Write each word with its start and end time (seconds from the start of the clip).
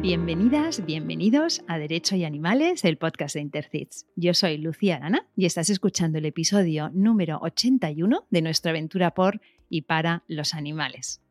Bienvenidas, 0.00 0.84
bienvenidos 0.84 1.62
a 1.66 1.78
Derecho 1.78 2.16
y 2.16 2.24
Animales, 2.24 2.84
el 2.84 2.98
podcast 2.98 3.34
de 3.34 3.40
Intercits. 3.40 4.06
Yo 4.16 4.34
soy 4.34 4.58
Lucía 4.58 4.96
Arana 4.96 5.26
y 5.36 5.46
estás 5.46 5.70
escuchando 5.70 6.18
el 6.18 6.26
episodio 6.26 6.90
número 6.92 7.38
81 7.40 8.26
de 8.28 8.42
nuestra 8.42 8.70
aventura 8.70 9.12
por 9.12 9.40
y 9.70 9.82
para 9.82 10.24
los 10.28 10.52
animales. 10.52 11.22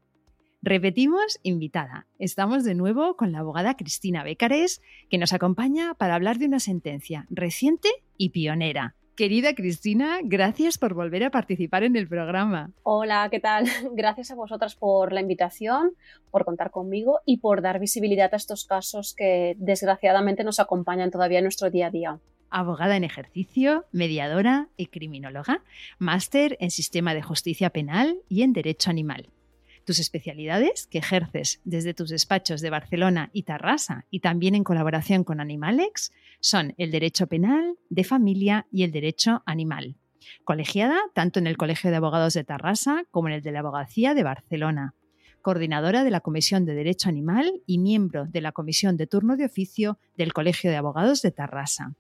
Repetimos, 0.62 1.40
invitada. 1.44 2.08
Estamos 2.20 2.64
de 2.64 2.74
nuevo 2.74 3.16
con 3.18 3.32
la 3.32 3.40
abogada 3.40 3.76
Cristina 3.76 4.24
Becares, 4.24 4.82
que 5.10 5.18
nos 5.18 5.34
acompaña 5.34 5.94
para 5.94 6.16
hablar 6.16 6.40
de 6.40 6.46
una 6.46 6.60
sentencia 6.60 7.28
reciente 7.30 7.90
y 8.18 8.30
pionera. 8.30 8.96
Querida 9.16 9.54
Cristina, 9.54 10.20
gracias 10.24 10.80
por 10.80 10.96
volver 10.96 11.24
a 11.24 11.30
participar 11.30 11.84
en 11.84 11.96
el 11.96 12.08
programa. 12.08 12.72
Hola, 12.82 13.28
¿qué 13.30 13.40
tal? 13.40 13.66
Gracias 13.94 14.32
a 14.32 14.36
vosotras 14.36 14.76
por 14.76 15.14
la 15.14 15.22
invitación, 15.22 15.92
por 16.32 16.46
contar 16.46 16.72
conmigo 16.72 17.20
y 17.24 17.38
por 17.38 17.62
dar 17.62 17.80
visibilidad 17.80 18.34
a 18.34 18.38
estos 18.38 18.66
casos 18.66 19.14
que 19.16 19.56
desgraciadamente 19.60 20.44
nos 20.44 20.60
acompañan 20.60 21.12
todavía 21.12 21.38
en 21.38 21.46
nuestro 21.46 21.70
día 21.70 21.88
a 21.88 21.92
día 21.92 22.20
abogada 22.54 22.96
en 22.96 23.04
ejercicio, 23.04 23.86
mediadora 23.92 24.68
y 24.78 24.86
criminóloga, 24.86 25.64
máster 25.98 26.56
en 26.60 26.70
Sistema 26.70 27.16
de 27.16 27.24
Justicia 27.24 27.72
Penal 27.72 28.20
y 28.30 28.44
en 28.44 28.54
Derecho 28.54 28.92
Animal. 28.92 29.30
Tus 29.86 30.00
especialidades, 30.00 30.88
que 30.88 31.00
ejerces 31.00 31.60
desde 31.66 31.94
tus 31.94 32.10
despachos 32.10 32.62
de 32.62 32.70
Barcelona 32.70 33.30
y 33.34 33.44
Tarrasa 33.44 34.06
y 34.10 34.22
también 34.22 34.56
en 34.56 34.64
colaboración 34.64 35.24
con 35.24 35.42
Animalex, 35.42 36.12
son 36.40 36.74
el 36.78 36.92
derecho 36.92 37.28
penal, 37.28 37.76
de 37.90 38.04
familia 38.04 38.66
y 38.72 38.84
el 38.84 38.92
derecho 38.92 39.44
animal. 39.46 39.96
Colegiada 40.46 40.98
tanto 41.14 41.40
en 41.40 41.48
el 41.48 41.58
Colegio 41.58 41.90
de 41.90 41.98
Abogados 41.98 42.34
de 42.34 42.44
Tarrasa 42.44 43.04
como 43.12 43.28
en 43.28 43.36
el 43.36 43.42
de 43.42 43.52
la 43.52 43.60
Abogacía 43.60 44.14
de 44.14 44.24
Barcelona. 44.24 44.96
Coordinadora 45.42 46.06
de 46.06 46.12
la 46.12 46.22
Comisión 46.22 46.66
de 46.66 46.74
Derecho 46.74 47.10
Animal 47.10 47.62
y 47.66 47.78
miembro 47.78 48.26
de 48.26 48.40
la 48.40 48.54
Comisión 48.54 48.96
de 48.96 49.08
Turno 49.08 49.36
de 49.36 49.46
Oficio 49.46 50.00
del 50.16 50.32
Colegio 50.32 50.72
de 50.72 50.78
Abogados 50.78 51.22
de 51.22 51.32
Tarrasa 51.32 51.96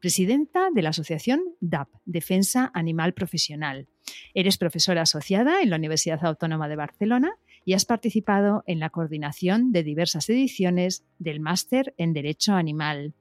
presidenta 0.00 0.70
de 0.74 0.82
la 0.82 0.90
asociación 0.90 1.42
DAP, 1.60 1.88
Defensa 2.06 2.70
Animal 2.74 3.14
Profesional. 3.14 3.86
Eres 4.34 4.58
profesora 4.58 5.02
asociada 5.02 5.62
en 5.62 5.70
la 5.70 5.76
Universidad 5.76 6.24
Autónoma 6.24 6.68
de 6.68 6.76
Barcelona 6.76 7.34
y 7.64 7.74
has 7.74 7.84
participado 7.84 8.64
en 8.66 8.80
la 8.80 8.90
coordinación 8.90 9.72
de 9.72 9.82
diversas 9.82 10.28
ediciones 10.30 11.04
del 11.18 11.40
Máster 11.40 11.94
en 11.98 12.14
Derecho 12.14 12.54
Animal. 12.54 13.14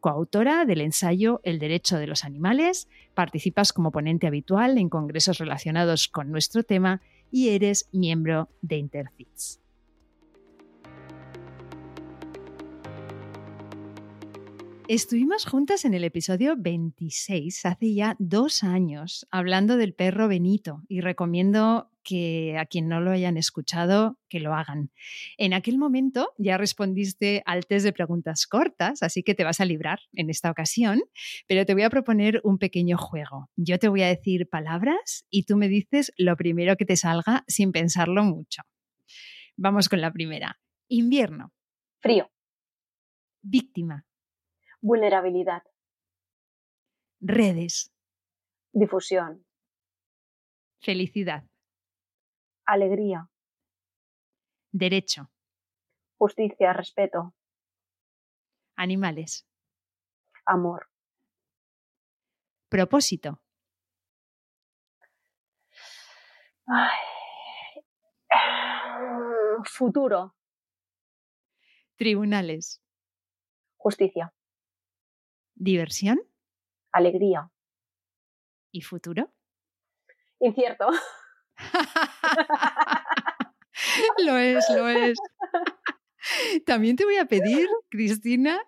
Coautora 0.00 0.64
del 0.64 0.80
ensayo 0.80 1.40
El 1.44 1.58
Derecho 1.58 1.96
de 1.96 2.06
los 2.06 2.24
Animales, 2.24 2.88
participas 3.14 3.72
como 3.72 3.92
ponente 3.92 4.26
habitual 4.26 4.78
en 4.78 4.88
congresos 4.88 5.38
relacionados 5.38 6.08
con 6.08 6.30
nuestro 6.30 6.64
tema 6.64 7.00
y 7.30 7.50
eres 7.50 7.88
miembro 7.92 8.50
de 8.62 8.76
Intercits. 8.76 9.60
Estuvimos 14.88 15.46
juntas 15.46 15.84
en 15.84 15.94
el 15.94 16.04
episodio 16.04 16.54
26, 16.56 17.66
hace 17.66 17.92
ya 17.92 18.14
dos 18.20 18.62
años, 18.62 19.26
hablando 19.32 19.76
del 19.76 19.94
perro 19.94 20.28
Benito 20.28 20.84
y 20.86 21.00
recomiendo 21.00 21.90
que 22.04 22.56
a 22.56 22.66
quien 22.66 22.86
no 22.86 23.00
lo 23.00 23.10
hayan 23.10 23.36
escuchado, 23.36 24.16
que 24.28 24.38
lo 24.38 24.54
hagan. 24.54 24.92
En 25.38 25.54
aquel 25.54 25.76
momento 25.76 26.32
ya 26.38 26.56
respondiste 26.56 27.42
al 27.46 27.66
test 27.66 27.84
de 27.84 27.92
preguntas 27.92 28.46
cortas, 28.46 29.02
así 29.02 29.24
que 29.24 29.34
te 29.34 29.42
vas 29.42 29.60
a 29.60 29.64
librar 29.64 29.98
en 30.12 30.30
esta 30.30 30.52
ocasión, 30.52 31.02
pero 31.48 31.66
te 31.66 31.74
voy 31.74 31.82
a 31.82 31.90
proponer 31.90 32.40
un 32.44 32.58
pequeño 32.58 32.96
juego. 32.96 33.50
Yo 33.56 33.80
te 33.80 33.88
voy 33.88 34.02
a 34.02 34.08
decir 34.08 34.48
palabras 34.48 35.26
y 35.30 35.42
tú 35.46 35.56
me 35.56 35.66
dices 35.66 36.12
lo 36.16 36.36
primero 36.36 36.76
que 36.76 36.84
te 36.84 36.94
salga 36.94 37.42
sin 37.48 37.72
pensarlo 37.72 38.22
mucho. 38.22 38.62
Vamos 39.56 39.88
con 39.88 40.00
la 40.00 40.12
primera. 40.12 40.60
Invierno. 40.86 41.52
Frío. 42.00 42.30
Víctima. 43.42 44.06
Vulnerabilidad. 44.86 45.64
Redes. 47.18 47.92
Difusión. 48.72 49.44
Felicidad. 50.80 51.42
Alegría. 52.66 53.28
Derecho. 54.70 55.28
Justicia, 56.18 56.72
respeto. 56.72 57.34
Animales. 58.76 59.44
Amor. 60.44 60.88
Propósito. 62.68 63.42
Futuro. 69.64 70.36
Tribunales. 71.96 72.80
Justicia. 73.78 74.32
Diversión. 75.56 76.20
Alegría. 76.92 77.50
¿Y 78.70 78.82
futuro? 78.82 79.32
Incierto. 80.38 80.88
lo 84.24 84.36
es, 84.36 84.64
lo 84.70 84.88
es. 84.88 85.18
También 86.66 86.96
te 86.96 87.04
voy 87.04 87.16
a 87.16 87.26
pedir, 87.26 87.68
Cristina, 87.88 88.60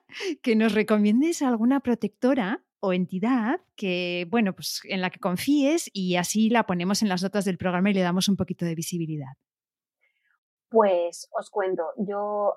que 0.43 0.57
nos 0.57 0.73
recomiendes 0.73 1.43
alguna 1.43 1.81
protectora 1.81 2.65
o 2.81 2.93
entidad 2.93 3.61
que, 3.77 4.27
bueno, 4.31 4.55
pues 4.55 4.81
en 4.85 5.01
la 5.01 5.11
que 5.11 5.19
confíes 5.19 5.91
y 5.93 6.17
así 6.17 6.49
la 6.49 6.65
ponemos 6.65 7.03
en 7.03 7.09
las 7.09 7.23
notas 7.23 7.45
del 7.45 7.59
programa 7.59 7.91
y 7.91 7.95
le 7.95 8.01
damos 8.01 8.29
un 8.29 8.37
poquito 8.37 8.65
de 8.65 8.75
visibilidad. 8.75 9.33
Pues 10.71 11.29
os 11.33 11.51
cuento, 11.51 11.85
yo 11.97 12.55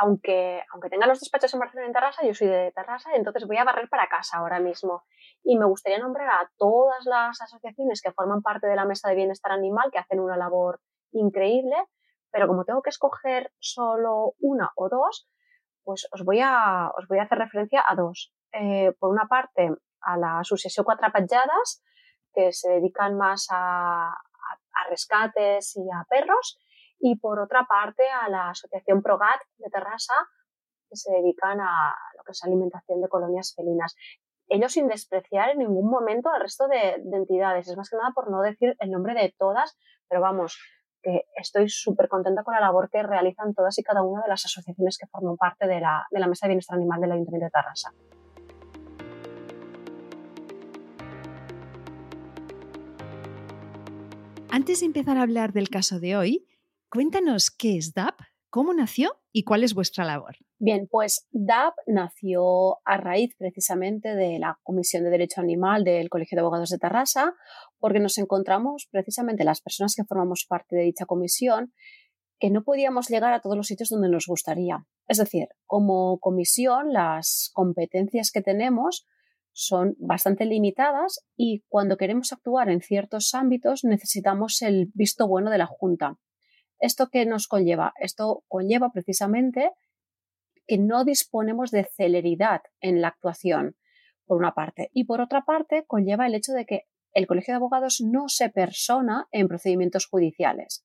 aunque, 0.00 0.62
aunque 0.72 0.90
tenga 0.90 1.06
los 1.06 1.20
despachos 1.20 1.52
en 1.54 1.60
Barcelona 1.60 1.86
y 1.86 1.88
en 1.88 1.92
Terrassa, 1.92 2.24
yo 2.24 2.34
soy 2.34 2.46
de 2.46 2.72
Terrassa, 2.72 3.10
entonces 3.14 3.46
voy 3.46 3.56
a 3.56 3.64
barrer 3.64 3.88
para 3.88 4.08
casa 4.08 4.38
ahora 4.38 4.60
mismo. 4.60 5.04
Y 5.42 5.58
me 5.58 5.66
gustaría 5.66 5.98
nombrar 5.98 6.28
a 6.28 6.50
todas 6.56 7.04
las 7.04 7.40
asociaciones 7.40 8.00
que 8.00 8.12
forman 8.12 8.42
parte 8.42 8.66
de 8.66 8.76
la 8.76 8.84
Mesa 8.84 9.08
de 9.08 9.16
Bienestar 9.16 9.52
Animal, 9.52 9.90
que 9.90 9.98
hacen 9.98 10.20
una 10.20 10.36
labor 10.36 10.80
increíble, 11.12 11.76
pero 12.30 12.46
como 12.46 12.64
tengo 12.64 12.82
que 12.82 12.90
escoger 12.90 13.52
solo 13.58 14.34
una 14.38 14.70
o 14.76 14.88
dos, 14.88 15.28
pues 15.82 16.06
os 16.12 16.24
voy 16.24 16.40
a, 16.42 16.90
os 16.96 17.08
voy 17.08 17.18
a 17.18 17.24
hacer 17.24 17.38
referencia 17.38 17.82
a 17.86 17.94
dos. 17.94 18.32
Eh, 18.52 18.92
por 19.00 19.10
una 19.10 19.26
parte, 19.26 19.70
a 20.00 20.16
la 20.16 20.38
Asociación 20.40 20.84
Cuatro 20.84 21.10
Patjadas, 21.12 21.82
que 22.32 22.52
se 22.52 22.70
dedican 22.70 23.16
más 23.16 23.48
a 23.50 24.16
rescates 24.90 25.76
y 25.76 25.82
a 25.90 26.04
perros, 26.08 26.58
y 27.00 27.16
por 27.16 27.38
otra 27.38 27.66
parte 27.68 28.02
a 28.22 28.28
la 28.28 28.50
Asociación 28.50 29.02
Progat 29.02 29.40
de 29.58 29.70
Terrassa, 29.70 30.14
que 30.88 30.96
se 30.96 31.12
dedican 31.12 31.60
a 31.60 31.94
lo 32.16 32.24
que 32.24 32.32
es 32.32 32.42
alimentación 32.44 33.00
de 33.00 33.08
colonias 33.08 33.54
felinas. 33.54 33.94
Ellos 34.48 34.72
sin 34.72 34.88
despreciar 34.88 35.50
en 35.50 35.58
ningún 35.58 35.90
momento 35.90 36.30
al 36.30 36.40
resto 36.40 36.66
de, 36.68 37.02
entidades, 37.12 37.68
es 37.68 37.76
más 37.76 37.90
que 37.90 37.96
nada 37.96 38.12
por 38.14 38.30
no 38.30 38.40
decir 38.40 38.74
el 38.80 38.90
nombre 38.90 39.14
de 39.14 39.34
todas, 39.38 39.76
pero 40.08 40.22
vamos, 40.22 40.58
que 41.02 41.24
estoy 41.36 41.68
súper 41.68 42.08
contenta 42.08 42.42
con 42.42 42.54
la 42.54 42.60
labor 42.60 42.88
que 42.90 43.02
realizan 43.02 43.54
todas 43.54 43.78
y 43.78 43.82
cada 43.82 44.02
una 44.02 44.22
de 44.22 44.28
las 44.28 44.44
asociaciones 44.46 44.96
que 44.98 45.06
forman 45.06 45.36
parte 45.36 45.66
de 45.66 45.80
la, 45.80 46.06
de 46.10 46.18
la 46.18 46.26
Mesa 46.26 46.46
de 46.46 46.50
Bienestar 46.50 46.76
Animal 46.78 47.00
del 47.00 47.12
Ayuntamiento 47.12 47.44
de 47.44 47.50
Tarrasa. 47.50 47.92
Antes 54.50 54.80
de 54.80 54.86
empezar 54.86 55.18
a 55.18 55.22
hablar 55.22 55.52
del 55.52 55.68
caso 55.68 56.00
de 56.00 56.16
hoy, 56.16 56.46
Cuéntanos 56.90 57.50
qué 57.50 57.76
es 57.76 57.92
DAP, 57.92 58.18
cómo 58.48 58.72
nació 58.72 59.20
y 59.30 59.44
cuál 59.44 59.62
es 59.62 59.74
vuestra 59.74 60.06
labor. 60.06 60.36
Bien, 60.58 60.88
pues 60.90 61.26
DAP 61.32 61.74
nació 61.86 62.78
a 62.86 62.96
raíz 62.96 63.34
precisamente 63.36 64.14
de 64.14 64.38
la 64.38 64.58
Comisión 64.62 65.04
de 65.04 65.10
Derecho 65.10 65.42
Animal 65.42 65.84
del 65.84 66.08
Colegio 66.08 66.36
de 66.36 66.40
Abogados 66.40 66.70
de 66.70 66.78
Tarrasa, 66.78 67.34
porque 67.78 68.00
nos 68.00 68.16
encontramos 68.16 68.88
precisamente 68.90 69.44
las 69.44 69.60
personas 69.60 69.94
que 69.94 70.04
formamos 70.04 70.46
parte 70.48 70.76
de 70.76 70.82
dicha 70.84 71.04
comisión 71.04 71.74
que 72.40 72.48
no 72.48 72.64
podíamos 72.64 73.08
llegar 73.08 73.34
a 73.34 73.40
todos 73.40 73.56
los 73.56 73.66
sitios 73.66 73.90
donde 73.90 74.08
nos 74.08 74.26
gustaría. 74.26 74.86
Es 75.08 75.18
decir, 75.18 75.48
como 75.66 76.18
comisión, 76.20 76.92
las 76.94 77.50
competencias 77.52 78.30
que 78.30 78.40
tenemos 78.40 79.06
son 79.52 79.94
bastante 79.98 80.46
limitadas 80.46 81.26
y 81.36 81.64
cuando 81.68 81.98
queremos 81.98 82.32
actuar 82.32 82.70
en 82.70 82.80
ciertos 82.80 83.34
ámbitos 83.34 83.84
necesitamos 83.84 84.62
el 84.62 84.90
visto 84.94 85.28
bueno 85.28 85.50
de 85.50 85.58
la 85.58 85.66
Junta. 85.66 86.16
¿Esto 86.80 87.08
qué 87.10 87.26
nos 87.26 87.48
conlleva? 87.48 87.92
Esto 87.98 88.44
conlleva 88.48 88.90
precisamente 88.90 89.72
que 90.66 90.78
no 90.78 91.04
disponemos 91.04 91.70
de 91.70 91.84
celeridad 91.96 92.62
en 92.80 93.00
la 93.00 93.08
actuación, 93.08 93.76
por 94.26 94.38
una 94.38 94.52
parte. 94.52 94.90
Y 94.92 95.04
por 95.04 95.20
otra 95.20 95.44
parte, 95.44 95.84
conlleva 95.86 96.26
el 96.26 96.34
hecho 96.34 96.52
de 96.52 96.66
que 96.66 96.82
el 97.12 97.26
Colegio 97.26 97.52
de 97.52 97.56
Abogados 97.56 98.00
no 98.04 98.28
se 98.28 98.50
persona 98.50 99.26
en 99.32 99.48
procedimientos 99.48 100.06
judiciales. 100.06 100.84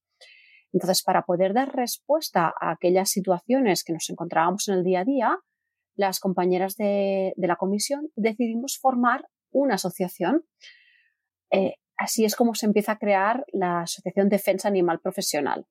Entonces, 0.72 1.04
para 1.04 1.24
poder 1.24 1.54
dar 1.54 1.76
respuesta 1.76 2.52
a 2.60 2.72
aquellas 2.72 3.10
situaciones 3.10 3.84
que 3.84 3.94
nos 3.94 4.10
encontrábamos 4.10 4.68
en 4.68 4.76
el 4.76 4.84
día 4.84 5.02
a 5.02 5.06
día, 5.06 5.38
las 5.96 6.20
compañeras 6.20 6.76
de, 6.76 7.34
la 7.38 7.56
comisión 7.58 8.10
decidimos 8.16 8.80
formar 8.80 9.28
una 9.52 9.76
asociación. 9.76 10.46
Eh, 11.52 11.76
así 11.98 12.26
es 12.26 12.36
como 12.36 12.56
se 12.56 12.66
empieza 12.66 12.94
a 12.94 12.98
crear 12.98 13.46
la 13.52 13.82
Asociación 13.82 14.30
Defensa 14.30 14.68
Animal 14.68 15.00
Profesional. 15.00 15.68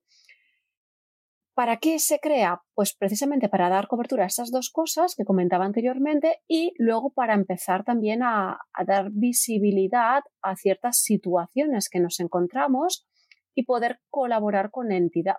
¿Para 1.55 1.77
qué 1.77 1.99
se 1.99 2.19
crea? 2.19 2.63
Pues 2.73 2.95
precisamente 2.95 3.47
para 3.47 3.69
dar 3.69 3.87
cobertura 3.87 4.23
a 4.23 4.27
estas 4.27 4.49
dos 4.49 4.71
cosas 4.71 5.13
que 5.15 5.23
comentaba 5.23 5.65
anteriormente 5.65 6.39
y 6.47 6.73
luego 6.79 7.11
para 7.11 7.35
empezar 7.35 7.83
también 7.83 8.23
a, 8.23 8.59
dar 8.87 9.11
visibilidad 9.11 10.23
a 10.41 10.55
ciertas 10.55 10.97
situaciones 10.97 11.89
que 11.89 11.99
nos 11.99 12.19
encontramos 12.19 13.05
y 13.53 13.65
poder 13.65 13.99
colaborar 14.09 14.71
con, 14.71 14.87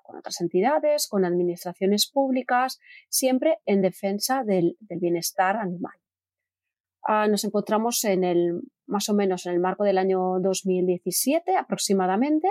con 0.04 0.16
otras 0.16 0.40
entidades, 0.40 1.08
con 1.08 1.24
administraciones 1.24 2.08
públicas, 2.08 2.78
siempre 3.08 3.58
en 3.66 3.82
defensa 3.82 4.44
del, 4.44 4.76
bienestar 4.78 5.56
animal. 5.56 5.94
Ah, 7.02 7.26
nos 7.26 7.42
encontramos 7.42 8.04
en 8.04 8.22
el, 8.22 8.60
más 8.86 9.08
o 9.08 9.14
menos 9.14 9.46
en 9.46 9.54
el 9.54 9.58
marco 9.58 9.82
del 9.82 9.98
año 9.98 10.38
2017 10.38 11.56
aproximadamente 11.56 12.48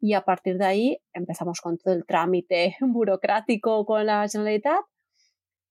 y 0.00 0.14
a 0.14 0.22
partir 0.22 0.58
de 0.58 0.64
ahí 0.64 0.98
empezamos 1.12 1.60
con 1.60 1.78
todo 1.78 1.94
el 1.94 2.04
trámite 2.04 2.76
burocrático 2.80 3.84
con 3.86 4.06
la 4.06 4.28
Generalitat 4.28 4.84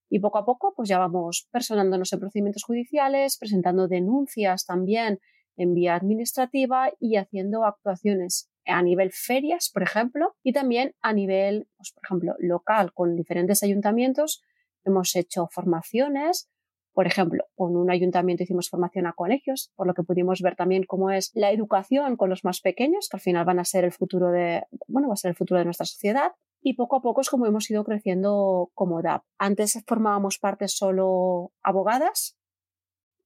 y 0.10 0.20
poco 0.20 0.38
a 0.38 0.46
poco 0.46 0.74
pues 0.76 0.90
ya 0.90 1.00
vamos 1.00 1.48
personándonos 1.52 2.12
en 2.14 2.20
procedimientos 2.20 2.64
judiciales, 2.64 3.38
presentando 3.38 3.88
denuncias 3.88 4.66
también 4.66 5.20
en 5.58 5.74
vía 5.74 5.96
administrativa 5.96 6.92
y 7.00 7.16
haciendo 7.16 7.66
actuaciones 7.66 8.50
a 8.66 8.82
nivel 8.82 9.12
ferias, 9.12 9.70
por 9.74 9.84
ejemplo, 9.84 10.36
y 10.44 10.54
también 10.54 10.96
a 11.02 11.14
nivel, 11.14 11.68
pues, 11.78 11.92
por 11.94 12.04
ejemplo, 12.04 12.36
local 12.40 12.94
con 12.94 13.16
diferentes 13.16 13.64
ayuntamientos. 13.64 14.44
Hemos 14.84 15.16
hecho 15.16 15.48
formaciones 15.52 16.50
por 16.96 17.08
ejemplo, 17.08 17.44
con 17.56 17.76
un 17.76 17.92
ayuntamiento 17.92 18.44
hicimos 18.44 18.70
formación 18.70 19.06
a 19.06 19.12
colegios, 19.12 19.70
por 19.76 19.86
lo 19.86 19.94
que 19.94 20.04
pudimos 20.04 20.42
ver 20.42 20.56
también 20.56 20.86
cómo 20.86 21.12
es 21.12 21.30
la 21.36 21.52
educación 21.52 22.16
con 22.16 22.30
los 22.30 22.46
más 22.46 22.62
pequeños, 22.62 23.10
que 23.10 23.18
al 23.18 23.22
final 23.22 23.44
van 23.44 23.60
a 23.60 23.66
ser 23.66 23.84
el 23.84 23.92
futuro 23.92 24.32
de, 24.32 24.64
bueno, 24.88 25.10
va 25.10 25.16
a 25.16 25.18
ser 25.18 25.30
el 25.30 25.36
futuro 25.36 25.60
de 25.60 25.66
nuestra 25.66 25.86
sociedad. 25.86 26.32
Y 26.62 26.76
poco 26.76 26.96
a 26.96 27.02
poco 27.02 27.20
es 27.20 27.30
como 27.30 27.46
hemos 27.46 27.70
ido 27.70 27.84
creciendo 27.84 28.72
como 28.74 29.02
DAP. 29.02 29.24
Antes 29.38 29.84
formábamos 29.86 30.40
parte 30.40 30.70
solo 30.70 31.52
abogadas 31.62 32.38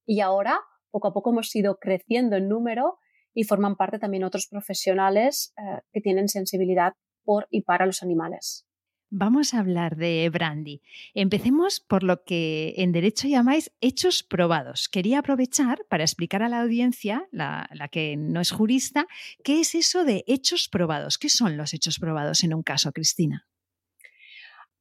y 0.04 0.21
ahora 0.21 0.60
poco 0.89 1.10
a 1.10 1.13
poco 1.13 1.30
hemos 1.30 1.56
ido 1.56 1.77
creciendo 1.77 2.38
en 2.38 2.50
número 2.50 2.98
y 3.36 3.44
forman 3.44 3.75
parte 3.75 4.00
también 4.00 4.24
otros 4.24 4.48
profesionales 4.48 5.54
eh, 5.57 5.81
que 5.94 6.01
tienen 6.01 6.27
sensibilidad 6.27 6.94
por 7.24 7.48
y 7.51 7.62
para 7.62 7.86
los 7.86 8.01
animales. 8.01 8.66
Vamos 9.12 9.56
a 9.56 9.60
hablar 9.60 9.96
de 9.96 10.30
Brandy. 10.30 10.84
Empecemos 11.16 11.80
por 11.80 12.04
lo 12.04 12.24
que 12.24 12.76
en 12.78 12.92
derecho 12.92 13.28
llamáis 13.28 13.72
hechos 13.82 14.22
probados. 14.22 14.88
Quería 14.88 15.20
aprovechar 15.20 15.84
para 15.90 16.04
explicar 16.04 16.44
a 16.44 16.50
la 16.50 16.62
audiencia, 16.62 17.28
la, 17.32 17.68
que 17.92 18.18
no 18.18 18.40
es 18.40 18.52
jurista, 18.52 19.08
qué 19.44 19.62
es 19.62 19.74
eso 19.74 20.04
de 20.06 20.24
hechos 20.28 20.70
probados. 20.70 21.18
¿Qué 21.18 21.30
son 21.30 21.58
los 21.58 21.74
hechos 21.74 21.98
probados 21.98 22.44
en 22.44 22.54
un 22.54 22.62
caso, 22.62 22.92
Cristina? 22.92 23.48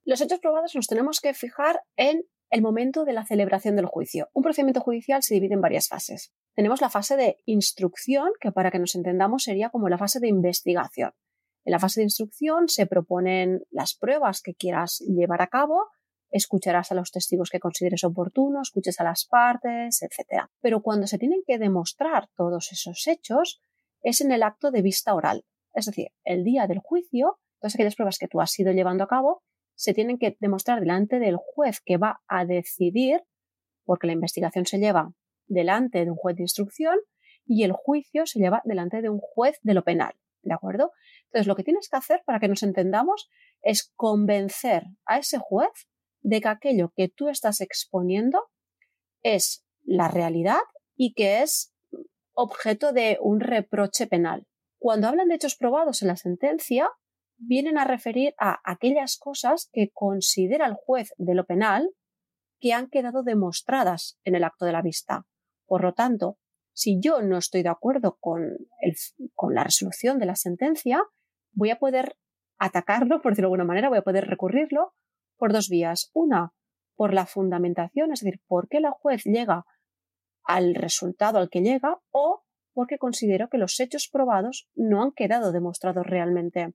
Los 0.05 0.21
hechos 0.21 0.41
probados 0.41 0.75
nos 0.75 0.89
tenemos 0.89 1.21
que 1.21 1.33
fijar 1.33 1.81
en 1.97 2.27
el 2.51 2.61
momento 2.61 3.07
de 3.07 3.15
la 3.15 3.25
celebración 3.25 3.77
del 3.77 3.87
juicio. 3.87 4.29
Un 4.35 4.43
procedimiento 4.43 4.81
judicial 4.81 5.23
se 5.23 5.35
divide 5.35 5.55
en 5.55 5.63
varias 5.63 5.89
fases. 5.89 6.35
Tenemos 6.55 6.83
la 6.83 6.91
fase 6.91 7.17
de 7.17 7.39
instrucción, 7.47 8.29
que 8.41 8.53
para 8.53 8.71
que 8.71 8.79
nos 8.79 8.95
entendamos 8.95 9.45
sería 9.45 9.71
como 9.71 9.89
la 9.89 9.97
fase 9.97 10.21
de 10.21 10.29
investigación. 10.29 11.13
En 11.69 11.73
la 11.73 11.79
fase 11.79 12.01
de 12.01 12.05
instrucción 12.05 12.71
se 12.71 12.87
proponen 12.87 13.61
las 13.71 13.95
pruebas 13.95 14.41
que 14.41 14.55
quieras 14.55 15.01
llevar 15.01 15.43
a 15.43 15.49
cabo, 15.49 15.89
escucharás 16.31 16.93
a 16.93 16.95
los 16.95 17.11
testigos 17.11 17.51
que 17.51 17.61
consideres 17.61 18.05
oportuno, 18.05 18.63
escuches 18.63 18.99
a 19.01 19.05
las 19.05 19.27
partes, 19.27 20.01
etc. 20.01 20.45
Pero 20.63 20.81
cuando 20.81 21.07
se 21.07 21.19
tienen 21.19 21.43
que 21.47 21.59
demostrar 21.59 22.31
todos 22.35 22.73
esos 22.73 23.07
hechos 23.07 23.61
es 24.01 24.23
en 24.23 24.33
el 24.33 24.45
acto 24.45 24.71
de 24.71 24.81
vista 24.81 25.15
oral. 25.15 25.45
Es 25.75 25.85
decir, 25.85 26.09
el 26.25 26.43
día 26.43 26.67
del 26.67 26.79
juicio, 26.79 27.39
todas 27.61 27.75
aquellas 27.75 27.97
pruebas 27.97 28.17
que 28.17 28.29
tú 28.29 28.41
has 28.41 28.59
ido 28.59 28.73
llevando 28.73 29.05
a 29.05 29.09
cabo 29.09 29.43
se 29.75 29.93
tienen 29.93 30.17
que 30.17 30.39
demostrar 30.41 30.81
delante 30.81 31.19
del 31.19 31.37
juez 31.37 31.83
que 31.85 31.99
va 31.99 32.23
a 32.29 32.47
decidir, 32.47 33.21
porque 33.85 34.07
la 34.07 34.15
investigación 34.15 34.65
se 34.65 34.79
lleva 34.79 35.13
delante 35.49 36.03
de 36.07 36.11
un 36.11 36.17
juez 36.17 36.35
de 36.35 36.45
instrucción 36.45 36.97
y 37.45 37.65
el 37.65 37.73
juicio 37.73 38.25
se 38.25 38.39
lleva 38.39 38.63
delante 38.65 39.03
de 39.03 39.11
un 39.11 39.19
juez 39.19 39.59
de 39.61 39.75
lo 39.75 39.85
penal. 39.85 40.15
¿De 40.43 40.55
acuerdo? 40.55 40.93
Entonces, 41.27 41.47
lo 41.47 41.57
que 41.57 41.65
tienes 41.65 41.89
que 41.89 41.97
hacer 41.97 42.23
para 42.25 42.41
que 42.41 42.49
nos 42.49 42.63
entendamos 42.63 43.29
es 43.63 43.93
convencer 43.97 44.85
a 45.05 45.19
ese 45.19 45.39
juez 45.39 45.89
de 46.21 46.41
que 46.41 46.49
aquello 46.49 46.93
que 46.97 47.09
tú 47.09 47.29
estás 47.29 47.61
exponiendo 47.61 48.49
es 49.23 49.65
la 49.85 50.09
realidad 50.09 50.61
y 50.97 51.15
que 51.15 51.43
es 51.43 51.75
objeto 52.33 52.93
de 52.93 53.19
un 53.21 53.41
reproche 53.41 54.07
penal. 54.07 54.47
Cuando 54.79 55.09
hablan 55.09 55.29
de 55.29 55.35
hechos 55.35 55.57
probados 55.57 56.03
en 56.03 56.09
la 56.09 56.17
sentencia, 56.17 56.91
vienen 57.37 57.79
a 57.79 57.85
referir 57.85 58.35
a 58.39 58.61
aquellas 58.65 59.17
cosas 59.17 59.69
que 59.73 59.91
considera 59.93 60.67
el 60.67 60.75
juez 60.75 61.13
de 61.17 61.35
lo 61.35 61.47
penal 61.47 61.91
que 62.61 62.73
han 62.73 62.89
quedado 62.89 63.23
demostradas 63.23 64.19
en 64.25 64.35
el 64.35 64.45
acto 64.45 64.67
de 64.67 64.73
la 64.73 64.83
vista. 64.83 65.27
Por 65.67 65.83
lo 65.83 65.95
tanto, 65.95 66.39
si 66.79 67.01
yo 67.01 67.23
no 67.23 67.39
estoy 67.39 67.65
de 67.65 67.71
acuerdo 67.71 68.19
con, 68.21 68.57
la 69.51 69.65
resolución 69.65 70.21
de 70.21 70.27
la 70.27 70.37
sentencia, 70.37 71.03
voy 71.51 71.71
a 71.71 71.81
poder 71.81 72.17
atacarlo, 72.57 73.21
por 73.21 73.33
decirlo 73.33 73.49
de 73.49 73.55
alguna 73.55 73.65
manera, 73.65 73.89
voy 73.89 73.99
a 73.99 74.03
poder 74.03 74.29
recurrirlo 74.29 74.95
por 75.37 75.53
dos 75.53 75.69
vías. 75.69 76.09
Una, 76.15 76.53
por 76.95 77.15
la 77.15 77.27
fundamentación, 77.27 78.13
es 78.13 78.21
decir, 78.21 78.41
por 78.47 78.69
qué 78.69 78.79
la 78.79 78.93
juez 78.93 79.25
llega 79.25 79.67
al 80.45 80.77
resultado 80.77 81.39
al 81.39 81.51
que 81.51 81.63
llega 81.63 82.01
o 82.13 82.45
porque 82.73 82.99
considero 82.99 83.49
que 83.49 83.59
los 83.59 83.81
hechos 83.81 84.09
probados 84.09 84.69
no 84.77 85.03
han 85.03 85.11
quedado 85.11 85.51
demostrados 85.51 86.07
realmente. 86.07 86.75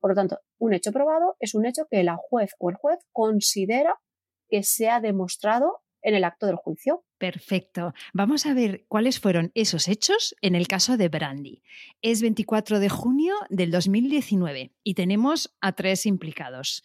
Por 0.00 0.10
lo 0.10 0.14
tanto, 0.16 0.40
un 0.58 0.74
hecho 0.74 0.90
probado 0.90 1.36
es 1.38 1.54
un 1.54 1.64
hecho 1.64 1.86
que 1.88 2.02
la 2.02 2.16
juez 2.16 2.56
o 2.58 2.70
el 2.70 2.76
juez 2.76 2.98
considera 3.12 4.00
que 4.48 4.64
se 4.64 4.90
ha 4.90 5.00
demostrado 5.00 5.84
en 6.02 6.16
el 6.16 6.24
acto 6.24 6.46
del 6.46 6.56
juicio. 6.56 7.04
Perfecto. 7.24 7.94
Vamos 8.12 8.44
a 8.44 8.52
ver 8.52 8.84
cuáles 8.86 9.18
fueron 9.18 9.50
esos 9.54 9.88
hechos 9.88 10.36
en 10.42 10.54
el 10.54 10.68
caso 10.68 10.98
de 10.98 11.08
Brandy. 11.08 11.62
Es 12.02 12.20
24 12.20 12.80
de 12.80 12.90
junio 12.90 13.34
del 13.48 13.70
2019 13.70 14.74
y 14.82 14.92
tenemos 14.92 15.56
a 15.62 15.72
tres 15.72 16.04
implicados. 16.04 16.84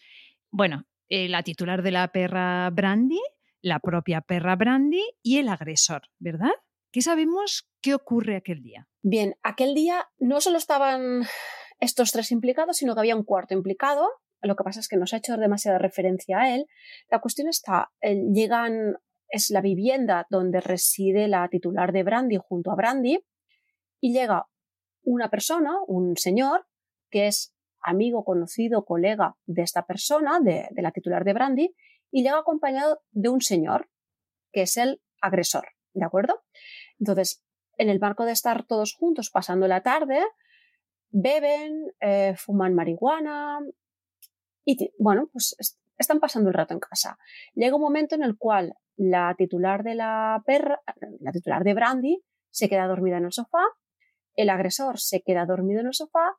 Bueno, 0.49 0.85
eh, 1.09 1.27
la 1.27 1.43
titular 1.43 1.81
de 1.83 1.91
la 1.91 2.07
perra 2.13 2.69
Brandy, 2.69 3.19
la 3.61 3.81
propia 3.81 4.21
perra 4.21 4.55
Brandy 4.55 5.03
y 5.21 5.39
el 5.39 5.49
agresor, 5.49 6.03
¿verdad? 6.19 6.53
¿Qué 6.93 7.01
sabemos 7.01 7.69
qué 7.81 7.93
ocurre 7.93 8.37
aquel 8.37 8.63
día? 8.63 8.87
Bien, 9.01 9.35
aquel 9.43 9.73
día 9.73 10.07
no 10.19 10.39
solo 10.39 10.57
estaban 10.57 11.23
estos 11.81 12.13
tres 12.13 12.31
implicados, 12.31 12.77
sino 12.77 12.93
que 12.93 13.01
había 13.01 13.17
un 13.17 13.25
cuarto 13.25 13.55
implicado. 13.55 14.07
Lo 14.41 14.55
que 14.55 14.63
pasa 14.63 14.79
es 14.79 14.87
que 14.87 14.95
nos 14.95 15.13
ha 15.13 15.17
hecho 15.17 15.35
demasiada 15.35 15.79
referencia 15.79 16.39
a 16.39 16.55
él. 16.55 16.65
La 17.11 17.19
cuestión 17.19 17.49
está, 17.49 17.91
eh, 17.99 18.23
llegan 18.33 18.95
es 19.29 19.49
la 19.49 19.61
vivienda 19.61 20.27
donde 20.29 20.61
reside 20.61 21.27
la 21.27 21.47
titular 21.49 21.91
de 21.91 22.03
Brandy 22.03 22.37
junto 22.37 22.71
a 22.71 22.75
Brandy 22.75 23.19
y 24.01 24.13
llega 24.13 24.47
una 25.03 25.29
persona, 25.29 25.77
un 25.87 26.17
señor, 26.17 26.67
que 27.09 27.27
es 27.27 27.53
amigo, 27.81 28.23
conocido, 28.23 28.85
colega 28.85 29.37
de 29.45 29.61
esta 29.61 29.85
persona, 29.85 30.39
de, 30.39 30.69
la 30.75 30.91
titular 30.91 31.23
de 31.23 31.33
Brandy, 31.33 31.75
y 32.11 32.23
llega 32.23 32.39
acompañado 32.39 33.01
de 33.11 33.29
un 33.29 33.41
señor, 33.41 33.89
que 34.51 34.63
es 34.63 34.77
el 34.77 35.01
agresor, 35.21 35.69
¿de 35.93 36.05
acuerdo? 36.05 36.43
Entonces, 36.99 37.43
en 37.77 37.89
el 37.89 37.99
marco 37.99 38.25
de 38.25 38.33
estar 38.33 38.65
todos 38.65 38.93
juntos 38.93 39.29
pasando 39.29 39.67
la 39.67 39.81
tarde, 39.81 40.21
beben, 41.11 41.93
eh, 42.01 42.35
fuman 42.37 42.75
marihuana 42.75 43.59
y, 44.65 44.91
bueno, 44.99 45.29
pues 45.31 45.55
están 45.97 46.19
pasando 46.19 46.49
el 46.49 46.53
rato 46.53 46.73
en 46.73 46.79
casa. 46.79 47.17
Llega 47.53 47.75
un 47.75 47.81
momento 47.81 48.15
en 48.15 48.23
el 48.23 48.37
cual 48.37 48.75
la 48.99 49.33
titular 49.37 49.83
de 49.83 49.95
la 49.95 50.43
perra, 50.45 50.81
la 51.21 51.31
titular 51.31 51.63
de 51.63 51.73
Brandy, 51.73 52.21
se 52.49 52.67
queda 52.67 52.85
dormida 52.85 53.17
en 53.17 53.25
el 53.25 53.31
sofá, 53.31 53.63
el 54.35 54.49
agresor 54.49 54.99
se 54.99 55.21
queda 55.21 55.45
dormido 55.45 55.79
en 55.79 55.87
el 55.87 55.93
sofá 55.93 56.35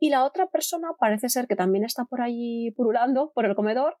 y 0.00 0.10
la 0.10 0.24
otra 0.24 0.48
persona 0.48 0.88
parece 0.98 1.28
ser 1.28 1.46
que 1.46 1.54
también 1.54 1.84
está 1.84 2.04
por 2.04 2.20
allí 2.20 2.72
purulando 2.72 3.30
por 3.32 3.44
el 3.46 3.54
comedor, 3.54 3.96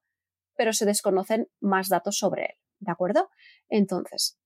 pero 0.56 0.72
se 0.72 0.86
desconocen 0.86 1.48
más 1.60 1.88
datos 1.88 2.18
sobre 2.18 2.46
él, 2.46 2.54
¿de 2.80 2.90
acuerdo? 2.90 3.30
Entonces, 3.68 4.40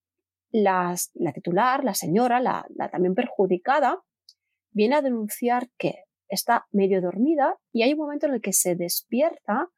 la, 0.50 0.94
titular, 1.32 1.84
la 1.84 1.94
señora, 1.94 2.40
la, 2.40 2.66
la 2.68 2.90
también 2.90 3.14
perjudicada, 3.14 4.02
viene 4.72 4.96
a 4.96 5.02
denunciar 5.02 5.70
que 5.78 6.04
está 6.28 6.66
medio 6.70 7.00
dormida 7.00 7.56
y 7.72 7.82
hay 7.82 7.94
un 7.94 8.00
momento 8.00 8.26
en 8.26 8.34
el 8.34 8.42
que 8.42 8.52
se 8.52 8.74
despierta 8.74 9.70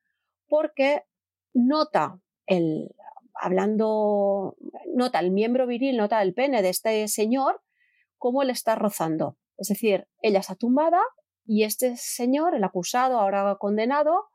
porque 0.48 1.04
nota 1.54 2.20
el, 2.46 2.90
hablando, 3.40 4.56
nota 4.94 5.18
el 5.20 5.30
miembro 5.30 5.66
viril, 5.66 5.96
nota 5.96 6.22
el 6.22 6.34
pene 6.34 6.62
de 6.62 6.68
este 6.68 7.08
señor, 7.08 7.62
cómo 8.18 8.44
le 8.44 8.52
está 8.52 8.74
rozando. 8.74 9.36
Es 9.56 9.68
decir, 9.68 10.06
ella 10.22 10.40
está 10.40 10.54
tumbada 10.54 11.00
y 11.44 11.64
este 11.64 11.96
señor, 11.96 12.54
el 12.54 12.64
acusado, 12.64 13.18
ahora 13.18 13.56
condenado, 13.58 14.28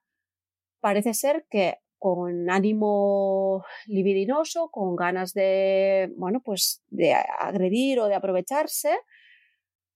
parece 0.80 1.14
ser 1.14 1.46
que 1.50 1.78
con 1.98 2.50
ánimo 2.50 3.64
libidinoso, 3.88 4.70
con 4.70 4.96
ganas 4.96 5.34
de, 5.34 6.12
bueno, 6.18 6.42
pues 6.44 6.84
de 6.88 7.14
agredir 7.14 8.00
o 8.00 8.08
de 8.08 8.16
aprovecharse, 8.16 8.98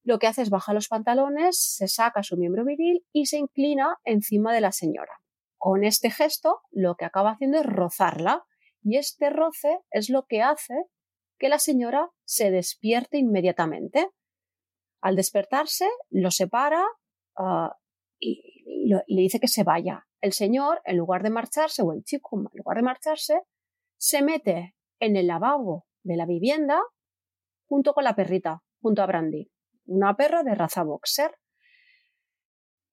lo 0.04 0.18
que 0.18 0.28
hace 0.28 0.42
es 0.42 0.50
bajar 0.50 0.74
los 0.74 0.88
pantalones, 0.88 1.60
se 1.60 1.88
saca 1.88 2.24
su 2.24 2.38
miembro 2.38 2.64
viril 2.66 3.06
y 3.12 3.28
se 3.28 3.38
inclina 3.38 3.98
encima 4.06 4.54
de 4.54 4.62
la 4.62 4.72
señora. 4.72 5.22
con 5.60 5.84
este 5.84 6.10
gesto 6.10 6.62
lo 6.72 6.96
que 6.96 7.06
acaba 7.06 7.32
haciendo 7.32 7.60
es 7.60 7.66
rozarla 7.66 8.46
y 8.82 8.98
este 8.98 9.30
roce 9.30 9.80
es 9.92 10.10
lo 10.10 10.26
que 10.26 10.42
hace 10.42 10.74
que 11.38 11.50
la 11.50 11.60
señora 11.60 12.10
se 12.26 12.52
despierte 12.52 13.18
inmediatamente. 13.18 14.10
Al 15.02 15.16
despertarse, 15.16 15.88
lo 16.10 16.32
separa 16.32 16.84
ah, 17.38 17.78
y, 18.20 18.62
le 19.08 19.22
dice 19.22 19.40
que 19.40 19.48
se 19.48 19.64
vaya. 19.64 20.06
El 20.22 20.34
señor, 20.34 20.82
en 20.84 20.98
lugar 20.98 21.24
de 21.24 21.30
marcharse, 21.30 21.82
o 21.82 21.94
el 21.94 22.04
chico, 22.04 22.38
en 22.38 22.58
lugar 22.58 22.78
de 22.78 22.84
marcharse, 22.84 23.42
se 23.98 24.22
mete 24.22 24.76
en 25.00 25.16
el 25.16 25.28
lavabo 25.28 25.86
de 26.04 26.18
la 26.18 26.26
vivienda 26.26 26.82
junto 27.68 27.94
con 27.94 28.04
la 28.04 28.16
perrita, 28.16 28.64
junto 28.82 29.02
a 29.02 29.06
Brandy, 29.06 29.50
una 29.86 30.16
perra 30.16 30.44
de 30.44 30.56
raza 30.56 30.84
boxer. 30.84 31.32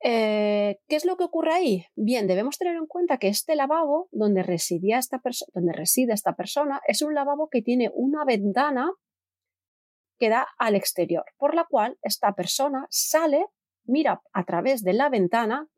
Eh, 0.02 0.78
¿Qué 0.88 0.96
es 0.96 1.04
lo 1.04 1.16
que 1.16 1.24
ocurre 1.24 1.52
ahí? 1.52 1.86
Bien, 1.94 2.26
debemos 2.26 2.58
tener 2.58 2.76
en 2.76 2.86
cuenta 2.86 3.18
que 3.18 3.28
este 3.28 3.56
lavabo 3.56 4.08
donde, 4.12 4.42
residía 4.42 4.98
esta 4.98 5.20
donde 5.54 5.72
reside 5.72 6.12
esta 6.12 6.34
persona 6.34 6.80
es 6.86 7.02
un 7.02 7.14
lavabo 7.14 7.48
que 7.48 7.62
tiene 7.62 7.90
una 7.94 8.24
ventana 8.24 8.92
que 10.18 10.28
da 10.28 10.46
al 10.58 10.74
exterior, 10.74 11.24
por 11.36 11.54
la 11.54 11.64
cual 11.64 11.98
esta 12.02 12.32
persona 12.34 12.86
sale, 12.90 13.46
mira 13.84 14.22
a 14.32 14.44
través 14.44 14.82
de 14.82 14.92
la 14.92 15.08
ventana. 15.08 15.68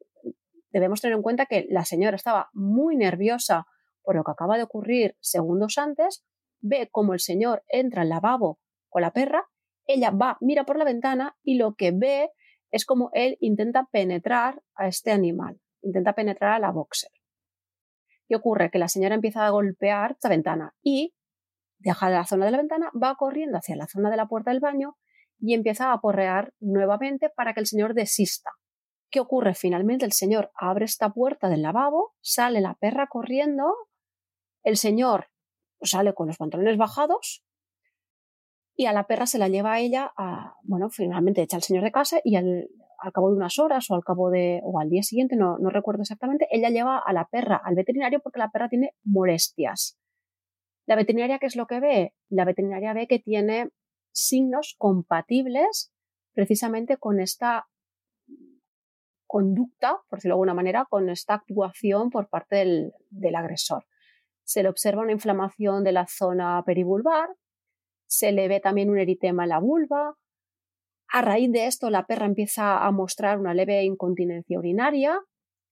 Debemos 0.70 1.00
tener 1.00 1.16
en 1.16 1.22
cuenta 1.22 1.46
que 1.46 1.66
la 1.70 1.84
señora 1.84 2.16
estaba 2.16 2.50
muy 2.52 2.96
nerviosa 2.96 3.66
por 4.08 4.16
lo 4.16 4.24
que 4.24 4.30
acaba 4.30 4.56
de 4.56 4.62
ocurrir 4.62 5.16
segundos 5.20 5.76
antes, 5.76 6.24
ve 6.60 6.88
como 6.90 7.12
el 7.12 7.20
señor 7.20 7.62
entra 7.68 8.02
al 8.02 8.08
lavabo 8.08 8.58
con 8.88 9.02
la 9.02 9.12
perra, 9.12 9.46
ella 9.84 10.10
va, 10.10 10.38
mira 10.40 10.64
por 10.64 10.78
la 10.78 10.84
ventana 10.86 11.36
y 11.42 11.56
lo 11.56 11.74
que 11.74 11.92
ve 11.92 12.30
es 12.70 12.84
como 12.84 13.10
él 13.12 13.36
intenta 13.40 13.88
penetrar 13.90 14.62
a 14.74 14.88
este 14.88 15.10
animal, 15.10 15.60
intenta 15.82 16.14
penetrar 16.14 16.52
a 16.52 16.58
la 16.58 16.70
boxer. 16.70 17.10
¿Qué 18.28 18.36
ocurre? 18.36 18.70
Que 18.70 18.78
la 18.78 18.88
señora 18.88 19.14
empieza 19.14 19.46
a 19.46 19.50
golpear 19.50 20.12
esta 20.12 20.28
ventana 20.28 20.74
y 20.82 21.14
deja 21.78 22.10
la 22.10 22.24
zona 22.24 22.44
de 22.44 22.50
la 22.50 22.58
ventana, 22.58 22.90
va 23.00 23.14
corriendo 23.16 23.58
hacia 23.58 23.76
la 23.76 23.86
zona 23.86 24.10
de 24.10 24.16
la 24.16 24.26
puerta 24.26 24.50
del 24.50 24.60
baño 24.60 24.96
y 25.38 25.54
empieza 25.54 25.92
a 25.92 26.00
porrear 26.00 26.52
nuevamente 26.60 27.30
para 27.30 27.54
que 27.54 27.60
el 27.60 27.66
señor 27.66 27.94
desista. 27.94 28.50
¿Qué 29.10 29.20
ocurre? 29.20 29.54
Finalmente 29.54 30.04
el 30.04 30.12
señor 30.12 30.50
abre 30.54 30.84
esta 30.84 31.10
puerta 31.10 31.48
del 31.48 31.62
lavabo, 31.62 32.14
sale 32.20 32.60
la 32.60 32.74
perra 32.74 33.06
corriendo, 33.06 33.72
el 34.62 34.76
señor 34.76 35.30
sale 35.80 36.12
con 36.12 36.26
los 36.26 36.36
pantalones 36.36 36.76
bajados 36.76 37.44
y 38.78 38.86
a 38.86 38.92
la 38.92 39.08
perra 39.08 39.26
se 39.26 39.38
la 39.38 39.48
lleva 39.48 39.72
a 39.72 39.80
ella 39.80 40.12
a, 40.16 40.54
bueno, 40.62 40.88
finalmente 40.88 41.42
echa 41.42 41.56
al 41.56 41.64
señor 41.64 41.82
de 41.82 41.90
casa 41.90 42.20
y 42.22 42.36
al, 42.36 42.68
cabo 43.12 43.30
de 43.30 43.36
unas 43.36 43.58
horas 43.58 43.90
o 43.90 43.96
al 43.96 44.04
cabo 44.04 44.30
de, 44.30 44.60
o 44.62 44.78
al 44.78 44.88
día 44.88 45.02
siguiente, 45.02 45.34
no, 45.34 45.58
no 45.58 45.68
recuerdo 45.68 46.02
exactamente, 46.02 46.46
ella 46.52 46.70
lleva 46.70 46.96
a 46.96 47.12
la 47.12 47.26
perra 47.26 47.60
al 47.62 47.74
veterinario 47.74 48.20
porque 48.20 48.38
la 48.38 48.50
perra 48.52 48.68
tiene 48.68 48.92
molestias. 49.02 49.98
La 50.86 50.94
veterinaria, 50.94 51.40
¿qué 51.40 51.46
es 51.46 51.56
lo 51.56 51.66
que 51.66 51.80
ve? 51.80 52.14
La 52.28 52.44
veterinaria 52.44 52.92
ve 52.92 53.08
que 53.08 53.18
tiene 53.18 53.70
signos 54.12 54.76
compatibles 54.78 55.92
precisamente 56.32 56.98
con 56.98 57.18
esta 57.18 57.66
conducta, 59.26 59.98
por 60.08 60.20
decirlo 60.20 60.34
de 60.34 60.36
alguna 60.36 60.54
manera, 60.54 60.86
con 60.88 61.10
esta 61.10 61.34
actuación 61.34 62.10
por 62.10 62.28
parte 62.28 62.56
del, 62.56 62.92
del 63.10 63.34
agresor. 63.34 63.86
Se 64.44 64.62
le 64.62 64.68
observa 64.68 65.02
una 65.02 65.12
inflamación 65.12 65.82
de 65.82 65.92
la 65.92 66.06
zona 66.06 66.62
perivulvar, 66.64 67.28
se 68.08 68.32
le 68.32 68.48
ve 68.48 68.58
también 68.58 68.90
un 68.90 68.98
eritema 68.98 69.44
en 69.44 69.50
la 69.50 69.60
vulva. 69.60 70.14
A 71.08 71.22
raíz 71.22 71.52
de 71.52 71.66
esto, 71.66 71.90
la 71.90 72.06
perra 72.06 72.26
empieza 72.26 72.84
a 72.84 72.90
mostrar 72.90 73.38
una 73.38 73.54
leve 73.54 73.84
incontinencia 73.84 74.58
urinaria 74.58 75.20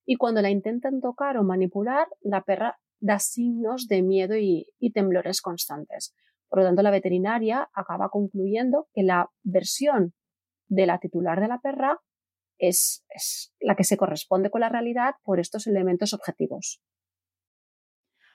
y 0.07 0.16
cuando 0.16 0.40
la 0.43 0.50
intentan 0.50 1.00
tocar 1.00 1.37
o 1.37 1.43
manipular, 1.43 2.07
la 2.21 2.43
perra 2.43 2.78
da 3.00 3.19
signos 3.19 3.88
de 3.88 4.02
miedo 4.02 4.37
y, 4.37 4.66
temblores 4.95 5.43
constantes. 5.43 6.14
Por 6.49 6.61
lo 6.61 6.64
tanto, 6.64 6.83
la 6.83 6.90
veterinaria 6.90 7.69
acaba 7.75 8.09
concluyendo 8.09 8.88
que 8.95 9.02
la 9.02 9.31
versión 9.43 10.14
de 10.69 10.87
la 10.87 10.99
titular 10.99 11.40
de 11.40 11.49
la 11.49 11.59
perra 11.59 11.99
es, 12.59 13.05
la 13.61 13.75
que 13.75 13.85
se 13.85 13.97
corresponde 13.97 14.50
con 14.50 14.61
la 14.61 14.69
realidad 14.69 15.14
por 15.23 15.40
estos 15.40 15.66
elementos 15.66 16.14
objetivos. 16.14 16.81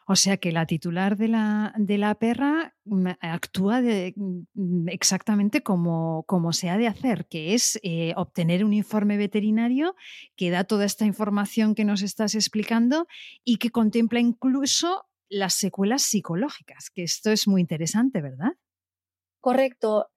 O 0.08 0.16
sea 0.16 0.38
que 0.38 0.52
la 0.52 0.66
titular 0.66 1.18
de 1.18 1.28
la, 1.28 1.74
de 1.78 1.98
la 1.98 2.16
perra 2.16 2.76
mm, 2.86 3.08
actúa 3.22 3.82
mm, 3.82 4.90
exactamente 4.90 5.62
como, 5.62 6.24
como, 6.28 6.54
se 6.54 6.70
ha 6.70 6.78
de 6.78 6.88
hacer, 6.88 7.28
que 7.28 7.54
es 7.54 7.80
eh, 7.84 8.14
obtener 8.16 8.66
un 8.66 8.74
informe 8.74 9.18
veterinario 9.18 9.96
que 10.36 10.50
da 10.50 10.64
toda 10.64 10.86
esta 10.86 11.06
información 11.06 11.76
que 11.76 11.86
nos 11.86 12.02
estás 12.02 12.36
explicando 12.36 13.08
y 13.44 13.58
que 13.58 13.70
contempla 13.70 14.20
incluso 14.20 15.08
las 15.30 15.54
secuelas 15.54 16.02
psicológicas, 16.02 16.90
que 16.90 17.04
esto 17.04 17.32
es 17.32 17.48
muy 17.48 17.62
interesante, 17.62 18.22
¿verdad? 18.22 18.52
Correcto. 19.40 20.12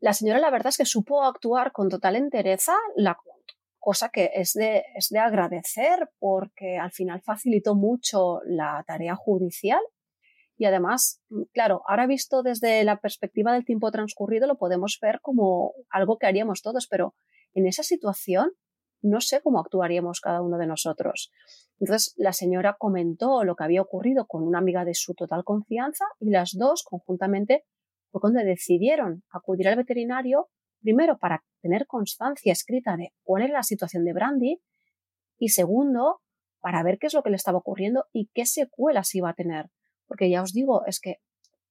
la 0.00 0.12
señora 0.14 0.40
la 0.40 0.50
verdad 0.50 0.70
es 0.70 0.78
que 0.78 0.84
supo 0.84 1.22
actuar 1.22 1.70
con 1.70 1.88
total 1.88 2.16
entereza, 2.16 2.74
la, 2.96 3.16
cosa 3.88 4.10
que 4.10 4.32
es 4.34 4.52
de, 4.52 4.84
es 4.96 5.08
de 5.08 5.18
agradecer 5.18 6.10
porque 6.18 6.76
al 6.76 6.92
final 6.92 7.22
facilitó 7.22 7.74
mucho 7.74 8.40
la 8.44 8.84
tarea 8.86 9.16
judicial 9.16 9.80
y 10.58 10.66
además, 10.66 11.22
mm, 11.30 11.44
claro, 11.54 11.80
ahora 11.86 12.06
visto 12.06 12.42
desde 12.42 12.84
la 12.84 13.00
perspectiva 13.00 13.50
del 13.50 13.64
tiempo 13.64 13.90
transcurrido 13.90 14.46
lo 14.46 14.58
podemos 14.58 14.98
ver 15.00 15.20
como 15.22 15.72
algo 15.88 16.18
que 16.18 16.26
haríamos 16.26 16.60
todos, 16.60 16.86
pero 16.86 17.14
en 17.54 17.66
esa 17.66 17.82
situación 17.82 18.50
no 19.00 19.22
sé 19.22 19.40
cómo 19.40 19.58
actuaríamos 19.58 20.20
cada 20.20 20.42
uno 20.42 20.58
de 20.58 20.66
nosotros. 20.66 21.32
Entonces 21.80 22.12
la 22.18 22.34
señora 22.34 22.76
comentó 22.78 23.42
lo 23.42 23.56
que 23.56 23.64
había 23.64 23.80
ocurrido 23.80 24.26
con 24.26 24.42
una 24.42 24.58
amiga 24.58 24.84
de 24.84 24.92
su 24.92 25.14
total 25.14 25.44
confianza 25.44 26.04
y 26.20 26.28
las 26.28 26.58
dos 26.58 26.82
conjuntamente 26.82 27.64
fue 28.10 28.20
cuando 28.20 28.40
decidieron 28.40 29.24
acudir 29.30 29.66
al 29.66 29.76
veterinario 29.76 30.50
primero 30.80 31.18
para 31.18 31.44
tener 31.60 31.86
constancia 31.86 32.52
escrita 32.52 32.96
de 32.96 33.12
cuál 33.22 33.42
era 33.42 33.54
la 33.54 33.62
situación 33.62 34.04
de 34.04 34.12
Brandy 34.12 34.60
y 35.38 35.48
segundo 35.50 36.20
para 36.60 36.82
ver 36.82 36.98
qué 36.98 37.06
es 37.06 37.14
lo 37.14 37.22
que 37.22 37.30
le 37.30 37.36
estaba 37.36 37.58
ocurriendo 37.58 38.06
y 38.12 38.30
qué 38.34 38.46
secuelas 38.46 39.14
iba 39.14 39.30
a 39.30 39.34
tener. 39.34 39.70
Porque 40.06 40.30
ya 40.30 40.42
os 40.42 40.52
digo, 40.52 40.84
es 40.86 41.00
que 41.00 41.18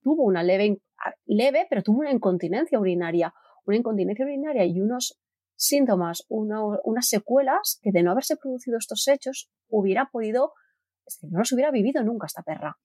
tuvo 0.01 0.23
una 0.23 0.43
leve, 0.43 0.79
leve 1.25 1.67
pero 1.69 1.83
tuvo 1.83 1.99
una 1.99 2.11
incontinencia 2.11 2.79
urinaria, 2.79 3.33
una 3.65 3.77
incontinencia 3.77 4.25
urinaria 4.25 4.65
y 4.65 4.79
unos 4.79 5.19
síntomas, 5.55 6.23
unas 6.29 7.07
secuelas 7.07 7.79
que 7.81 7.91
de 7.91 8.03
no 8.03 8.11
haberse 8.11 8.37
producido 8.37 8.77
estos 8.77 9.07
hechos 9.07 9.49
hubiera 9.67 10.09
podido, 10.11 10.53
es 11.05 11.15
decir, 11.15 11.31
no 11.31 11.39
los 11.39 11.51
hubiera 11.51 11.71
vivido 11.71 12.03
nunca 12.03 12.27
esta 12.27 12.43
perra. 12.43 12.77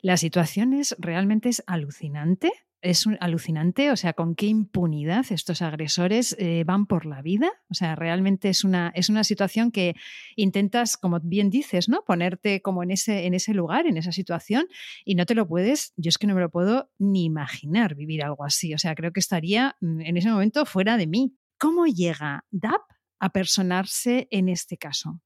La 0.00 0.16
situación 0.16 0.72
es 0.72 0.96
realmente 0.98 1.48
es 1.48 1.62
alucinante 1.66 2.52
es 2.90 3.04
alucinante, 3.20 3.90
o 3.90 3.96
sea, 3.96 4.12
con 4.12 4.36
qué 4.36 4.46
impunidad 4.46 5.26
estos 5.30 5.60
agresores 5.60 6.36
eh, 6.38 6.62
van 6.64 6.86
por 6.86 7.04
la 7.04 7.20
vida. 7.20 7.50
O 7.68 7.74
sea, 7.74 7.96
realmente 7.96 8.48
es 8.48 8.62
una, 8.62 8.92
es 8.94 9.08
una 9.08 9.24
situación 9.24 9.72
que 9.72 9.96
intentas, 10.36 10.96
como 10.96 11.18
bien 11.20 11.50
dices, 11.50 11.88
¿no? 11.88 12.04
Ponerte 12.04 12.62
como 12.62 12.84
en 12.84 12.92
ese, 12.92 13.26
en 13.26 13.34
ese 13.34 13.54
lugar, 13.54 13.86
en 13.86 13.96
esa 13.96 14.12
situación, 14.12 14.68
y 15.04 15.16
no 15.16 15.26
te 15.26 15.34
lo 15.34 15.48
puedes, 15.48 15.94
yo 15.96 16.08
es 16.08 16.18
que 16.18 16.28
no 16.28 16.34
me 16.34 16.40
lo 16.40 16.50
puedo 16.50 16.88
ni 16.98 17.24
imaginar 17.24 17.96
vivir 17.96 18.22
algo 18.22 18.44
así. 18.44 18.72
O 18.72 18.78
sea, 18.78 18.94
creo 18.94 19.12
que 19.12 19.20
estaría 19.20 19.76
mm, 19.80 20.02
en 20.02 20.16
ese 20.16 20.30
momento 20.30 20.64
fuera 20.64 20.96
de 20.96 21.08
mí. 21.08 21.36
¿Cómo 21.58 21.86
llega 21.86 22.44
DAP 22.50 22.82
a 23.18 23.30
personarse 23.30 24.28
en 24.30 24.48
este 24.48 24.76
caso? 24.76 25.20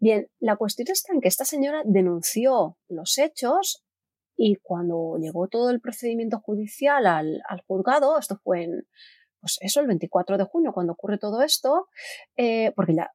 Bien, 0.00 0.28
la 0.40 0.56
cuestión 0.56 0.86
está 0.90 1.12
en 1.12 1.20
que 1.20 1.28
esta 1.28 1.44
señora 1.44 1.82
denunció 1.84 2.78
los 2.88 3.18
hechos 3.18 3.84
y 4.40 4.54
cuando 4.62 5.16
llegó 5.18 5.48
todo 5.48 5.70
el 5.70 5.80
procedimiento 5.80 6.38
judicial 6.38 7.06
al, 7.06 7.42
juzgado, 7.66 8.16
esto 8.16 8.38
fue 8.44 8.62
en, 8.62 8.86
pues 9.40 9.58
eso, 9.60 9.80
el 9.80 9.88
24 9.88 10.38
de 10.38 10.44
junio, 10.44 10.72
cuando 10.72 10.92
ocurre 10.92 11.18
todo 11.18 11.42
esto, 11.42 11.88
eh, 12.36 12.72
porque 12.76 12.94
ya, 12.94 13.10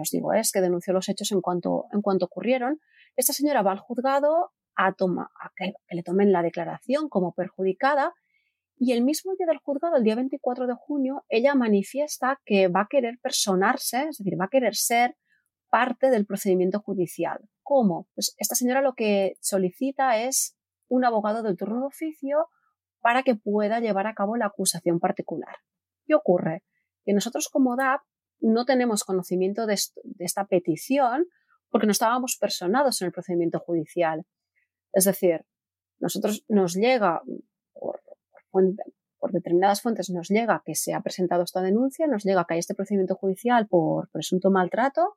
os 0.00 0.10
digo, 0.10 0.32
es 0.32 0.50
que 0.50 0.62
denunció 0.62 0.94
los 0.94 1.10
hechos 1.10 1.30
en 1.32 1.42
cuanto, 1.42 1.84
en 1.92 2.00
cuanto 2.00 2.24
ocurrieron, 2.24 2.80
esta 3.14 3.34
señora 3.34 3.60
va 3.60 3.72
al 3.72 3.78
juzgado 3.80 4.52
a, 4.74 4.94
toma, 4.94 5.30
a 5.38 5.50
que, 5.54 5.74
le 5.90 6.02
tomen 6.02 6.32
la 6.32 6.42
declaración 6.42 7.10
como 7.10 7.34
perjudicada 7.34 8.14
y 8.78 8.92
el 8.92 9.04
mismo 9.04 9.34
día 9.36 9.46
del 9.46 9.58
juzgado, 9.58 9.96
el 9.96 10.02
día 10.02 10.14
24 10.14 10.66
de 10.66 10.74
junio, 10.74 11.26
ella 11.28 11.54
manifiesta 11.54 12.40
que 12.46 12.68
va 12.68 12.80
a 12.80 12.88
querer 12.88 13.18
personarse, 13.22 14.08
es 14.08 14.16
decir, 14.16 14.40
va 14.40 14.46
a 14.46 14.50
querer 14.50 14.74
ser 14.76 15.14
parte 15.68 16.08
del 16.08 16.24
procedimiento 16.24 16.80
judicial. 16.80 17.38
¿Cómo? 17.72 18.06
Pues 18.14 18.34
esta 18.36 18.54
señora 18.54 18.82
lo 18.82 18.92
que 18.92 19.38
solicita 19.40 20.18
es 20.18 20.58
un 20.88 21.06
abogado 21.06 21.42
del 21.42 21.56
turno 21.56 21.80
de 21.80 21.86
oficio 21.86 22.48
para 23.00 23.22
que 23.22 23.34
pueda 23.34 23.80
llevar 23.80 24.06
a 24.06 24.12
cabo 24.12 24.36
la 24.36 24.44
acusación 24.44 25.00
particular. 25.00 25.56
¿Qué 26.04 26.14
ocurre? 26.14 26.64
Que 27.06 27.14
nosotros 27.14 27.48
como 27.48 27.74
DAP 27.74 28.02
no 28.40 28.66
tenemos 28.66 29.04
conocimiento 29.04 29.64
de, 29.64 29.78
esta 30.18 30.44
petición 30.48 31.24
porque 31.70 31.86
no 31.86 31.92
estábamos 31.92 32.36
personados 32.38 33.00
en 33.00 33.06
el 33.06 33.12
procedimiento 33.12 33.58
judicial. 33.58 34.26
Es 34.92 35.06
decir, 35.06 35.46
nosotros 35.98 36.44
nos 36.48 36.74
llega, 36.74 37.22
por, 37.72 38.02
por, 38.50 39.32
determinadas 39.32 39.80
fuentes 39.80 40.10
nos 40.10 40.28
llega 40.28 40.62
que 40.66 40.74
se 40.74 40.92
ha 40.92 41.00
presentado 41.00 41.44
esta 41.44 41.62
denuncia, 41.62 42.06
nos 42.06 42.22
llega 42.22 42.44
que 42.46 42.52
hay 42.52 42.60
este 42.60 42.74
procedimiento 42.74 43.14
judicial 43.14 43.66
por 43.66 44.10
presunto 44.10 44.50
maltrato, 44.50 45.16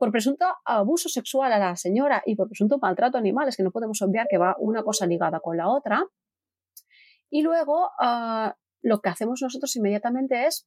por 0.00 0.10
presunto 0.12 0.46
abuso 0.64 1.10
sexual 1.10 1.52
a 1.52 1.58
la 1.58 1.76
señora 1.76 2.22
y 2.24 2.34
por 2.34 2.48
presunto 2.48 2.78
maltrato 2.78 3.18
animal, 3.18 3.48
es 3.48 3.56
que 3.58 3.62
no 3.62 3.70
podemos 3.70 4.00
obviar 4.00 4.28
que 4.30 4.38
va 4.38 4.56
una 4.58 4.82
cosa 4.82 5.04
ligada 5.04 5.40
con 5.40 5.58
la 5.58 5.68
otra. 5.68 6.06
Y 7.28 7.42
luego 7.42 7.90
ah, 8.00 8.56
lo 8.80 9.02
que 9.02 9.10
hacemos 9.10 9.42
nosotros 9.42 9.76
inmediatamente 9.76 10.46
es 10.46 10.66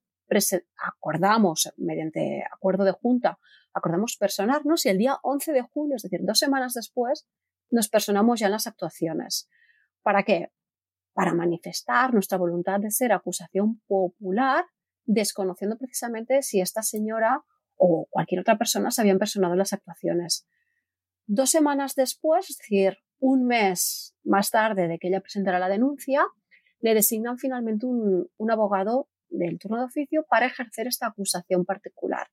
acordamos 0.78 1.74
mediante 1.78 2.44
acuerdo 2.52 2.84
de 2.84 2.92
junta, 2.92 3.40
acordamos 3.74 4.18
personarnos 4.18 4.86
y 4.86 4.90
el 4.90 5.00
día 5.00 5.18
11 5.24 5.52
de 5.52 5.62
julio, 5.63 5.96
es 5.96 6.04
decir, 6.04 6.20
dos 6.24 6.38
semanas 6.38 6.75
después, 6.75 7.28
nos 7.72 7.90
personamos 7.90 8.40
ya 8.40 8.46
en 8.46 8.52
las 8.52 8.68
actuaciones. 8.68 9.50
¿Para 10.04 10.22
qué? 10.22 10.52
Para 11.13 11.34
manifestar 11.34 12.13
nuestra 12.13 12.38
voluntad 12.38 12.80
de 12.80 12.92
ser 12.92 13.12
acusación 13.12 13.82
popular, 13.88 14.66
desconociendo 15.06 15.75
precisamente 15.78 16.44
si 16.44 16.62
esta 16.62 16.84
señora 16.84 17.44
o 17.86 18.08
cualquier 18.10 18.40
otra 18.40 18.58
persona 18.58 18.92
se 18.92 19.02
habían 19.02 19.20
personado 19.20 19.54
en 19.54 19.60
las 19.60 19.74
actuaciones. 19.74 20.48
Dos 21.25 21.50
semanas 21.50 21.96
después, 21.96 22.50
es 22.50 22.58
decir, 22.58 23.00
un 23.20 23.46
mes 23.46 24.16
más 24.24 24.52
tarde 24.52 24.88
de 24.88 24.98
que 24.98 25.10
ella 25.10 25.20
presentara 25.20 25.60
la 25.60 25.68
denuncia, 25.68 26.25
le 26.80 26.94
designan 26.94 27.38
finalmente 27.38 27.86
un, 27.86 28.30
abogado 28.50 29.10
del 29.28 29.60
turno 29.60 29.80
de 29.80 29.84
oficio 29.84 30.25
para 30.30 30.46
ejercer 30.46 30.88
esta 30.88 31.08
acusación 31.08 31.66
particular. 31.66 32.28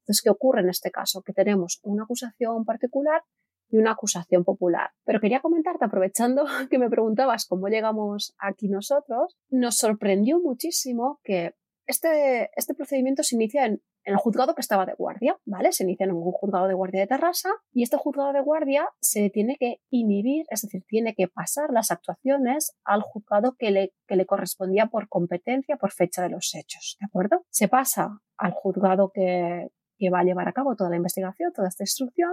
Entonces, 0.00 0.22
¿qué 0.22 0.30
ocurre 0.30 0.62
en 0.62 0.70
este 0.70 0.90
caso? 0.90 1.20
Que 1.20 1.34
tenemos 1.34 1.78
una 1.82 2.04
acusación 2.04 2.64
particular 2.64 3.22
y 3.68 3.76
una 3.76 3.90
acusación 3.90 4.44
popular. 4.44 4.92
Pero 5.04 5.20
quería 5.20 5.40
comentarte, 5.40 5.84
aprovechando 5.84 6.46
que 6.70 6.78
me 6.78 6.88
preguntabas 6.88 7.44
cómo 7.44 7.68
llegamos 7.68 8.34
aquí 8.38 8.68
nosotros, 8.68 9.36
nos 9.50 9.76
sorprendió 9.76 10.40
muchísimo 10.40 11.20
que 11.22 11.54
este, 11.86 12.48
este 12.56 12.72
procedimiento 12.74 13.22
se 13.22 13.34
inicia 13.34 13.66
en 13.66 13.82
el 14.06 14.16
juzgado 14.16 14.54
que 14.54 14.60
estaba 14.60 14.86
de 14.86 14.94
guardia, 14.94 15.36
¿vale? 15.44 15.72
Se 15.72 15.82
inicia 15.82 16.04
en 16.04 16.12
un 16.12 16.30
juzgado 16.30 16.68
de 16.68 16.74
guardia 16.74 17.00
de 17.00 17.08
Terrassa 17.08 17.50
y 17.72 17.82
este 17.82 17.96
juzgado 17.96 18.32
de 18.32 18.40
guardia 18.40 18.88
se 19.00 19.30
tiene 19.30 19.56
que 19.58 19.80
inhibir, 19.90 20.46
es 20.48 20.62
decir, 20.62 20.84
tiene 20.86 21.14
que 21.14 21.26
pasar 21.26 21.70
las 21.72 21.90
actuaciones 21.90 22.76
al 22.84 23.02
juzgado 23.02 23.56
que 23.58 23.70
le, 23.72 24.26
correspondía 24.26 24.86
por 24.86 25.08
competencia, 25.08 25.76
por 25.76 25.90
fecha 25.90 26.22
de 26.22 26.30
los 26.30 26.54
hechos, 26.54 26.96
¿de 27.00 27.06
acuerdo? 27.06 27.44
Se 27.50 27.66
pasa 27.66 28.20
al 28.38 28.52
juzgado 28.52 29.10
que, 29.12 29.72
que 29.98 30.10
va 30.10 30.20
a 30.20 30.24
llevar 30.24 30.48
a 30.48 30.52
cabo 30.52 30.76
toda 30.76 30.90
la 30.90 30.96
investigación, 30.96 31.52
toda 31.52 31.68
esta 31.68 31.82
instrucción, 31.82 32.32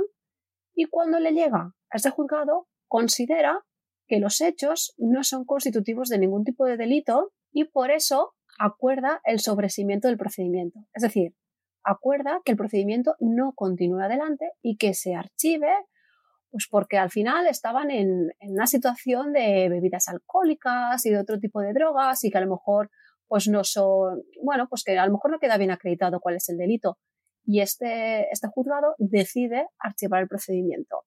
y 0.76 0.86
cuando 0.86 1.20
le 1.20 1.32
llega 1.32 1.74
a 1.90 1.98
ese 1.98 2.12
juzgado, 2.12 2.68
considera 2.88 3.64
que 4.08 4.20
los 4.20 4.42
hechos 4.42 4.94
no 4.98 5.24
son 5.24 5.44
constitutivos 5.44 6.10
de 6.10 6.20
ningún 6.20 6.44
tipo 6.44 6.66
de 6.66 6.78
delito 6.78 7.32
y 7.52 7.64
por 7.66 7.90
eso 7.90 8.34
acuerda 8.60 9.22
el 9.24 9.40
sobrecimiento 9.40 10.08
del 10.08 10.18
procedimiento. 10.18 10.80
Es 10.94 11.02
decir, 11.02 11.34
acuerda 11.84 12.42
que 12.46 12.52
el 12.52 12.58
procedimiento 12.58 13.16
no 13.20 13.54
continúe 13.54 14.00
adelante 14.00 14.52
y 14.62 14.78
que 14.78 14.94
se 14.94 15.16
archive, 15.16 15.72
pues 16.52 16.68
porque 16.70 16.98
al 16.98 17.10
final 17.10 17.48
estaban 17.48 17.92
en, 17.92 18.32
una 18.42 18.68
situación 18.68 19.34
de 19.34 19.70
bebidas 19.70 20.08
alcohólicas 20.08 21.06
y 21.06 21.10
de 21.10 21.20
otro 21.20 21.40
tipo 21.40 21.62
de 21.62 21.74
drogas 21.74 22.24
y 22.24 22.32
que 22.32 22.38
a 22.38 22.42
lo 22.42 22.52
mejor 22.52 22.90
pues 23.28 23.48
no 23.48 23.64
son, 23.64 24.22
bueno, 24.44 24.68
pues 24.70 24.84
que 24.84 24.98
a 24.98 25.06
lo 25.06 25.14
mejor 25.14 25.32
no 25.32 25.40
queda 25.40 25.58
bien 25.58 25.72
acreditado 25.72 26.20
cuál 26.20 26.36
es 26.36 26.50
el 26.50 26.58
delito. 26.58 27.00
Y 27.46 27.62
este, 27.62 28.30
este 28.32 28.48
juzgado 28.48 28.96
decide 29.00 29.68
archivar 29.80 30.22
el 30.22 30.28
procedimiento. 30.28 31.04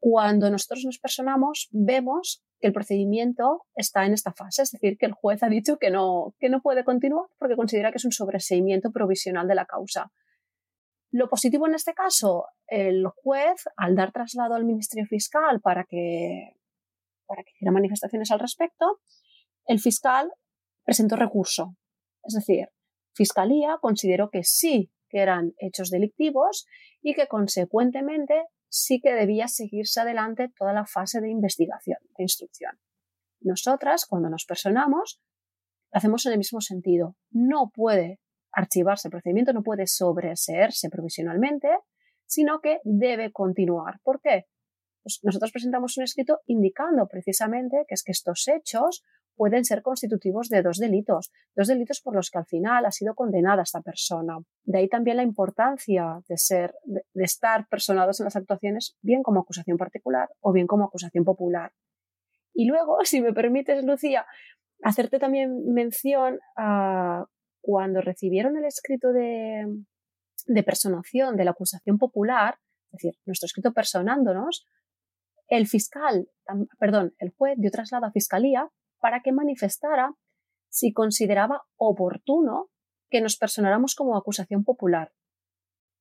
Cuando 0.00 0.50
nosotros 0.50 0.84
nos 0.84 0.98
personamos, 0.98 1.68
vemos 1.72 2.44
que 2.60 2.68
el 2.68 2.72
procedimiento 2.72 3.64
está 3.74 4.06
en 4.06 4.12
esta 4.12 4.32
fase, 4.32 4.62
es 4.62 4.70
decir, 4.70 4.96
que 4.96 5.06
el 5.06 5.12
juez 5.12 5.42
ha 5.42 5.48
dicho 5.48 5.78
que 5.78 5.90
no, 5.90 6.34
que 6.38 6.48
no 6.48 6.60
puede 6.60 6.84
continuar 6.84 7.26
porque 7.38 7.56
considera 7.56 7.90
que 7.90 7.98
es 7.98 8.04
un 8.04 8.12
sobreseimiento 8.12 8.90
provisional 8.90 9.48
de 9.48 9.54
la 9.54 9.66
causa. 9.66 10.12
Lo 11.10 11.28
positivo 11.28 11.66
en 11.66 11.74
este 11.74 11.94
caso, 11.94 12.46
el 12.66 13.06
juez, 13.06 13.64
al 13.76 13.96
dar 13.96 14.12
traslado 14.12 14.54
al 14.54 14.64
Ministerio 14.64 15.06
Fiscal 15.06 15.60
para 15.60 15.84
que, 15.84 16.52
para 17.26 17.42
que 17.42 17.50
hiciera 17.54 17.72
manifestaciones 17.72 18.30
al 18.30 18.40
respecto, 18.40 19.00
el 19.66 19.80
fiscal 19.80 20.30
presentó 20.84 21.16
recurso. 21.16 21.76
Es 22.24 22.34
decir, 22.34 22.68
Fiscalía 23.14 23.78
consideró 23.80 24.30
que 24.30 24.44
sí 24.44 24.92
que 25.08 25.20
eran 25.20 25.54
hechos 25.58 25.90
delictivos 25.90 26.66
y 27.00 27.14
que 27.14 27.26
consecuentemente 27.26 28.44
sí 28.68 29.00
que 29.00 29.12
debía 29.14 29.48
seguirse 29.48 30.00
adelante 30.00 30.52
toda 30.56 30.72
la 30.72 30.86
fase 30.86 31.20
de 31.20 31.30
investigación, 31.30 31.98
de 32.16 32.24
instrucción. 32.24 32.78
Nosotras, 33.40 34.06
cuando 34.06 34.28
nos 34.28 34.44
personamos, 34.44 35.20
hacemos 35.92 36.26
en 36.26 36.32
el 36.32 36.38
mismo 36.38 36.60
sentido. 36.60 37.16
No 37.30 37.70
puede 37.72 38.20
archivarse 38.52 39.08
el 39.08 39.12
procedimiento, 39.12 39.52
no 39.52 39.62
puede 39.62 39.86
sobreseerse 39.86 40.88
provisionalmente, 40.90 41.68
sino 42.26 42.60
que 42.60 42.80
debe 42.84 43.32
continuar. 43.32 44.00
¿Por 44.02 44.20
qué? 44.20 44.46
Pues 45.02 45.20
nosotros 45.22 45.52
presentamos 45.52 45.96
un 45.96 46.04
escrito 46.04 46.40
indicando 46.46 47.06
precisamente 47.06 47.84
que 47.88 47.94
es 47.94 48.02
que 48.02 48.12
estos 48.12 48.46
hechos 48.48 49.02
pueden 49.38 49.64
ser 49.64 49.82
constitutivos 49.82 50.48
de 50.48 50.62
dos 50.62 50.78
delitos, 50.78 51.30
dos 51.54 51.68
delitos 51.68 52.00
por 52.00 52.14
los 52.14 52.28
que 52.28 52.38
al 52.38 52.44
final 52.44 52.84
ha 52.84 52.90
sido 52.90 53.14
condenada 53.14 53.62
esta 53.62 53.80
persona. 53.80 54.36
De 54.64 54.78
ahí 54.78 54.88
también 54.88 55.16
la 55.16 55.22
importancia 55.22 56.20
de 56.28 56.36
ser, 56.36 56.74
de, 56.84 57.04
estar 57.24 57.68
personados 57.68 58.18
en 58.18 58.24
las 58.24 58.34
actuaciones, 58.34 58.96
bien 59.00 59.22
como 59.22 59.40
acusación 59.40 59.78
particular 59.78 60.28
o 60.40 60.52
bien 60.52 60.66
como 60.66 60.84
acusación 60.84 61.24
popular. 61.24 61.72
Y 62.52 62.66
luego, 62.66 62.98
si 63.04 63.20
me 63.20 63.32
permites, 63.32 63.84
Lucía, 63.84 64.26
hacerte 64.82 65.20
también 65.20 65.72
mención 65.72 66.40
a 66.56 67.24
cuando 67.60 68.00
recibieron 68.00 68.56
el 68.56 68.64
escrito 68.64 69.12
de, 69.12 69.66
de 70.46 70.62
personación 70.64 71.36
de 71.36 71.44
la 71.44 71.52
acusación 71.52 71.96
popular, 71.96 72.58
es 72.90 73.02
decir, 73.02 73.20
nuestro 73.24 73.46
escrito 73.46 73.72
personándonos, 73.72 74.66
el 75.46 75.68
fiscal, 75.68 76.28
perdón, 76.78 77.14
el 77.18 77.30
juez 77.30 77.54
dio 77.56 77.70
traslado 77.70 78.06
a 78.06 78.10
fiscalía 78.10 78.68
para 79.00 79.20
que 79.20 79.32
manifestara 79.32 80.14
si 80.68 80.92
consideraba 80.92 81.62
oportuno 81.76 82.70
que 83.10 83.20
nos 83.20 83.36
personáramos 83.36 83.94
como 83.94 84.16
acusación 84.16 84.64
popular. 84.64 85.12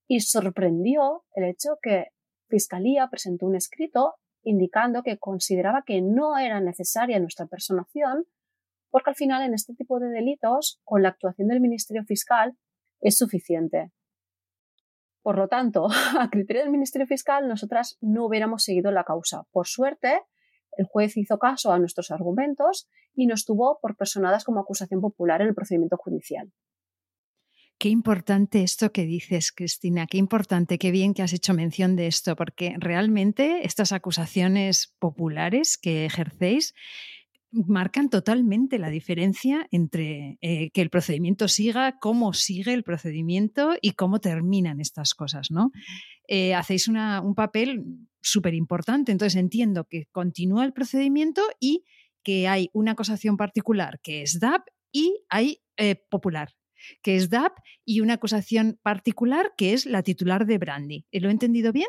Y 0.08 0.22
sorprendió 0.22 1.24
el 1.34 1.46
hecho 1.46 1.78
que 1.82 2.08
Fiscalía 2.48 3.08
presentó 3.10 3.46
un 3.46 3.56
escrito 3.56 4.16
indicando 4.44 5.04
que 5.04 5.18
consideraba 5.18 5.84
que 5.86 6.02
no 6.02 6.38
era 6.38 6.62
necesaria 6.62 7.20
nuestra 7.20 7.48
personación, 7.48 8.26
porque 8.90 9.10
al 9.10 9.16
final 9.16 9.44
en 9.44 9.54
este 9.54 9.74
tipo 9.74 10.00
de 10.00 10.10
delitos, 10.10 10.80
con 10.86 11.04
la 11.04 11.10
actuación 11.10 11.50
del 11.50 11.60
Ministerio 11.60 12.04
Fiscal, 12.06 12.58
es 13.02 13.18
suficiente. 13.18 13.92
Por 15.22 15.38
lo 15.38 15.50
tanto, 15.50 15.88
a 16.20 16.30
criterio 16.30 16.62
del 16.62 16.72
Ministerio 16.72 17.08
Fiscal, 17.08 17.48
nosotras 17.48 17.98
no 18.00 18.26
hubiéramos 18.26 18.64
seguido 18.64 18.92
la 18.92 19.04
causa. 19.04 19.44
Por 19.52 19.68
suerte, 19.68 20.22
el 20.78 20.86
juez 20.86 21.18
hizo 21.18 21.38
caso 21.38 21.72
a 21.72 21.80
nuestros 21.80 22.12
argumentos 22.12 22.88
y 23.16 23.26
nos 23.26 23.46
tuvo 23.46 23.80
por 23.82 23.96
personadas 23.96 24.44
como 24.44 24.60
acusación 24.60 25.02
popular 25.02 25.42
en 25.42 25.50
el 25.50 25.56
procedimiento 25.56 25.98
judicial. 25.98 26.52
Qué 27.80 27.90
importante 27.90 28.64
esto 28.64 28.92
que 28.92 29.06
dices, 29.06 29.52
Cristina, 29.52 30.08
qué 30.08 30.18
importante, 30.18 30.80
qué 30.80 30.90
bien 30.90 31.14
que 31.14 31.22
has 31.22 31.34
hecho 31.34 31.54
mención 31.54 31.96
de 31.96 32.08
esto, 32.08 32.36
porque 32.36 32.76
realmente 32.80 33.66
estas 33.66 33.92
acusaciones 33.92 34.96
populares 35.00 35.78
que 35.78 36.06
ejercéis 36.06 36.74
marcan 37.52 38.10
totalmente 38.10 38.78
la 38.78 38.90
diferencia 38.90 39.68
entre 39.72 40.38
eh, 40.42 40.70
que 40.72 40.82
el 40.82 40.90
procedimiento 40.90 41.48
siga, 41.48 41.98
cómo 42.00 42.34
sigue 42.34 42.74
el 42.74 42.84
procedimiento 42.84 43.76
y 43.82 43.92
cómo 43.92 44.20
terminan 44.20 44.82
estas 44.82 45.14
cosas, 45.14 45.50
¿no? 45.52 45.72
Eh, 46.28 46.54
hacéis 46.54 46.88
un 46.88 47.34
papel 47.36 47.86
súper 48.28 48.54
importante. 48.54 49.12
Entonces 49.12 49.36
entiendo 49.36 49.86
que 49.86 50.06
continúa 50.12 50.66
el 50.66 50.74
procedimiento 50.74 51.42
y 51.60 51.86
que 52.24 52.48
hay 52.48 52.70
una 52.74 52.92
acusación 52.92 53.38
particular 53.38 54.00
que 54.02 54.22
es 54.22 54.40
DAP 54.40 54.68
y 54.92 55.24
hay 55.30 55.62
eh, 55.78 55.96
popular, 55.96 56.50
que 57.02 57.16
es 57.16 57.30
DAP 57.30 57.58
y 57.86 58.02
una 58.02 58.16
acusación 58.16 58.80
particular 58.84 59.54
que 59.58 59.74
es 59.74 59.86
la 59.86 60.04
titular 60.04 60.46
de 60.46 60.58
Brandy. 60.58 61.06
¿Lo 61.12 61.30
he 61.30 61.32
entendido 61.32 61.72
bien? 61.72 61.88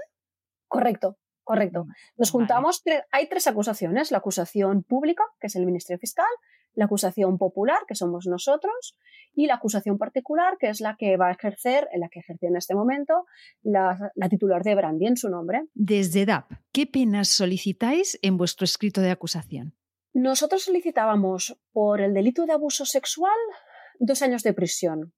Correcto, 0.68 1.18
correcto. 1.42 1.86
Nos 2.16 2.30
juntamos, 2.30 2.82
hay 3.10 3.28
tres 3.28 3.46
acusaciones, 3.46 4.10
la 4.10 4.18
acusación 4.18 4.84
pública, 4.84 5.24
que 5.40 5.48
es 5.48 5.56
el 5.56 5.66
Ministerio 5.66 5.98
Fiscal, 5.98 6.26
la 6.78 6.84
acusación 6.84 7.38
popular, 7.38 7.80
que 7.88 7.96
somos 7.96 8.28
nosotros, 8.28 8.96
y 9.34 9.46
la 9.46 9.54
acusación 9.54 9.98
particular, 9.98 10.58
que 10.60 10.68
es 10.68 10.80
la 10.80 10.94
que 10.96 11.16
va 11.16 11.26
a 11.26 11.32
ejercer, 11.32 11.88
en 11.92 12.00
la 12.00 12.08
que 12.08 12.20
ejerció 12.20 12.48
en 12.48 12.56
este 12.56 12.76
momento, 12.76 13.24
la, 13.62 14.12
titular 14.30 14.62
de 14.62 14.76
Brandy 14.76 15.06
en 15.06 15.16
su 15.16 15.28
nombre. 15.28 15.64
Desde 15.74 16.24
DAP, 16.24 16.52
¿qué 16.70 16.86
penas 16.86 17.30
solicitáis 17.30 18.16
en 18.22 18.36
vuestro 18.36 18.64
escrito 18.64 19.00
de 19.00 19.10
acusación? 19.10 19.74
Nosotros 20.14 20.62
solicitábamos 20.62 21.58
por 21.72 22.00
el 22.00 22.14
delito 22.14 22.46
de 22.46 22.52
abuso 22.52 22.84
sexual 22.84 23.36
dos 23.98 24.22
años 24.22 24.44
de 24.44 24.52
prisión. 24.52 25.12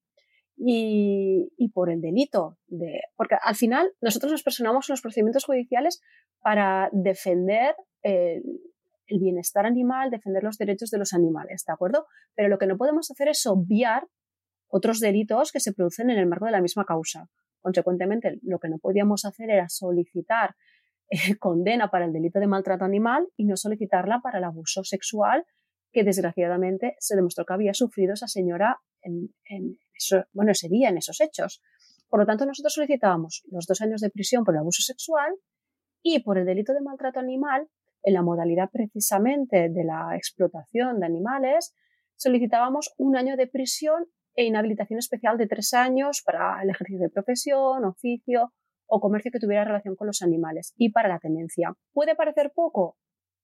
Y, 0.63 1.71
por 1.73 1.91
el 1.91 2.03
delito 2.03 2.59
de. 2.67 3.01
Porque 3.17 3.37
al 3.43 3.55
final 3.55 3.93
nosotros 4.03 4.33
nos 4.33 4.43
personamos 4.43 4.89
en 4.89 4.93
los 4.93 5.01
procedimientos 5.01 5.47
judiciales 5.47 6.03
para 6.43 6.91
defender 6.93 7.75
el 9.11 9.19
bienestar 9.19 9.67
animal, 9.67 10.11
defender 10.11 10.43
los 10.43 10.57
derechos 10.57 10.91
de 10.91 10.99
los 10.99 11.13
animales, 11.13 11.65
¿de 11.67 11.73
acuerdo? 11.73 12.07
Pero 12.35 12.49
lo 12.49 12.59
que 12.59 12.67
no 12.67 12.77
podemos 12.77 13.11
hacer 13.11 13.29
es 13.29 13.45
obviar 13.47 14.07
otros 14.69 15.01
delitos 15.01 15.53
que 15.53 15.61
se 15.61 15.73
producen 15.73 16.11
en 16.11 16.19
el 16.19 16.27
marco 16.27 16.47
de 16.47 16.53
la 16.53 16.61
misma 16.61 16.85
causa. 16.85 17.29
Consecuentemente, 17.61 18.39
lo 18.43 18.59
que 18.59 18.69
no 18.69 18.79
podíamos 18.79 19.25
hacer 19.25 19.51
era 19.51 19.69
solicitar 19.69 20.55
eh, 21.11 21.37
condena 21.39 21.91
para 21.91 22.05
el 22.05 22.13
delito 22.13 22.39
de 22.39 22.47
maltrato 22.47 22.85
animal 22.85 23.27
y 23.37 23.45
no 23.45 23.57
solicitarla 23.57 24.21
para 24.23 24.39
el 24.39 24.45
abuso 24.45 24.85
sexual 24.85 25.45
que 25.93 26.05
desgraciadamente 26.05 26.95
se 27.01 27.17
demostró 27.17 27.45
que 27.45 27.53
había 27.53 27.75
sufrido 27.75 28.15
esa 28.15 28.29
señora 28.29 28.79
en, 29.03 29.35
bueno, 30.33 30.53
ese 30.53 30.69
día, 30.69 30.89
en 30.89 30.99
esos 30.99 31.21
hechos. 31.21 31.61
Por 32.09 32.21
lo 32.21 32.27
tanto, 32.27 32.47
nosotros 32.47 32.75
solicitábamos 32.75 33.43
los 33.51 33.67
dos 33.67 33.81
años 33.81 34.01
de 34.01 34.11
prisión 34.11 34.45
por 34.45 34.55
el 34.55 34.61
abuso 34.61 34.83
sexual 34.83 35.35
y 36.03 36.23
por 36.23 36.39
el 36.39 36.47
delito 36.47 36.73
de 36.73 36.81
maltrato 36.81 37.19
animal, 37.19 37.69
en 38.03 38.15
la 38.15 38.23
modalidad 38.23 38.71
precisamente 38.71 39.69
de 39.69 39.85
la 39.85 40.17
explotación 40.17 41.01
de 41.01 41.07
animales, 41.07 41.75
solicitábamos 42.17 42.95
un 42.99 43.17
año 43.17 43.37
de 43.37 43.47
prisión 43.47 44.07
e 44.35 44.45
inhabilitación 44.45 44.99
especial 44.99 45.37
de 45.39 45.47
tres 45.47 45.75
años 45.75 46.23
para 46.25 46.63
el 46.63 46.71
ejercicio 46.71 47.03
de 47.03 47.11
profesión, 47.11 47.85
oficio 47.85 48.53
o 48.87 49.01
comercio 49.01 49.31
que 49.31 49.39
tuviera 49.39 49.65
relación 49.65 49.97
con 49.97 50.07
los 50.07 50.23
animales 50.23 50.75
y 50.77 50.91
para 50.91 51.09
la 51.09 51.19
tenencia. 51.19 51.75
¿Puede 51.93 52.15
parecer 52.17 52.53
poco? 52.55 52.97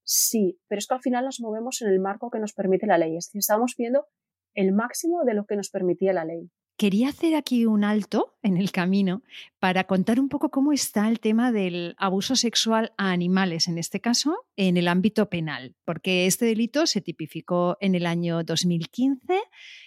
Sí, 0.02 0.60
pero 0.68 0.78
es 0.78 0.86
que 0.86 0.94
al 0.94 1.00
final 1.00 1.24
nos 1.24 1.40
movemos 1.40 1.82
en 1.82 1.88
el 1.88 2.00
marco 2.00 2.30
que 2.30 2.38
nos 2.38 2.52
permite 2.52 2.86
la 2.86 2.98
ley. 2.98 3.16
Es 3.16 3.26
decir, 3.26 3.40
estamos 3.40 3.74
viendo 3.76 4.06
el 4.54 4.72
máximo 4.72 5.24
de 5.24 5.34
lo 5.34 5.46
que 5.46 5.56
nos 5.56 5.70
permitía 5.70 6.12
la 6.12 6.24
ley. 6.24 6.50
Quería 6.78 7.08
hacer 7.08 7.34
aquí 7.34 7.64
un 7.64 7.84
alto 7.84 8.36
en 8.42 8.58
el 8.58 8.70
camino 8.70 9.22
para 9.58 9.84
contar 9.84 10.20
un 10.20 10.28
poco 10.28 10.50
cómo 10.50 10.74
está 10.74 11.08
el 11.08 11.20
tema 11.20 11.50
del 11.50 11.94
abuso 11.96 12.36
sexual 12.36 12.92
a 12.98 13.12
animales, 13.12 13.66
en 13.66 13.78
este 13.78 14.02
caso, 14.02 14.46
en 14.56 14.76
el 14.76 14.86
ámbito 14.86 15.30
penal, 15.30 15.74
porque 15.86 16.26
este 16.26 16.44
delito 16.44 16.86
se 16.86 17.00
tipificó 17.00 17.78
en 17.80 17.94
el 17.94 18.04
año 18.04 18.44
2015, 18.44 19.40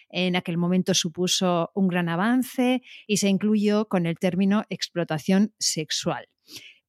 en 0.10 0.36
aquel 0.36 0.58
momento 0.58 0.96
supuso 0.96 1.70
un 1.76 1.90
gran 1.90 2.10
avance 2.10 2.82
y 3.06 3.18
se 3.18 3.30
incluyó 3.30 3.88
con 3.88 4.08
el 4.08 4.18
término 4.18 4.64
explotación 4.70 5.54
sexual. 5.60 6.28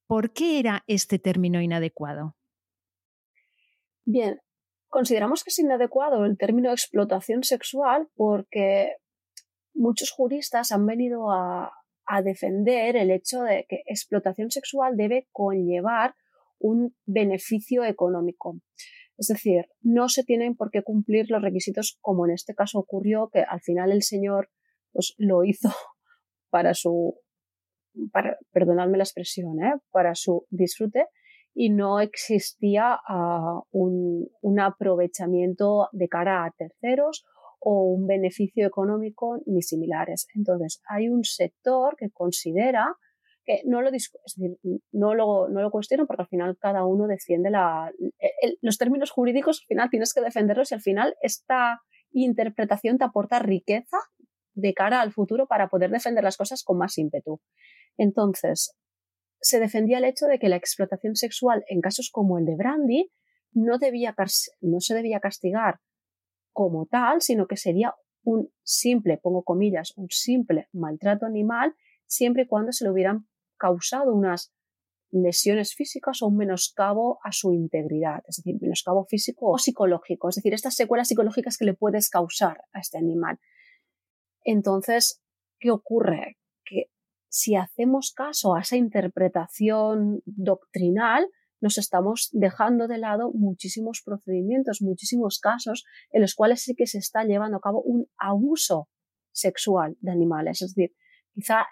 ¿Por 0.06 0.32
qué 0.32 0.58
era 0.58 0.82
este 0.86 1.18
término 1.18 1.60
inadecuado? 1.60 2.36
Bien, 4.06 4.40
consideramos 4.88 5.44
que 5.44 5.50
es 5.50 5.58
inadecuado 5.58 6.24
el 6.24 6.38
término 6.38 6.70
explotación 6.70 7.44
sexual 7.44 8.08
porque 8.16 8.94
muchos 9.80 10.10
juristas 10.10 10.70
han 10.72 10.86
venido 10.86 11.30
a, 11.32 11.72
defender 12.24 12.96
el 12.96 13.12
hecho 13.12 13.42
de 13.42 13.66
que 13.68 13.82
explotación 13.86 14.50
sexual 14.50 14.96
debe 14.96 15.28
conllevar 15.30 16.16
un 16.58 16.92
beneficio 17.06 17.84
económico. 17.84 18.58
Es 19.16 19.28
decir, 19.28 19.66
no 19.80 20.08
se 20.08 20.24
tienen 20.24 20.56
por 20.56 20.72
qué 20.72 20.82
cumplir 20.82 21.30
los 21.30 21.40
requisitos 21.40 21.98
como 22.00 22.26
en 22.26 22.32
este 22.32 22.56
caso 22.56 22.80
ocurrió, 22.80 23.28
que 23.32 23.42
al 23.42 23.60
final 23.60 23.92
el 23.92 24.02
señor 24.02 24.50
pues, 24.90 25.14
lo 25.18 25.44
hizo 25.44 25.68
para 26.50 26.74
su, 26.74 27.14
para, 28.10 28.38
perdonadme 28.50 28.98
la 28.98 29.04
expresión, 29.04 29.62
¿eh? 29.62 29.74
para 29.92 30.16
su 30.16 30.48
disfrute 30.50 31.06
y 31.54 31.70
no 31.70 32.00
existía 32.00 32.98
ah, 33.06 33.60
un, 33.70 34.26
un 34.40 34.58
aprovechamiento 34.58 35.90
de 35.92 36.08
cara 36.08 36.44
a 36.44 36.50
terceros 36.50 37.24
o 37.61 37.85
un 37.85 38.07
beneficio 38.07 38.66
económico 38.66 39.38
ni 39.46 39.62
similares. 39.62 40.27
Entonces, 40.35 40.83
hay 40.88 41.09
un 41.09 41.25
sector 41.25 41.96
que 41.96 42.11
considera 42.11 42.96
que 43.44 43.62
no 43.64 43.83
lo, 43.83 43.90
no 44.92 45.14
lo, 45.14 45.49
no 45.49 45.62
lo 45.62 45.70
cuestiono 45.70 46.07
porque 46.07 46.23
al 46.23 46.29
final 46.29 46.59
cada 46.59 46.85
uno 46.85 47.07
defiende 47.07 47.51
los 48.61 48.79
términos 48.79 49.11
jurídicos, 49.11 49.61
al 49.62 49.66
final 49.66 49.90
tienes 49.90 50.12
que 50.12 50.20
defenderlos 50.20 50.73
y 50.73 50.75
al 50.75 50.83
final 50.83 51.14
esta 51.23 51.81
interpretación 52.12 52.99
te 52.99 53.05
aporta 53.05 53.38
riqueza 53.38 53.99
de 54.55 54.75
cara 54.75 55.01
al 55.01 55.12
futuro 55.12 55.46
para 55.46 55.68
poder 55.68 55.90
defender 55.90 56.25
las 56.25 56.37
cosas 56.37 56.62
con 56.64 56.79
más 56.79 56.99
ímpetu. 56.99 57.40
Entonces, 57.96 58.77
se 59.40 59.59
defendía 59.59 59.99
el 59.99 60.05
hecho 60.05 60.27
de 60.27 60.38
que 60.38 60.49
la 60.49 60.57
explotación 60.57 61.14
sexual 61.16 61.64
en 61.68 61.81
casos 61.81 62.11
como 62.12 62.38
el 62.38 62.44
de 62.44 62.57
Brandy 62.57 63.11
no, 63.53 63.79
debía, 63.79 64.14
no 64.61 64.81
se 64.81 64.94
debía 64.94 65.20
castigar 65.20 65.81
como 66.61 66.85
tal, 66.85 67.23
sino 67.23 67.46
que 67.46 67.57
sería 67.57 67.94
un 68.23 68.53
simple, 68.62 69.16
pongo 69.16 69.44
comillas, 69.44 69.94
un 69.96 70.09
simple 70.11 70.68
maltrato 70.75 71.25
animal, 71.25 71.75
siempre 72.05 72.42
y 72.42 72.46
cuando 72.46 72.70
se 72.70 72.85
le 72.85 72.90
hubieran 72.90 73.27
causado 73.57 74.12
unas 74.14 74.53
lesiones 75.11 75.75
físicas 75.75 76.20
o 76.20 76.27
un 76.27 76.37
menoscabo 76.37 77.18
a 77.25 77.33
su 77.33 77.55
integridad, 77.55 78.23
es 78.29 78.37
decir, 78.37 78.61
menoscabo 78.61 79.07
físico 79.07 79.51
o 79.51 79.57
psicológico, 79.57 80.29
es 80.29 80.35
decir, 80.35 80.53
estas 80.53 80.75
secuelas 80.75 81.09
psicológicas 81.09 81.57
que 81.57 81.64
le 81.64 81.73
puedes 81.73 82.11
causar 82.11 82.59
a 82.75 82.81
este 82.81 82.99
animal. 82.99 83.40
Entonces, 84.44 85.23
¿qué 85.59 85.70
ocurre? 85.70 86.37
Que 86.66 86.90
si 87.31 87.57
hacemos 87.57 88.12
caso 88.14 88.55
a 88.55 88.61
esa 88.61 88.77
interpretación 88.77 90.20
doctrinal, 90.27 91.27
nos 91.61 91.79
estamos 91.79 92.31
dejando 92.33 92.88
de 92.88 92.99
lado 92.99 93.33
muchísimos 93.33 94.03
procedimientos, 94.05 94.83
muchísimos 94.83 95.38
casos 95.38 95.85
en 96.11 96.23
los 96.23 96.35
cuales 96.35 96.62
sí 96.62 96.75
que 96.75 96.87
se 96.87 96.99
está 96.99 97.25
llevando 97.25 97.59
a 97.59 97.61
cabo 97.61 97.83
un 97.83 98.07
abuso 98.16 98.88
sexual 99.33 99.96
de 100.01 100.11
animales. 100.11 100.62
Es 100.62 100.75
decir, 100.75 100.94
quizá 101.35 101.66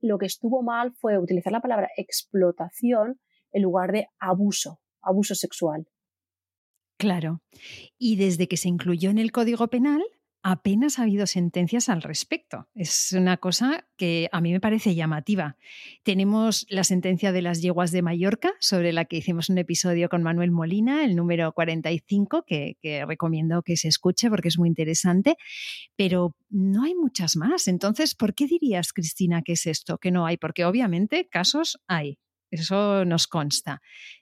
lo 0.00 0.18
que 0.18 0.26
estuvo 0.26 0.62
mal 0.62 0.92
fue 0.94 1.18
utilizar 1.18 1.52
la 1.52 1.60
palabra 1.60 1.88
explotación 1.96 3.20
en 3.52 3.62
lugar 3.62 3.92
de 3.92 4.06
abuso, 4.18 4.80
abuso 5.00 5.34
sexual. 5.34 5.86
Claro. 6.98 7.42
Y 7.98 8.16
desde 8.16 8.48
que 8.48 8.56
se 8.56 8.68
incluyó 8.68 9.10
en 9.10 9.18
el 9.18 9.32
Código 9.32 9.68
Penal, 9.68 10.02
apenas 10.44 10.98
ha 10.98 11.04
habido 11.04 11.26
sentencias 11.26 11.88
al 11.88 12.02
respecto. 12.02 12.68
Es 12.74 13.12
una 13.12 13.38
cosa 13.38 13.88
que 13.96 14.28
a 14.30 14.42
mí 14.42 14.52
me 14.52 14.60
parece 14.60 14.94
llamativa. 14.94 15.56
Tenemos 16.02 16.66
la 16.68 16.84
sentencia 16.84 17.32
de 17.32 17.40
las 17.40 17.62
yeguas 17.62 17.92
de 17.92 18.02
Mallorca, 18.02 18.52
sobre 18.60 18.92
la 18.92 19.06
que 19.06 19.16
hicimos 19.16 19.48
un 19.48 19.56
episodio 19.56 20.10
con 20.10 20.22
Manuel 20.22 20.50
Molina, 20.50 21.02
el 21.02 21.16
número 21.16 21.50
45, 21.52 22.44
que, 22.46 22.76
que 22.82 23.06
recomiendo 23.06 23.62
que 23.62 23.78
se 23.78 23.88
escuche 23.88 24.28
porque 24.28 24.48
es 24.48 24.58
muy 24.58 24.68
interesante, 24.68 25.38
pero 25.96 26.36
no 26.50 26.84
hay 26.84 26.94
muchas 26.94 27.36
más. 27.36 27.66
Entonces, 27.66 28.14
¿por 28.14 28.34
qué 28.34 28.46
dirías, 28.46 28.92
Cristina, 28.92 29.40
que 29.40 29.52
es 29.52 29.66
esto? 29.66 29.96
Que 29.96 30.10
no 30.10 30.26
hay, 30.26 30.36
porque 30.36 30.66
obviamente 30.66 31.26
casos 31.26 31.80
hay. 31.86 32.18
Eso 32.50 33.06
nos 33.06 33.26
consta. 33.28 33.80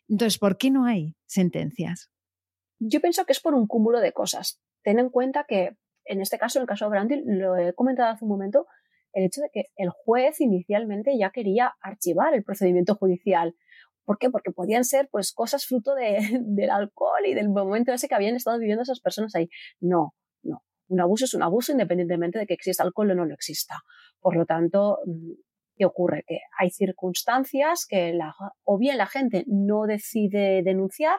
Entonces, 0.08 0.38
¿por 0.38 0.56
qué 0.56 0.70
no 0.70 0.84
hay 0.84 1.16
sentencias? 1.26 2.12
Yo 2.78 3.00
pienso 3.00 3.24
que 3.24 3.32
es 3.32 3.40
por 3.40 3.54
un 3.54 3.66
cúmulo 3.66 3.98
de 3.98 4.12
cosas. 4.12 4.60
Ten 4.84 5.00
en 5.00 5.10
cuenta 5.10 5.46
que 5.48 5.76
en 6.12 6.20
este 6.20 6.38
caso, 6.38 6.58
en 6.58 6.62
el 6.62 6.68
caso 6.68 6.84
de 6.84 6.90
Brandy, 6.90 7.22
lo 7.24 7.56
he 7.56 7.74
comentado 7.74 8.10
hace 8.10 8.24
un 8.24 8.30
momento, 8.30 8.66
el 9.12 9.24
hecho 9.24 9.40
de 9.40 9.48
que 9.52 9.66
el 9.76 9.90
juez 9.90 10.40
inicialmente 10.40 11.16
ya 11.18 11.30
quería 11.30 11.74
archivar 11.80 12.34
el 12.34 12.44
procedimiento 12.44 12.94
judicial. 12.94 13.54
¿Por 14.04 14.18
qué? 14.18 14.30
Porque 14.30 14.50
podían 14.50 14.84
ser 14.84 15.08
pues 15.10 15.32
cosas 15.32 15.66
fruto 15.66 15.94
de, 15.94 16.18
del 16.40 16.70
alcohol 16.70 17.24
y 17.26 17.34
del 17.34 17.48
momento 17.48 17.92
ese 17.92 18.08
que 18.08 18.14
habían 18.14 18.36
estado 18.36 18.58
viviendo 18.58 18.82
esas 18.82 19.00
personas 19.00 19.34
ahí. 19.34 19.48
No, 19.80 20.14
no. 20.42 20.62
Un 20.88 21.00
abuso 21.00 21.24
es 21.24 21.34
un 21.34 21.42
abuso 21.42 21.72
independientemente 21.72 22.38
de 22.38 22.46
que 22.46 22.54
exista 22.54 22.82
alcohol 22.82 23.10
o 23.10 23.14
no 23.14 23.24
lo 23.24 23.34
exista. 23.34 23.82
Por 24.20 24.36
lo 24.36 24.44
tanto, 24.44 24.98
mm, 25.06 25.32
¿qué 25.76 25.86
ocurre? 25.86 26.24
Que 26.26 26.40
hay 26.58 26.70
circunstancias 26.70 27.86
que 27.88 28.12
la, 28.12 28.34
o 28.64 28.78
bien 28.78 28.98
la 28.98 29.06
gente 29.06 29.44
no 29.46 29.86
decide 29.86 30.62
denunciar 30.62 31.18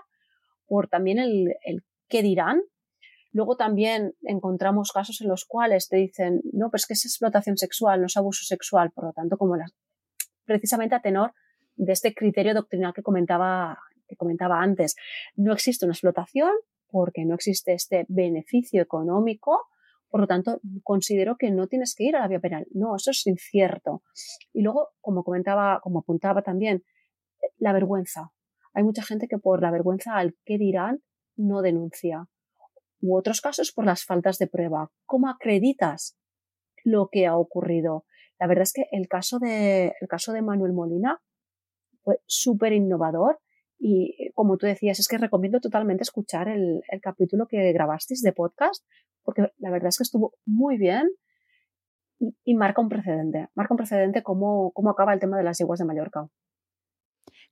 por 0.65 0.87
también 0.87 1.19
el 1.19 1.55
qué 2.07 2.21
dirán 2.21 2.61
Luego 3.33 3.57
también 3.57 4.13
encontramos 4.21 4.91
casos 4.91 5.19
en 5.21 5.27
los 5.27 5.45
cuales 5.45 5.89
te 5.89 5.97
dicen, 5.97 6.41
no, 6.53 6.69
pero 6.69 6.77
es 6.77 6.85
que 6.85 6.93
es 6.93 7.05
explotación 7.05 7.57
sexual, 7.57 7.99
no 7.99 8.05
es 8.05 8.15
abuso 8.15 8.45
sexual, 8.45 8.91
por 8.91 9.05
lo 9.05 9.11
tanto, 9.11 9.37
como 9.37 9.57
las, 9.57 9.73
precisamente 10.45 10.93
a 10.93 11.01
tenor 11.01 11.33
de 11.75 11.91
este 11.93 12.13
criterio 12.13 12.53
doctrinal 12.53 12.93
que 12.93 13.01
comentaba, 13.01 13.79
que 14.07 14.15
comentaba 14.15 14.61
antes. 14.61 14.95
No 15.35 15.51
existe 15.51 15.85
una 15.85 15.93
explotación 15.93 16.51
porque 16.91 17.25
no 17.25 17.33
existe 17.33 17.73
este 17.73 18.05
beneficio 18.07 18.83
económico, 18.83 19.65
por 20.09 20.21
lo 20.21 20.27
tanto, 20.27 20.61
considero 20.83 21.37
que 21.37 21.49
no 21.49 21.65
tienes 21.65 21.95
que 21.95 22.03
ir 22.03 22.15
a 22.15 22.19
la 22.19 22.27
vía 22.27 22.39
penal. 22.39 22.67
No, 22.71 22.95
eso 22.95 23.09
es 23.09 23.25
incierto. 23.25 24.03
Y 24.53 24.61
luego, 24.61 24.89
como 25.01 25.23
comentaba, 25.23 25.79
como 25.81 26.01
apuntaba 26.01 26.43
también, 26.43 26.83
la 27.57 27.73
vergüenza. 27.73 28.31
Hay 28.75 28.83
mucha 28.83 29.01
gente 29.01 29.27
que 29.27 29.39
por 29.39 29.63
la 29.63 29.71
vergüenza 29.71 30.17
al 30.17 30.35
qué 30.45 30.59
dirán 30.59 31.01
no 31.35 31.63
denuncia 31.63 32.27
u 33.03 33.17
otros 33.17 33.41
casos 33.41 33.73
por 33.73 33.85
las 33.85 34.05
faltas 34.05 34.37
de 34.37 34.47
prueba. 34.47 34.89
¿Cómo 35.05 35.29
acreditas 35.29 36.17
lo 36.85 37.09
que 37.11 37.27
ha 37.27 37.35
ocurrido? 37.35 38.05
La 38.39 38.47
verdad 38.47 38.63
es 38.63 38.71
que 38.71 38.85
el 38.91 39.09
caso 39.09 39.39
de, 39.39 39.93
el 39.99 40.07
caso 40.07 40.31
de 40.31 40.41
Manuel 40.41 40.71
Molina 40.71 41.21
fue 42.01 42.19
súper 42.25 42.71
innovador 42.71 43.39
y 43.77 44.31
como 44.33 44.57
tú 44.57 44.67
decías, 44.67 44.99
es 44.99 45.09
que 45.09 45.17
recomiendo 45.17 45.59
totalmente 45.59 46.03
escuchar 46.03 46.47
el, 46.47 46.81
capítulo 47.01 47.45
que 47.47 47.73
grabasteis 47.73 48.21
de 48.21 48.31
podcast 48.31 48.85
porque 49.23 49.51
la 49.57 49.69
verdad 49.69 49.89
es 49.89 49.97
que 49.97 50.03
estuvo 50.03 50.33
muy 50.45 50.77
bien 50.77 51.09
y, 52.45 52.55
marca 52.55 52.81
un 52.81 52.87
precedente. 52.87 53.49
Marca 53.53 53.73
un 53.73 53.77
precedente 53.77 54.23
cómo, 54.23 54.71
cómo 54.71 54.91
acaba 54.91 55.13
el 55.13 55.19
tema 55.19 55.37
de 55.37 55.43
las 55.43 55.57
yeguas 55.57 55.79
de 55.79 55.85
Mallorca. 55.85 56.29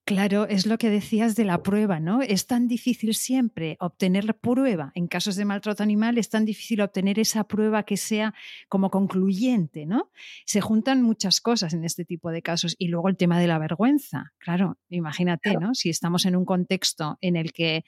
Claro, 0.03 0.47
es 0.47 0.65
lo 0.65 0.77
que 0.79 0.89
decías 0.89 1.35
de 1.35 1.45
la 1.45 1.61
prueba, 1.61 1.99
¿no? 1.99 2.21
Es 2.21 2.47
tan 2.47 2.67
difícil 2.67 3.13
siempre 3.13 3.77
obtener 3.79 4.35
prueba. 4.35 4.91
En 4.95 5.07
casos 5.07 5.35
de 5.35 5.45
maltrato 5.45 5.83
animal 5.83 6.17
es 6.17 6.29
tan 6.29 6.43
difícil 6.43 6.81
obtener 6.81 7.19
esa 7.19 7.43
prueba 7.43 7.83
que 7.83 7.97
sea 7.97 8.33
como 8.67 8.89
concluyente, 8.89 9.85
¿no? 9.85 10.11
Se 10.45 10.59
juntan 10.59 11.03
muchas 11.03 11.39
cosas 11.39 11.73
en 11.73 11.85
este 11.85 12.03
tipo 12.03 12.31
de 12.31 12.41
casos. 12.41 12.75
Y 12.79 12.87
luego 12.87 13.09
el 13.09 13.17
tema 13.17 13.39
de 13.39 13.47
la 13.47 13.59
vergüenza. 13.59 14.33
Claro, 14.39 14.77
imagínate, 14.89 15.55
¿no? 15.57 15.75
Si 15.75 15.89
estamos 15.89 16.25
en 16.25 16.35
un 16.35 16.45
contexto 16.45 17.17
en 17.21 17.35
el 17.35 17.53
que 17.53 17.83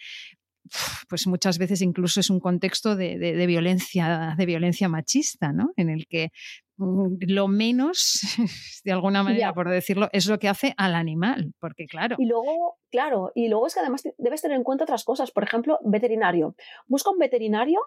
pues 1.09 1.27
muchas 1.27 1.57
veces 1.57 1.81
incluso 1.81 2.19
es 2.19 2.29
un 2.29 2.39
contexto 2.39 2.95
de, 2.95 3.45
violencia, 3.47 4.35
de 4.37 4.45
violencia 4.45 4.87
machista, 4.87 5.51
¿no? 5.51 5.73
En 5.75 5.89
el 5.89 6.07
que 6.07 6.31
lo 6.77 7.47
menos, 7.47 8.21
de 8.83 8.91
alguna 8.91 9.23
manera, 9.23 9.53
por 9.53 9.69
decirlo, 9.69 10.09
es 10.11 10.27
lo 10.27 10.39
que 10.39 10.49
hace 10.49 10.73
al 10.77 10.95
animal, 10.95 11.53
porque 11.59 11.85
claro. 11.85 12.15
Y 12.19 12.25
luego, 12.25 12.77
claro, 12.89 13.31
y 13.35 13.47
luego 13.47 13.67
es 13.67 13.73
que 13.73 13.79
además 13.79 14.03
debes 14.17 14.41
tener 14.41 14.57
en 14.57 14.63
cuenta 14.63 14.83
otras 14.83 15.03
cosas. 15.03 15.31
Por 15.31 15.43
ejemplo, 15.43 15.79
veterinario. 15.83 16.55
Busca 16.87 17.11
un 17.11 17.19
veterinario 17.19 17.79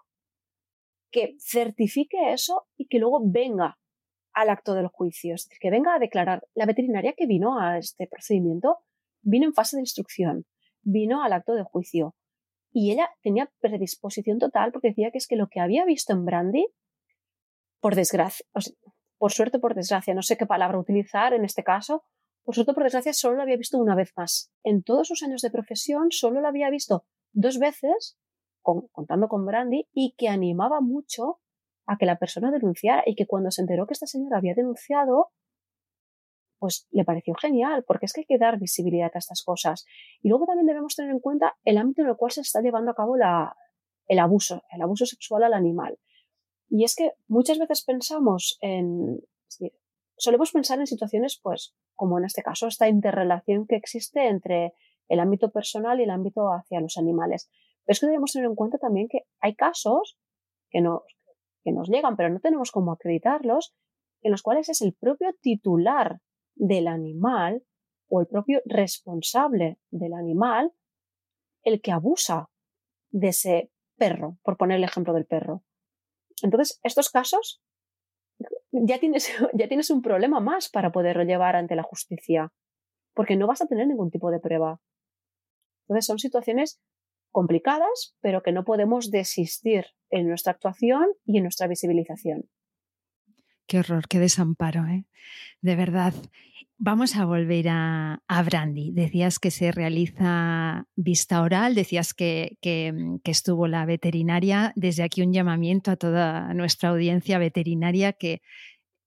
que 1.10 1.36
certifique 1.40 2.32
eso 2.32 2.66
y 2.76 2.86
que 2.86 2.98
luego 2.98 3.20
venga 3.24 3.78
al 4.32 4.50
acto 4.50 4.74
del 4.74 4.88
juicio, 4.88 5.34
es 5.34 5.44
decir, 5.44 5.58
que 5.60 5.70
venga 5.70 5.94
a 5.94 5.98
declarar. 5.98 6.46
La 6.54 6.66
veterinaria 6.66 7.14
que 7.16 7.26
vino 7.26 7.58
a 7.58 7.78
este 7.78 8.06
procedimiento 8.06 8.78
vino 9.22 9.46
en 9.46 9.54
fase 9.54 9.76
de 9.76 9.82
instrucción, 9.82 10.44
vino 10.82 11.22
al 11.22 11.32
acto 11.32 11.54
de 11.54 11.64
juicio 11.64 12.14
y 12.72 12.92
ella 12.92 13.08
tenía 13.22 13.50
predisposición 13.60 14.38
total 14.38 14.70
porque 14.70 14.88
decía 14.88 15.10
que 15.10 15.16
es 15.16 15.26
que 15.26 15.36
lo 15.36 15.48
que 15.48 15.60
había 15.60 15.86
visto 15.86 16.12
en 16.12 16.26
Brandy, 16.26 16.66
por 17.80 17.94
desgracia, 17.94 18.46
por 19.18 19.32
suerte, 19.32 19.58
por 19.58 19.74
desgracia, 19.74 20.14
no 20.14 20.22
sé 20.22 20.36
qué 20.36 20.46
palabra 20.46 20.78
utilizar 20.78 21.32
en 21.32 21.44
este 21.44 21.62
caso, 21.62 22.04
por 22.46 22.54
suerte, 22.54 22.74
por 22.74 22.84
desgracia, 22.84 23.12
solo 23.12 23.36
lo 23.36 23.42
había 23.42 23.56
visto 23.56 23.76
una 23.76 23.96
vez 23.96 24.12
más. 24.16 24.52
En 24.62 24.84
todos 24.84 25.08
sus 25.08 25.24
años 25.24 25.42
de 25.42 25.50
profesión, 25.50 26.12
solo 26.12 26.40
lo 26.40 26.46
había 26.46 26.70
visto 26.70 27.04
dos 27.32 27.58
veces, 27.58 28.16
contando 28.62 29.26
con 29.26 29.44
Brandy, 29.44 29.88
y 29.92 30.14
que 30.16 30.28
animaba 30.28 30.80
mucho 30.80 31.40
a 31.86 31.96
que 31.98 32.06
la 32.06 32.18
persona 32.18 32.52
denunciara 32.52 33.02
y 33.04 33.16
que 33.16 33.26
cuando 33.26 33.50
se 33.50 33.62
enteró 33.62 33.86
que 33.86 33.94
esta 33.94 34.06
señora 34.06 34.38
había 34.38 34.54
denunciado, 34.54 35.32
pues 36.58 36.86
le 36.90 37.04
pareció 37.04 37.34
genial, 37.34 37.84
porque 37.84 38.06
es 38.06 38.12
que 38.12 38.20
hay 38.20 38.26
que 38.26 38.38
dar 38.38 38.60
visibilidad 38.60 39.10
a 39.14 39.18
estas 39.18 39.42
cosas. 39.42 39.84
Y 40.22 40.28
luego 40.28 40.46
también 40.46 40.66
debemos 40.66 40.94
tener 40.94 41.10
en 41.10 41.20
cuenta 41.20 41.56
el 41.64 41.78
ámbito 41.78 42.02
en 42.02 42.08
el 42.08 42.16
cual 42.16 42.30
se 42.30 42.42
está 42.42 42.60
llevando 42.60 42.92
a 42.92 42.94
cabo 42.94 43.16
el 43.16 44.18
abuso, 44.20 44.62
el 44.70 44.82
abuso 44.82 45.04
sexual 45.04 45.42
al 45.42 45.54
animal. 45.54 45.98
Y 46.68 46.84
es 46.84 46.96
que 46.96 47.12
muchas 47.28 47.58
veces 47.58 47.84
pensamos 47.84 48.58
en, 48.60 49.20
solemos 50.16 50.52
pensar 50.52 50.78
en 50.80 50.86
situaciones, 50.86 51.38
pues, 51.42 51.74
como 51.94 52.18
en 52.18 52.24
este 52.24 52.42
caso, 52.42 52.66
esta 52.66 52.88
interrelación 52.88 53.66
que 53.66 53.76
existe 53.76 54.28
entre 54.28 54.74
el 55.08 55.20
ámbito 55.20 55.50
personal 55.50 56.00
y 56.00 56.04
el 56.04 56.10
ámbito 56.10 56.48
hacia 56.52 56.80
los 56.80 56.96
animales. 56.96 57.48
Pero 57.84 57.92
es 57.92 58.00
que 58.00 58.06
debemos 58.06 58.32
tener 58.32 58.48
en 58.48 58.56
cuenta 58.56 58.78
también 58.78 59.08
que 59.08 59.20
hay 59.40 59.54
casos 59.54 60.18
que 60.70 60.80
nos, 60.80 61.02
que 61.62 61.72
nos 61.72 61.88
llegan, 61.88 62.16
pero 62.16 62.30
no 62.30 62.40
tenemos 62.40 62.72
cómo 62.72 62.92
acreditarlos, 62.92 63.74
en 64.22 64.32
los 64.32 64.42
cuales 64.42 64.68
es 64.68 64.82
el 64.82 64.94
propio 64.94 65.32
titular 65.40 66.20
del 66.54 66.88
animal 66.88 67.62
o 68.08 68.20
el 68.20 68.26
propio 68.26 68.60
responsable 68.64 69.78
del 69.90 70.14
animal 70.14 70.72
el 71.62 71.80
que 71.80 71.92
abusa 71.92 72.48
de 73.10 73.28
ese 73.28 73.70
perro, 73.96 74.38
por 74.42 74.56
poner 74.56 74.78
el 74.78 74.84
ejemplo 74.84 75.12
del 75.12 75.26
perro. 75.26 75.64
Entonces, 76.42 76.80
estos 76.82 77.10
casos 77.10 77.60
ya 78.70 78.98
tienes, 78.98 79.28
ya 79.54 79.68
tienes 79.68 79.90
un 79.90 80.02
problema 80.02 80.40
más 80.40 80.68
para 80.68 80.92
poderlo 80.92 81.24
llevar 81.24 81.56
ante 81.56 81.76
la 81.76 81.82
justicia, 81.82 82.52
porque 83.14 83.36
no 83.36 83.46
vas 83.46 83.62
a 83.62 83.66
tener 83.66 83.86
ningún 83.86 84.10
tipo 84.10 84.30
de 84.30 84.40
prueba. 84.40 84.80
Entonces, 85.88 86.06
son 86.06 86.18
situaciones 86.18 86.80
complicadas, 87.32 88.16
pero 88.20 88.42
que 88.42 88.52
no 88.52 88.64
podemos 88.64 89.10
desistir 89.10 89.86
en 90.10 90.28
nuestra 90.28 90.52
actuación 90.52 91.06
y 91.24 91.38
en 91.38 91.44
nuestra 91.44 91.66
visibilización. 91.66 92.48
Qué 93.66 93.80
horror, 93.80 94.06
qué 94.08 94.18
desamparo, 94.18 94.86
¿eh? 94.86 95.04
De 95.60 95.76
verdad. 95.76 96.14
Vamos 96.78 97.16
a 97.16 97.24
volver 97.24 97.68
a, 97.70 98.20
Brandy. 98.44 98.92
Decías 98.92 99.38
que 99.38 99.50
se 99.50 99.72
realiza 99.72 100.86
vista 100.94 101.40
oral, 101.40 101.74
decías 101.74 102.12
que, 102.12 102.58
que, 102.60 102.92
estuvo 103.24 103.66
la 103.66 103.86
veterinaria. 103.86 104.72
Desde 104.76 105.02
aquí 105.02 105.22
un 105.22 105.32
llamamiento 105.32 105.90
a 105.90 105.96
toda 105.96 106.52
nuestra 106.52 106.90
audiencia 106.90 107.38
veterinaria 107.38 108.12
que 108.12 108.42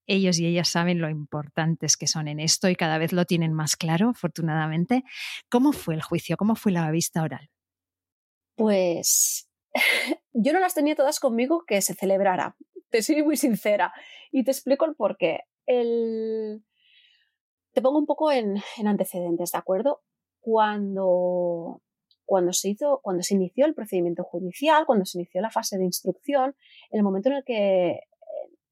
ellos 0.08 0.40
y 0.40 0.48
ellas 0.48 0.68
saben 0.68 1.00
lo 1.00 1.10
importantes 1.10 1.96
que 1.96 2.08
son 2.08 2.28
en 2.28 2.40
esto 2.40 2.70
y 2.70 2.76
cada 2.76 2.98
vez 2.98 3.14
lo 3.14 3.26
tienen 3.26 3.54
más 3.54 3.76
claro, 3.76 4.10
afortunadamente. 4.10 5.04
¿Cómo 5.50 5.72
fue 5.72 5.94
el 5.94 6.02
juicio? 6.02 6.36
¿Cómo 6.36 6.56
fue 6.56 6.72
la 6.72 6.90
vista 6.90 7.22
oral? 7.22 7.52
Pues 8.56 9.48
yo 10.34 10.54
no 10.54 10.60
las 10.60 10.74
tenía 10.74 10.96
todas 10.96 11.20
conmigo 11.20 11.64
que 11.68 11.82
se 11.82 11.94
celebrara 11.94 12.56
te 12.90 13.02
soy 13.02 13.24
muy 13.24 13.38
sincera. 13.38 13.94
Y 14.32 14.44
te 14.44 14.52
explico 14.52 14.86
el 14.86 14.96
por 14.96 15.18
qué. 15.18 15.42
El... 15.66 16.64
Te 17.74 17.82
pongo 17.82 18.00
un 18.00 18.06
poco 18.06 18.32
en, 18.32 18.58
antecedentes, 18.86 19.52
¿de 19.52 19.58
acuerdo? 19.58 20.02
Cuando, 20.40 21.82
cuando, 22.26 22.52
se 22.52 22.70
hizo, 22.70 23.00
cuando 23.04 23.22
se 23.22 23.36
inició 23.36 23.66
el 23.66 23.76
procedimiento 23.76 24.24
judicial, 24.24 24.86
cuando 24.86 25.06
se 25.06 25.20
inició 25.20 25.42
la 25.42 25.52
fase 25.52 25.78
de 25.78 25.86
instrucción, 25.86 26.56
en 26.90 26.98
el 26.98 27.04
momento 27.04 27.30
en 27.30 27.36
el 27.36 27.44
que, 27.44 28.00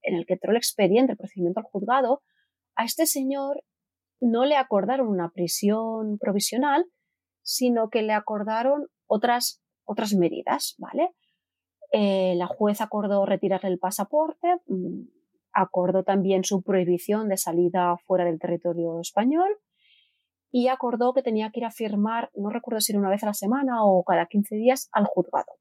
en 0.01 0.15
el 0.15 0.25
que 0.25 0.33
entró 0.33 0.51
el 0.51 0.57
expediente, 0.57 1.11
el 1.11 1.17
procedimiento 1.17 1.59
al 1.59 1.67
juzgado, 1.67 2.23
a 2.75 2.85
este 2.85 3.05
señor 3.05 3.63
no 4.19 4.45
le 4.45 4.55
acordaron 4.55 5.07
una 5.07 5.29
prisión 5.29 6.17
provisional, 6.17 6.85
sino 7.43 7.89
que 7.89 8.01
le 8.01 8.13
acordaron 8.13 8.87
otras, 9.05 9.61
otras 9.85 10.13
medidas, 10.13 10.75
¿vale? 10.79 11.11
Eh, 11.91 12.35
la 12.35 12.47
jueza 12.47 12.85
acordó 12.85 13.25
retirarle 13.25 13.69
el 13.69 13.79
pasaporte, 13.79 14.47
mm, 14.67 15.03
acordó 15.53 16.03
también 16.03 16.43
su 16.43 16.61
prohibición 16.61 17.29
de 17.29 17.37
salida 17.37 17.97
fuera 18.05 18.25
del 18.25 18.39
territorio 18.39 18.99
español 18.99 19.49
y 20.51 20.67
acordó 20.67 21.13
que 21.13 21.23
tenía 21.23 21.49
que 21.51 21.61
ir 21.61 21.65
a 21.65 21.71
firmar, 21.71 22.29
no 22.35 22.49
recuerdo 22.49 22.81
si 22.81 22.91
era 22.91 22.99
una 22.99 23.09
vez 23.09 23.23
a 23.23 23.27
la 23.27 23.33
semana 23.33 23.83
o 23.83 24.03
cada 24.03 24.27
15 24.27 24.55
días, 24.55 24.89
al 24.91 25.05
juzgado. 25.05 25.53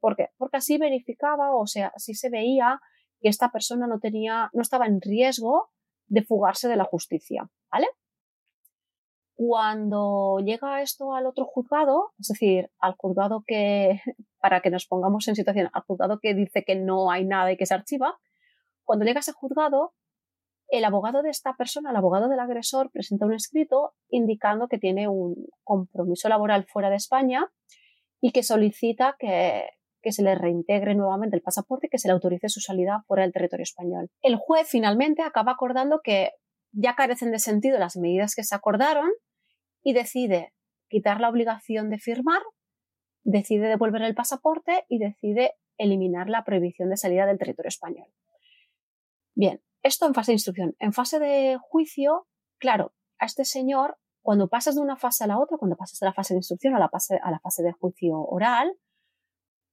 ¿Por 0.00 0.16
qué? 0.16 0.28
Porque 0.36 0.58
así 0.58 0.78
verificaba, 0.78 1.54
o 1.54 1.66
sea, 1.66 1.92
así 1.94 2.14
se 2.14 2.30
veía 2.30 2.80
que 3.20 3.28
esta 3.28 3.50
persona 3.50 3.86
no 3.86 4.00
tenía, 4.00 4.50
no 4.52 4.62
estaba 4.62 4.86
en 4.86 5.00
riesgo 5.00 5.70
de 6.06 6.22
fugarse 6.22 6.68
de 6.68 6.76
la 6.76 6.84
justicia, 6.84 7.48
¿vale? 7.72 7.86
Cuando 9.34 10.38
llega 10.44 10.82
esto 10.82 11.14
al 11.14 11.26
otro 11.26 11.46
juzgado, 11.46 12.12
es 12.18 12.28
decir, 12.28 12.70
al 12.78 12.94
juzgado 12.96 13.42
que, 13.46 14.00
para 14.44 14.60
que 14.60 14.68
nos 14.68 14.84
pongamos 14.84 15.26
en 15.26 15.36
situación, 15.36 15.70
al 15.72 15.82
juzgado 15.84 16.18
que 16.20 16.34
dice 16.34 16.64
que 16.64 16.76
no 16.76 17.10
hay 17.10 17.24
nada 17.24 17.50
y 17.50 17.56
que 17.56 17.64
se 17.64 17.72
archiva, 17.72 18.18
cuando 18.82 19.06
llega 19.06 19.20
a 19.20 19.24
ese 19.24 19.32
juzgado, 19.32 19.94
el 20.68 20.84
abogado 20.84 21.22
de 21.22 21.30
esta 21.30 21.54
persona, 21.54 21.92
el 21.92 21.96
abogado 21.96 22.28
del 22.28 22.38
agresor, 22.38 22.90
presenta 22.90 23.24
un 23.24 23.32
escrito 23.32 23.94
indicando 24.10 24.68
que 24.68 24.76
tiene 24.76 25.08
un 25.08 25.46
compromiso 25.62 26.28
laboral 26.28 26.66
fuera 26.66 26.90
de 26.90 26.96
España 26.96 27.50
y 28.20 28.32
que 28.32 28.42
solicita 28.42 29.16
que 29.18 30.12
se 30.12 30.22
le 30.22 30.34
reintegre 30.34 30.94
nuevamente 30.94 31.36
el 31.36 31.42
pasaporte 31.42 31.86
y 31.86 31.88
que 31.88 31.96
se 31.96 32.08
le 32.08 32.12
autorice 32.12 32.50
su 32.50 32.60
salida 32.60 33.02
fuera 33.06 33.22
del 33.22 33.32
territorio 33.32 33.62
español. 33.62 34.10
El 34.20 34.36
juez 34.36 34.68
finalmente 34.68 35.22
acaba 35.22 35.52
acordando 35.52 36.02
que 36.04 36.32
ya 36.70 36.94
carecen 36.96 37.30
de 37.30 37.38
sentido 37.38 37.78
las 37.78 37.96
medidas 37.96 38.34
que 38.34 38.44
se 38.44 38.54
acordaron 38.54 39.08
y 39.82 39.94
decide 39.94 40.52
quitar 40.90 41.18
la 41.22 41.30
obligación 41.30 41.88
de 41.88 41.96
firmar, 41.96 42.42
decide 43.24 43.68
devolver 43.68 44.02
el 44.02 44.14
pasaporte 44.14 44.84
y 44.88 44.98
decide 44.98 45.54
eliminar 45.76 46.28
la 46.28 46.44
prohibición 46.44 46.90
de 46.90 46.96
salida 46.96 47.26
del 47.26 47.38
territorio 47.38 47.68
español. 47.68 48.06
Bien, 49.34 49.60
esto 49.82 50.06
en 50.06 50.14
fase 50.14 50.30
de 50.30 50.36
instrucción. 50.36 50.76
En 50.78 50.92
fase 50.92 51.18
de 51.18 51.58
juicio, 51.60 52.28
claro, 52.58 52.94
a 53.18 53.26
este 53.26 53.44
señor, 53.44 53.98
cuando 54.22 54.48
pasas 54.48 54.76
de 54.76 54.80
una 54.80 54.96
fase 54.96 55.24
a 55.24 55.26
la 55.26 55.38
otra, 55.38 55.58
cuando 55.58 55.76
pasas 55.76 55.98
de 55.98 56.06
la 56.06 56.12
fase 56.12 56.34
de 56.34 56.38
instrucción 56.38 56.74
a 56.74 56.78
la 56.78 56.88
fase, 56.88 57.18
a 57.22 57.30
la 57.30 57.40
fase 57.40 57.62
de 57.62 57.72
juicio 57.72 58.18
oral, 58.20 58.78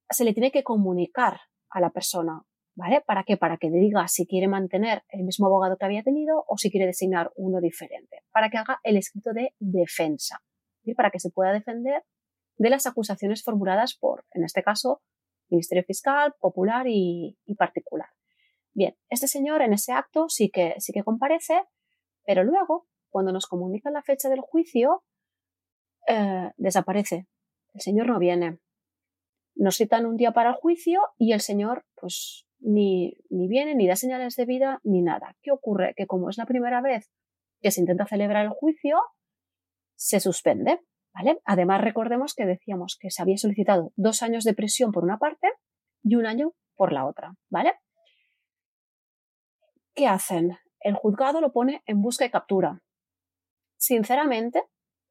se 0.10 0.26
le 0.26 0.34
tiene 0.34 0.52
que 0.52 0.64
comunicar 0.64 1.42
a 1.70 1.80
la 1.80 1.92
persona 1.92 2.46
¿Vale? 2.76 3.02
¿Para 3.02 3.24
qué? 3.24 3.38
Para 3.38 3.58
que 3.58 3.70
diga 3.70 4.08
si 4.08 4.26
quiere 4.26 4.48
mantener 4.48 5.04
el 5.10 5.24
mismo 5.24 5.48
abogado 5.48 5.78
que 5.78 5.86
había 5.86 6.04
tenido 6.04 6.46
o 6.48 6.58
si 6.58 6.72
quiere 6.72 6.86
designar 6.86 7.32
uno 7.36 7.60
diferente. 7.60 8.24
Para 8.32 8.50
que 8.50 8.58
haga 8.58 8.80
el 8.84 8.98
escrito 8.98 9.34
de 9.34 9.54
defensa. 9.60 10.42
Para 10.96 11.12
que 11.12 11.20
se 11.20 11.30
pueda 11.30 11.52
defender 11.52 12.04
de 12.62 12.70
las 12.70 12.86
acusaciones 12.86 13.44
formuladas 13.44 13.96
por, 13.96 14.24
en 14.34 14.44
este 14.44 14.62
caso, 14.62 15.02
Ministerio 15.50 15.84
Fiscal, 15.84 16.36
Popular 16.40 16.86
y, 16.88 17.36
particular. 17.58 18.10
Bien, 18.74 18.96
este 19.10 19.28
señor 19.28 19.64
en 19.64 19.74
ese 19.74 19.94
acto 19.94 20.30
sí 20.30 20.52
que, 20.52 20.76
sí 20.78 20.94
que 20.94 21.04
comparece, 21.04 21.64
pero 22.24 22.44
luego, 22.44 22.88
cuando 23.10 23.32
nos 23.32 23.48
comunican 23.48 23.94
la 23.94 24.04
fecha 24.04 24.30
del 24.30 24.42
juicio, 24.42 25.04
eh, 26.08 26.52
desaparece. 26.58 27.28
El 27.74 27.82
señor 27.82 28.06
no 28.06 28.20
viene. 28.20 28.60
Nos 29.56 29.78
citan 29.78 30.06
un 30.06 30.16
día 30.16 30.32
para 30.32 30.52
el 30.52 30.56
juicio 30.56 31.02
y 31.18 31.34
el 31.34 31.42
señor, 31.42 31.84
pues, 31.96 32.46
ni, 32.60 33.18
ni 33.32 33.48
viene, 33.48 33.74
ni 33.74 33.88
da 33.88 33.96
señales 33.96 34.36
de 34.36 34.46
vida, 34.46 34.80
ni 34.84 35.02
nada. 35.02 35.36
¿Qué 35.42 35.52
ocurre? 35.52 35.96
Que 35.98 36.06
como 36.06 36.30
es 36.30 36.38
la 36.38 36.46
primera 36.46 36.80
vez 36.80 37.12
que 37.60 37.72
se 37.72 37.82
intenta 37.82 38.06
celebrar 38.06 38.46
el 38.46 38.52
juicio, 38.52 39.00
se 39.96 40.20
suspende. 40.20 40.80
¿Vale? 41.14 41.42
Además, 41.46 41.82
recordemos 41.82 42.34
que 42.34 42.46
decíamos 42.46 42.98
que 43.00 43.10
se 43.12 43.22
había 43.22 43.38
solicitado 43.38 43.92
dos 43.96 44.24
años 44.24 44.44
de 44.44 44.54
prisión 44.54 44.92
por 44.92 45.04
una 45.04 45.18
parte 45.18 45.48
y 46.04 46.16
un 46.16 46.26
año 46.26 46.54
por 46.76 46.92
la 46.92 47.06
otra. 47.06 47.36
¿vale? 47.50 47.74
¿Qué 49.94 50.08
hacen? 50.08 50.58
El 50.80 50.96
juzgado 50.96 51.42
lo 51.42 51.52
pone 51.52 51.84
en 51.86 52.02
busca 52.02 52.26
y 52.26 52.32
captura. 52.32 52.82
Sinceramente, 53.78 54.64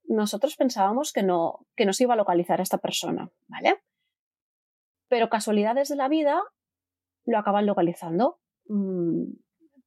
nosotros 0.05 0.57
pensábamos 0.57 1.13
que 1.13 1.23
no, 1.23 1.67
que 1.77 1.87
no 1.87 1.93
se 1.93 2.05
iba 2.05 2.15
a 2.15 2.17
localizar 2.17 2.61
a 2.61 2.63
esta 2.63 2.79
persona, 2.79 3.31
¿vale? 3.47 3.81
Pero 5.09 5.29
casualidades 5.29 5.89
de 5.89 5.97
la 5.97 6.09
vida 6.09 6.43
lo 7.25 7.39
acaban 7.39 7.67
localizando. 7.67 8.41
Mm, 8.67 9.25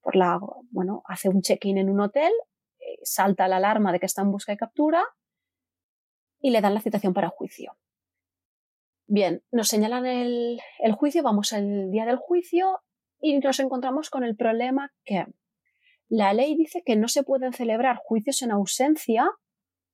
por 0.01 0.15
la, 0.15 0.39
bueno, 0.71 1.01
hace 1.05 1.29
un 1.29 1.41
check-in 1.41 1.77
en 1.77 1.89
un 1.89 2.01
hotel, 2.01 2.31
eh, 2.79 2.99
salta 3.03 3.47
la 3.47 3.57
alarma 3.57 3.91
de 3.91 3.99
que 3.99 4.05
está 4.05 4.21
en 4.21 4.31
busca 4.31 4.53
y 4.53 4.57
captura 4.57 5.03
y 6.43 6.51
le 6.51 6.61
dan 6.61 6.73
la 6.73 6.81
citación 6.81 7.13
para 7.13 7.29
juicio. 7.29 7.77
Bien, 9.07 9.43
nos 9.51 9.69
señalan 9.69 10.05
el, 10.05 10.59
el 10.79 10.91
juicio, 10.91 11.23
vamos 11.23 11.53
al 11.53 11.89
día 11.89 12.05
del 12.05 12.17
juicio 12.17 12.81
y 13.19 13.39
nos 13.39 13.59
encontramos 13.61 14.09
con 14.09 14.25
el 14.25 14.35
problema 14.35 14.93
que 15.05 15.25
la 16.09 16.33
ley 16.33 16.55
dice 16.55 16.83
que 16.85 16.97
no 16.97 17.07
se 17.07 17.23
pueden 17.23 17.53
celebrar 17.53 17.95
juicios 17.95 18.41
en 18.41 18.51
ausencia 18.51 19.31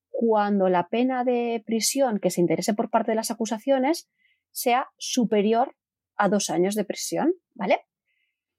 cuando 0.10 0.70
la 0.70 0.90
pena 0.90 1.24
de 1.24 1.62
prisión 1.66 2.20
que 2.20 2.32
se 2.32 2.42
interese 2.42 2.74
por 2.74 2.90
parte 2.90 3.12
de 3.12 3.16
las 3.16 3.30
acusaciones 3.30 4.10
sea 4.50 4.90
superior 4.98 5.76
a 6.16 6.30
dos 6.30 6.50
años 6.50 6.74
de 6.74 6.84
prisión, 6.84 7.36
¿vale? 7.54 7.86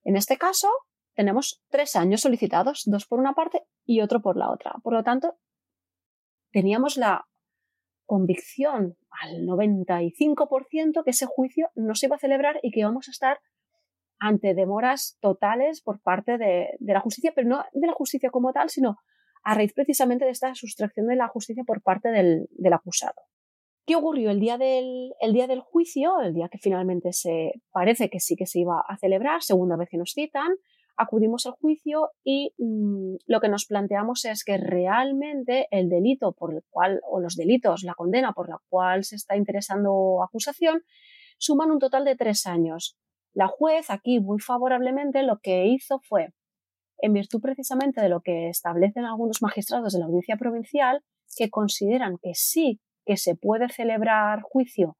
En 0.04 0.16
este 0.16 0.38
caso, 0.38 0.68
tenemos 1.14 1.60
tres 1.68 1.96
años 1.96 2.20
solicitados, 2.20 2.84
dos 2.86 3.04
por 3.06 3.18
una 3.18 3.34
parte 3.34 3.64
y 3.84 4.00
otro 4.00 4.22
por 4.22 4.36
la 4.36 4.50
otra. 4.50 4.74
Por 4.82 4.94
lo 4.94 5.02
tanto, 5.02 5.36
teníamos 6.52 6.96
la 6.96 7.26
convicción 8.10 8.96
al 9.22 9.46
95% 9.46 11.04
que 11.04 11.10
ese 11.10 11.26
juicio 11.26 11.70
no 11.76 11.94
se 11.94 12.06
iba 12.06 12.16
a 12.16 12.18
celebrar 12.18 12.58
y 12.60 12.72
que 12.72 12.80
íbamos 12.80 13.06
a 13.06 13.12
estar 13.12 13.38
ante 14.18 14.52
demoras 14.52 15.16
totales 15.20 15.80
por 15.80 16.02
parte 16.02 16.36
de, 16.36 16.70
la 16.80 16.98
justicia, 16.98 17.30
pero 17.36 17.48
no 17.48 17.64
de 17.72 17.86
la 17.86 17.92
justicia 17.92 18.30
como 18.30 18.52
tal, 18.52 18.68
sino 18.68 18.96
a 19.44 19.54
raíz 19.54 19.72
precisamente 19.74 20.24
de 20.24 20.32
esta 20.32 20.52
sustracción 20.56 21.06
de 21.06 21.14
la 21.14 21.28
justicia 21.28 21.62
por 21.64 21.82
parte 21.82 22.08
del, 22.08 22.48
acusado. 22.72 23.22
¿Qué 23.86 23.94
ocurrió 23.94 24.32
el 24.32 24.40
día, 24.40 24.58
del, 24.58 25.12
el 25.20 25.32
día 25.32 25.46
del 25.46 25.60
juicio, 25.60 26.20
el 26.20 26.34
día 26.34 26.48
que 26.48 26.58
finalmente 26.58 27.12
se 27.12 27.62
parece 27.70 28.10
que 28.10 28.18
sí 28.18 28.34
que 28.34 28.46
se 28.46 28.58
iba 28.58 28.82
a 28.88 28.96
celebrar, 28.96 29.40
segunda 29.44 29.76
vez 29.76 29.88
que 29.88 29.98
nos 29.98 30.14
citan? 30.14 30.50
Acudimos 31.02 31.46
al 31.46 31.52
juicio 31.52 32.10
y 32.22 32.52
mm, 32.58 33.14
lo 33.26 33.40
que 33.40 33.48
nos 33.48 33.64
planteamos 33.64 34.26
es 34.26 34.44
que 34.44 34.58
realmente 34.58 35.66
el 35.70 35.88
delito 35.88 36.32
por 36.32 36.52
el 36.52 36.62
cual, 36.68 37.00
o 37.08 37.20
los 37.20 37.36
delitos, 37.36 37.84
la 37.84 37.94
condena 37.94 38.34
por 38.34 38.50
la 38.50 38.58
cual 38.68 39.02
se 39.04 39.16
está 39.16 39.34
interesando 39.34 40.22
acusación, 40.22 40.82
suman 41.38 41.70
un 41.70 41.78
total 41.78 42.04
de 42.04 42.16
tres 42.16 42.46
años. 42.46 42.98
La 43.32 43.48
juez 43.48 43.88
aquí 43.88 44.20
muy 44.20 44.40
favorablemente 44.40 45.22
lo 45.22 45.38
que 45.38 45.68
hizo 45.68 46.00
fue, 46.00 46.34
en 46.98 47.14
virtud 47.14 47.40
precisamente 47.40 48.02
de 48.02 48.10
lo 48.10 48.20
que 48.20 48.50
establecen 48.50 49.06
algunos 49.06 49.40
magistrados 49.40 49.94
de 49.94 50.00
la 50.00 50.04
audiencia 50.04 50.36
provincial, 50.36 51.02
que 51.34 51.48
consideran 51.48 52.18
que 52.22 52.34
sí 52.34 52.78
que 53.06 53.16
se 53.16 53.36
puede 53.36 53.70
celebrar 53.70 54.42
juicio 54.42 54.98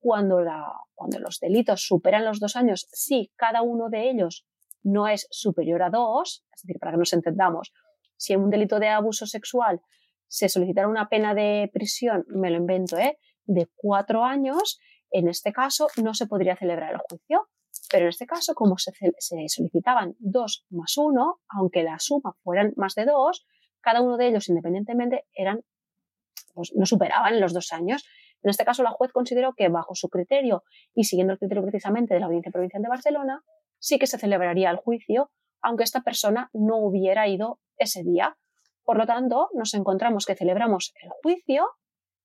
cuando, 0.00 0.40
la, 0.40 0.72
cuando 0.94 1.18
los 1.18 1.40
delitos 1.40 1.82
superan 1.86 2.24
los 2.24 2.40
dos 2.40 2.56
años, 2.56 2.88
si 2.90 3.30
cada 3.36 3.60
uno 3.60 3.90
de 3.90 4.08
ellos 4.08 4.46
no 4.82 5.08
es 5.08 5.26
superior 5.30 5.82
a 5.82 5.90
dos, 5.90 6.44
es 6.54 6.62
decir, 6.62 6.78
para 6.78 6.92
que 6.92 6.98
nos 6.98 7.12
entendamos, 7.12 7.72
si 8.16 8.32
en 8.32 8.40
un 8.40 8.50
delito 8.50 8.78
de 8.78 8.88
abuso 8.88 9.26
sexual 9.26 9.80
se 10.28 10.48
solicitara 10.48 10.88
una 10.88 11.08
pena 11.08 11.34
de 11.34 11.70
prisión, 11.72 12.24
me 12.28 12.50
lo 12.50 12.56
invento, 12.56 12.96
¿eh? 12.96 13.18
de 13.44 13.68
cuatro 13.74 14.24
años, 14.24 14.78
en 15.10 15.28
este 15.28 15.52
caso 15.52 15.88
no 16.02 16.14
se 16.14 16.26
podría 16.26 16.56
celebrar 16.56 16.92
el 16.92 17.00
juicio. 17.08 17.48
Pero 17.90 18.04
en 18.04 18.08
este 18.10 18.26
caso, 18.26 18.54
como 18.54 18.76
se, 18.78 18.92
solicitaban 19.48 20.14
dos 20.18 20.64
más 20.70 20.96
uno, 20.96 21.40
aunque 21.48 21.82
la 21.82 21.98
suma 21.98 22.36
fueran 22.42 22.72
más 22.76 22.94
de 22.94 23.04
dos, 23.04 23.46
cada 23.80 24.00
uno 24.00 24.16
de 24.16 24.28
ellos 24.28 24.48
independientemente 24.48 25.26
eran, 25.34 25.62
pues 26.54 26.72
no 26.74 26.86
superaban 26.86 27.40
los 27.40 27.52
dos 27.52 27.72
años. 27.72 28.04
En 28.42 28.50
este 28.50 28.64
caso, 28.64 28.82
la 28.82 28.90
juez 28.90 29.12
consideró 29.12 29.54
que 29.54 29.68
bajo 29.68 29.94
su 29.94 30.08
criterio 30.08 30.64
y 30.94 31.04
siguiendo 31.04 31.34
el 31.34 31.38
criterio 31.38 31.62
precisamente 31.62 32.14
de 32.14 32.20
la 32.20 32.26
Audiencia 32.26 32.52
Provincial 32.52 32.82
de 32.82 32.88
Barcelona, 32.88 33.42
sí 33.82 33.98
que 33.98 34.06
se 34.06 34.18
celebraría 34.18 34.70
el 34.70 34.76
juicio, 34.76 35.30
aunque 35.60 35.82
esta 35.82 36.02
persona 36.02 36.50
no 36.52 36.76
hubiera 36.78 37.26
ido 37.26 37.60
ese 37.76 38.04
día. 38.04 38.38
Por 38.84 38.96
lo 38.96 39.06
tanto, 39.06 39.48
nos 39.54 39.74
encontramos 39.74 40.24
que 40.24 40.36
celebramos 40.36 40.94
el 41.02 41.10
juicio 41.22 41.68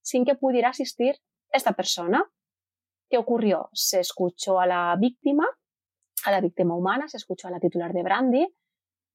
sin 0.02 0.24
que 0.24 0.36
pudiera 0.36 0.70
asistir 0.70 1.16
esta 1.52 1.74
persona. 1.74 2.32
¿Qué 3.10 3.18
ocurrió? 3.18 3.70
Se 3.74 4.00
escuchó 4.00 4.60
a 4.60 4.68
la 4.68 4.96
víctima, 5.00 5.48
a 6.26 6.32
la 6.32 6.42
víctima 6.42 6.76
humana, 6.76 7.08
se 7.08 7.18
escuchó 7.18 7.48
a 7.48 7.52
la 7.52 7.60
titular 7.60 7.92
de 7.92 8.04
Brandy, 8.04 8.56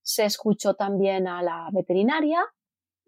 se 0.03 0.25
escuchó 0.25 0.75
también 0.75 1.29
a 1.29 1.43
la 1.43 1.69
veterinaria 1.73 2.45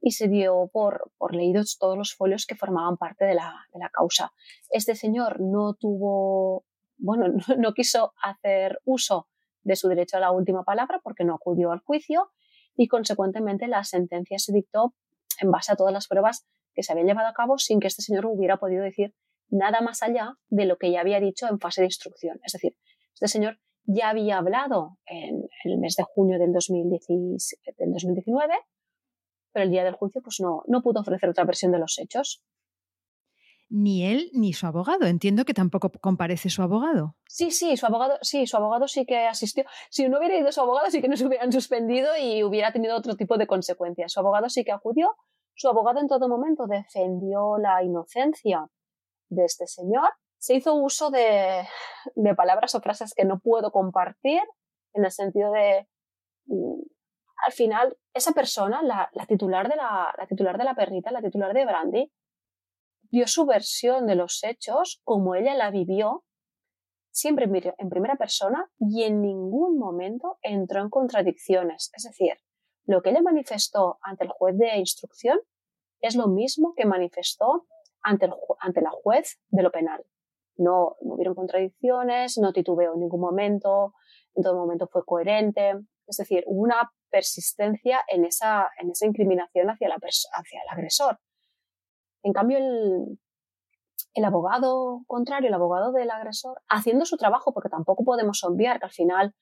y 0.01 0.12
se 0.12 0.29
dio 0.29 0.68
por, 0.73 1.11
por 1.18 1.35
leídos 1.35 1.77
todos 1.79 1.99
los 1.99 2.14
folios 2.14 2.47
que 2.47 2.55
formaban 2.55 2.97
parte 2.97 3.25
de 3.25 3.35
la, 3.35 3.53
de 3.73 3.81
la 3.81 3.90
causa. 3.90 4.33
Este 4.70 4.94
señor 4.94 5.40
no 5.40 5.75
tuvo, 5.75 6.64
bueno, 7.04 7.28
no, 7.48 7.56
no 7.56 7.74
quiso 7.74 8.12
hacer 8.22 8.80
uso 8.84 9.28
de 9.62 9.76
su 9.76 9.88
derecho 9.88 10.16
a 10.16 10.20
la 10.20 10.32
última 10.32 10.64
palabra 10.64 11.00
porque 11.02 11.24
no 11.24 11.34
acudió 11.34 11.72
al 11.72 11.80
juicio 11.80 12.30
y 12.76 12.88
consecuentemente 12.88 13.68
la 13.68 13.84
sentencia 13.84 14.38
se 14.38 14.52
dictó 14.52 14.94
en 15.40 15.50
base 15.50 15.72
a 15.72 15.76
todas 15.76 15.92
las 15.92 16.06
pruebas 16.06 16.46
que 16.74 16.82
se 16.82 16.92
habían 16.92 17.06
llevado 17.06 17.28
a 17.28 17.34
cabo 17.34 17.58
sin 17.58 17.80
que 17.80 17.86
este 17.86 18.02
señor 18.02 18.26
hubiera 18.26 18.58
podido 18.58 18.82
decir 18.82 19.14
nada 19.48 19.80
más 19.80 20.02
allá 20.02 20.34
de 20.48 20.66
lo 20.66 20.76
que 20.76 20.90
ya 20.90 21.00
había 21.00 21.20
dicho 21.20 21.46
en 21.48 21.60
fase 21.60 21.80
de 21.82 21.86
instrucción. 21.86 22.40
Es 22.44 22.52
decir, 22.52 22.76
este 23.14 23.28
señor 23.28 23.58
ya 23.84 24.10
había 24.10 24.38
hablado 24.38 24.98
en, 25.06 25.48
el 25.64 25.78
mes 25.78 25.94
de 25.96 26.04
junio 26.04 26.38
del, 26.38 26.52
2019, 26.52 28.54
pero 29.52 29.64
el 29.64 29.70
día 29.70 29.84
del 29.84 29.94
juicio 29.94 30.20
pues 30.22 30.40
no, 30.40 30.62
no 30.66 30.82
pudo 30.82 31.00
ofrecer 31.00 31.28
otra 31.28 31.44
versión 31.44 31.72
de 31.72 31.78
los 31.78 31.98
hechos. 31.98 32.42
Ni 33.68 34.05
él 34.05 34.31
ni 34.33 34.53
su 34.53 34.66
abogado. 34.66 35.07
Entiendo 35.07 35.44
que 35.44 35.55
tampoco 35.55 35.90
comparece 36.00 36.50
su 36.50 36.62
abogado. 36.62 37.16
Sí, 37.27 37.50
sí, 37.50 37.77
su 37.77 37.87
abogado, 37.87 38.18
sí, 38.22 38.46
su 38.46 38.57
abogado 38.57 38.87
sí 38.88 39.07
que 39.07 39.27
asistió. 39.27 39.64
Si 39.90 40.09
no 40.09 40.18
hubiera 40.18 40.37
ido 40.37 40.53
su 40.53 40.61
abogado, 40.61 40.90
sí 40.90 41.00
que 41.00 41.09
nos 41.09 41.20
hubieran 41.22 41.50
suspendido 41.50 42.16
y 42.16 42.44
hubiera 42.44 42.72
tenido 42.72 42.96
otro 42.96 43.16
tipo 43.16 43.37
de 43.37 43.46
consecuencias. 43.46 44.12
Su 44.12 44.20
abogado 44.20 44.48
sí 44.48 44.64
que 44.64 44.72
acudió. 44.72 45.16
Su 45.55 45.68
abogado 45.68 46.00
en 46.00 46.09
todo 46.09 46.29
momento 46.29 46.66
defendió 46.66 47.59
la 47.59 47.83
inocencia 47.83 48.66
de 49.29 49.44
este 49.44 49.66
señor. 49.66 50.11
Se 50.38 50.55
hizo 50.55 50.74
uso 50.74 51.11
de, 51.11 51.66
palabras 52.37 52.74
o 52.74 52.81
frases 52.81 53.14
que 53.14 53.24
no 53.24 53.38
puedo 53.38 53.70
compartir, 53.72 54.42
en 54.92 55.05
el 55.05 55.11
sentido 55.11 55.50
de, 55.53 55.88
mm, 56.46 56.83
al 57.46 57.53
final, 57.53 57.96
esa 58.12 58.33
persona, 58.33 58.83
la, 58.83 59.11
titular 59.27 59.68
de 59.68 59.77
la 59.77 60.14
titular 60.29 60.59
de 60.59 60.64
la 60.64 60.74
perrita, 60.74 61.11
la 61.11 61.22
titular 61.22 61.53
de 61.55 61.64
Brandy, 61.64 62.12
dio 63.14 63.29
su 63.29 63.46
versión 63.46 64.07
de 64.07 64.16
los 64.16 64.42
hechos 64.42 65.00
como 65.05 65.37
ella 65.37 65.55
la 65.55 65.70
vivió, 65.70 66.24
siempre 67.12 67.48
en 67.79 67.88
primera 67.88 68.16
persona 68.16 68.68
y 68.79 69.05
en 69.05 69.22
ningún 69.22 69.79
momento 69.79 70.38
entró 70.42 70.81
en 70.81 70.90
contradicciones. 70.90 71.92
Es 71.94 72.03
decir, 72.03 72.33
lo 72.87 73.03
que 73.03 73.11
ella 73.11 73.22
manifestó 73.22 73.98
ante 74.03 74.24
el 74.24 74.31
juez 74.31 74.59
de 74.59 74.79
instrucción 74.79 75.38
es 76.00 76.16
lo 76.16 76.27
mismo 76.27 76.74
que 76.77 76.87
manifestó 76.87 77.66
ante, 78.03 78.29
ante 78.59 78.81
la 78.81 78.90
juez 78.90 79.38
de 79.48 79.62
lo 79.62 79.70
penal. 79.70 80.05
No, 80.57 80.96
no 81.00 81.14
hubieron 81.14 81.37
contradicciones, 81.37 82.37
no 82.38 82.53
titubeó 82.53 82.94
en 82.94 83.00
ningún 83.00 83.20
momento, 83.20 83.94
en 84.35 84.42
todo 84.42 84.57
momento 84.57 84.88
fue 84.88 85.05
coherente. 85.05 85.74
Es 86.09 86.16
decir, 86.16 86.42
hubo 86.46 86.62
una 86.62 86.92
persistencia 87.11 88.00
en 88.09 88.24
esa, 88.24 88.68
en 88.81 88.90
esa 88.90 89.07
incriminación 89.07 89.70
hacia, 89.70 89.88
la 89.88 89.94
hacia 89.96 90.62
el 90.62 90.68
agresor. 90.68 91.20
En 92.24 92.32
cambio, 92.32 92.58
el, 92.58 93.18
el 94.14 94.24
abogado 94.24 95.02
contrario, 95.06 95.48
el 95.48 95.54
abogado 95.54 95.92
del 95.92 96.10
agresor, 96.10 96.62
haciendo 96.68 97.04
su 97.04 97.16
trabajo, 97.16 97.52
porque 97.52 97.68
tampoco 97.68 98.03
podemos 98.03 98.42
obviar 98.44 98.78
que 98.78 98.86
al 98.86 98.92
final 98.92 99.34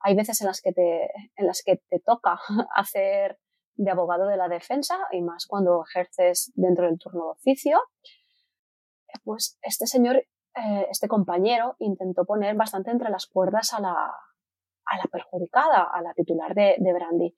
hay 0.00 0.14
veces 0.14 0.40
en 0.40 0.46
las 0.46 0.60
que 0.62 0.72
te, 0.72 1.10
en 1.36 1.46
las 1.46 1.62
que 1.64 1.82
te 1.88 1.98
toca 1.98 2.38
hacer 2.76 3.38
de 3.74 3.90
abogado 3.90 4.26
de 4.26 4.36
la 4.36 4.48
defensa 4.48 4.96
y 5.12 5.22
más 5.22 5.46
cuando 5.46 5.84
ejerces 5.84 6.52
dentro 6.54 6.86
del 6.86 6.98
turno 6.98 7.24
de 7.24 7.30
oficio, 7.30 7.80
pues 9.24 9.58
este 9.62 9.86
señor, 9.86 10.16
eh, 10.16 10.86
este 10.90 11.08
compañero, 11.08 11.76
intentó 11.78 12.24
poner 12.24 12.54
bastante 12.56 12.90
entre 12.90 13.10
las 13.10 13.26
cuerdas 13.26 13.72
a 13.72 13.80
la, 13.80 13.92
a 13.92 14.96
la 14.96 15.04
perjudicada, 15.10 15.82
a 15.82 16.02
la 16.02 16.14
titular 16.14 16.54
de, 16.54 16.76
de 16.78 16.92
Brandy. 16.92 17.36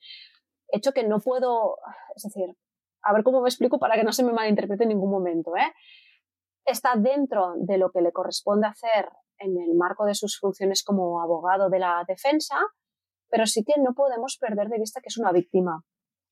Hecho 0.68 0.92
que 0.92 1.06
no 1.06 1.20
puedo, 1.20 1.78
es 2.14 2.22
decir, 2.22 2.56
a 3.02 3.12
ver 3.12 3.22
cómo 3.22 3.40
me 3.40 3.48
explico 3.48 3.78
para 3.78 3.94
que 3.94 4.04
no 4.04 4.12
se 4.12 4.24
me 4.24 4.32
malinterprete 4.32 4.84
en 4.84 4.90
ningún 4.90 5.10
momento. 5.10 5.56
¿eh? 5.56 5.72
Está 6.64 6.94
dentro 6.96 7.54
de 7.56 7.78
lo 7.78 7.90
que 7.90 8.00
le 8.00 8.12
corresponde 8.12 8.66
hacer 8.66 9.08
en 9.38 9.58
el 9.60 9.74
marco 9.74 10.04
de 10.04 10.14
sus 10.14 10.38
funciones 10.38 10.82
como 10.84 11.22
abogado 11.22 11.70
de 11.70 11.78
la 11.78 12.04
defensa, 12.06 12.56
pero 13.28 13.46
sí 13.46 13.64
que 13.64 13.80
no 13.80 13.94
podemos 13.94 14.36
perder 14.38 14.68
de 14.68 14.78
vista 14.78 15.00
que 15.00 15.08
es 15.08 15.18
una 15.18 15.32
víctima 15.32 15.84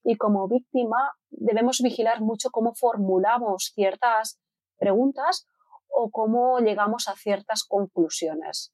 y 0.05 0.17
como 0.17 0.49
víctima 0.49 1.13
debemos 1.31 1.81
vigilar 1.83 2.21
mucho 2.21 2.51
cómo 2.51 2.75
formulamos 2.75 3.73
ciertas 3.75 4.41
preguntas 4.79 5.47
o 5.89 6.11
cómo 6.11 6.61
llegamos 6.61 7.09
a 7.09 7.15
ciertas 7.15 7.65
conclusiones. 7.65 8.73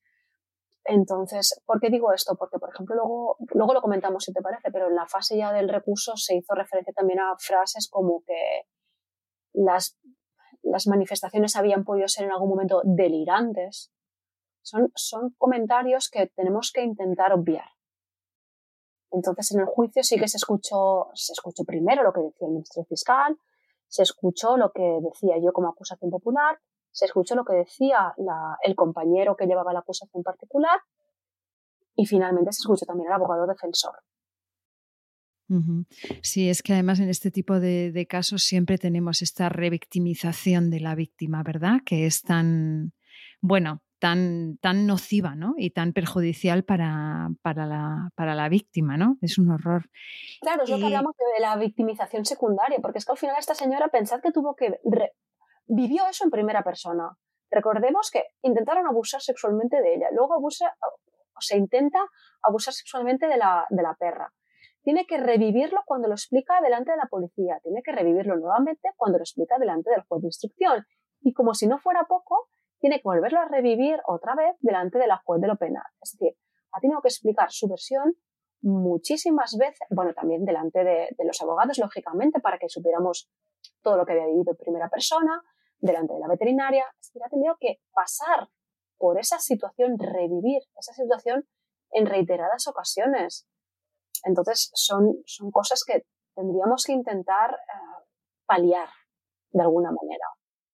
Entonces, 0.85 1.61
¿por 1.64 1.80
qué 1.80 1.89
digo 1.89 2.12
esto? 2.12 2.37
Porque, 2.37 2.59
por 2.59 2.70
ejemplo, 2.70 2.95
luego, 2.95 3.37
luego 3.55 3.72
lo 3.74 3.80
comentamos 3.80 4.24
si 4.24 4.32
te 4.32 4.43
parece, 4.43 4.70
pero 4.70 4.89
en 4.89 4.95
la 4.95 5.07
fase 5.07 5.37
ya 5.37 5.53
del 5.53 5.68
recurso 5.68 6.16
se 6.16 6.37
hizo 6.37 6.55
referencia 6.55 6.93
también 6.93 7.20
a 7.20 7.35
frases 7.39 7.89
como 7.91 8.22
que 8.26 8.68
las, 9.55 9.99
las 10.62 10.87
manifestaciones 10.87 11.57
habían 11.57 11.85
podido 11.85 12.07
ser 12.09 12.24
en 12.24 12.32
algún 12.32 12.51
momento 12.51 12.82
delirantes. 12.85 13.93
Son, 14.62 14.91
son 14.95 15.35
comentarios 15.39 16.11
que 16.11 16.26
tenemos 16.26 16.70
que 16.72 16.82
intentar 16.82 17.32
obviar. 17.32 17.68
Entonces, 19.11 19.53
en 19.53 19.61
el 19.61 19.66
juicio 19.66 20.03
sí 20.03 20.18
que 20.18 20.28
se 20.28 20.37
escuchó, 20.37 21.11
se 21.14 21.32
escuchó 21.32 21.64
primero 21.64 22.03
lo 22.03 22.12
que 22.12 22.20
decía 22.20 22.47
el 22.47 22.55
Ministerio 22.55 22.87
Fiscal, 22.87 23.39
se 23.87 24.03
escuchó 24.03 24.57
lo 24.57 24.72
que 24.72 24.99
decía 25.03 25.37
yo 25.41 25.53
como 25.53 25.68
acusación 25.68 26.11
popular, 26.11 26.59
se 26.95 27.07
escuchó 27.07 27.35
lo 27.35 27.45
que 27.45 27.55
decía 27.55 28.15
el 28.63 28.75
compañero 28.77 29.37
que 29.37 29.47
llevaba 29.47 29.73
la 29.73 29.81
acusación 29.81 30.23
particular 30.23 30.81
y 31.97 32.07
finalmente 32.07 32.53
se 32.53 32.63
escuchó 32.63 32.87
también 32.87 33.09
el 33.09 33.15
abogado 33.15 33.47
defensor. 33.47 33.97
Sí, 36.23 36.49
es 36.49 36.63
que 36.63 36.73
además 36.73 37.01
en 37.01 37.11
este 37.11 37.31
tipo 37.31 37.61
de, 37.61 38.07
casos 38.09 38.45
siempre 38.45 38.79
tenemos 38.79 39.23
esta 39.23 39.49
revictimización 39.49 40.71
de 40.71 40.81
la 40.81 40.95
víctima, 40.95 41.43
¿verdad? 41.43 41.81
Que 41.85 42.07
es 42.07 42.23
tan, 42.23 42.93
bueno, 43.41 43.83
tan, 43.99 44.57
tan 44.59 44.87
nociva 44.87 45.35
¿no? 45.35 45.55
y 45.57 45.71
tan 45.71 45.93
perjudicial 45.93 46.65
para, 46.65 47.29
para, 47.43 47.67
la, 47.67 48.11
para 48.15 48.35
la 48.35 48.49
víctima, 48.49 48.97
¿no? 48.97 49.19
Es 49.21 49.39
un 49.39 49.51
horror. 49.51 49.91
Claro, 50.41 50.65
es 50.65 50.71
lo 50.71 50.79
que 50.79 50.87
hablamos 50.87 51.15
de 51.17 51.41
la 51.43 51.57
victimización 51.57 52.25
secundaria, 52.25 52.79
porque 52.81 52.99
es 52.99 53.05
que 53.05 53.13
al 53.13 53.19
final 53.19 53.37
esta 53.39 53.55
señora 53.55 53.89
pensad 53.89 54.21
que 54.21 54.33
tuvo 54.33 54.57
que 54.57 54.81
vivió 55.67 56.07
eso 56.09 56.25
en 56.25 56.31
primera 56.31 56.62
persona. 56.62 57.17
Recordemos 57.51 58.11
que 58.11 58.25
intentaron 58.43 58.87
abusar 58.87 59.21
sexualmente 59.21 59.81
de 59.81 59.95
ella, 59.95 60.09
luego 60.12 60.35
abusa, 60.35 60.75
o 61.37 61.41
se 61.41 61.57
intenta 61.57 61.99
abusar 62.43 62.75
sexualmente 62.75 63.27
de 63.27 63.37
la, 63.37 63.67
de 63.71 63.83
la 63.83 63.95
perra. 63.95 64.33
Tiene 64.83 65.07
que 65.07 65.17
revivirlo 65.19 65.81
cuando 65.87 66.09
lo 66.09 66.15
explica 66.15 66.61
delante 66.61 66.91
de 66.93 66.99
la 66.99 67.07
policía, 67.07 67.59
tiene 67.62 67.83
que 67.83 67.93
revivirlo 67.93 68.37
nuevamente 68.37 68.91
cuando 68.97 69.19
lo 69.19 69.23
explica 69.23 69.59
delante 69.59 69.91
del 69.91 70.03
juez 70.03 70.23
de 70.23 70.29
instrucción. 70.29 70.85
Y 71.21 71.33
como 71.33 71.55
si 71.55 71.67
no 71.67 71.79
fuera 71.79 72.05
poco, 72.05 72.49
tiene 72.79 72.97
que 72.97 73.05
volverlo 73.05 73.41
a 73.41 73.47
revivir 73.47 73.99
otra 74.07 74.35
vez 74.35 74.57
delante 74.61 74.99
de 74.99 75.07
la 75.07 75.23
juez 75.25 75.41
de 75.41 75.49
lo 75.49 75.57
penal. 75.57 75.85
Es 76.03 76.12
decir, 76.12 76.37
ha 76.73 76.81
tenido 76.81 77.01
que 77.01 77.09
explicar 77.09 77.51
su 77.51 77.67
versión 77.69 78.15
muchísimas 78.61 79.57
veces, 79.59 79.87
bueno, 79.91 80.12
también 80.12 80.45
delante 80.45 80.85
de, 80.85 81.09
de 81.17 81.25
los 81.25 81.41
abogados, 81.41 81.79
lógicamente, 81.79 82.41
para 82.41 82.59
que 82.59 82.69
supiéramos 82.69 83.31
todo 83.83 83.97
lo 83.97 84.05
que 84.05 84.12
había 84.12 84.27
vivido 84.27 84.53
en 84.53 84.57
primera 84.57 84.89
persona, 84.89 85.43
delante 85.81 86.14
de 86.14 86.20
la 86.20 86.29
veterinaria, 86.29 86.85
es 87.01 87.12
ha 87.25 87.29
tenido 87.29 87.57
que 87.61 87.81
pasar 87.93 88.49
por 88.97 89.18
esa 89.18 89.39
situación, 89.39 89.99
revivir 89.99 90.62
esa 90.77 90.93
situación 90.93 91.47
en 91.91 92.07
reiteradas 92.07 92.66
ocasiones. 92.66 93.47
Entonces, 94.25 94.70
son, 94.75 95.16
son 95.27 95.51
cosas 95.51 95.85
que 95.87 96.05
tendríamos 96.35 96.85
que 96.85 96.93
intentar 96.93 97.53
eh, 97.53 98.05
paliar 98.47 98.89
de 99.51 99.62
alguna 99.62 99.91
manera. 99.91 100.25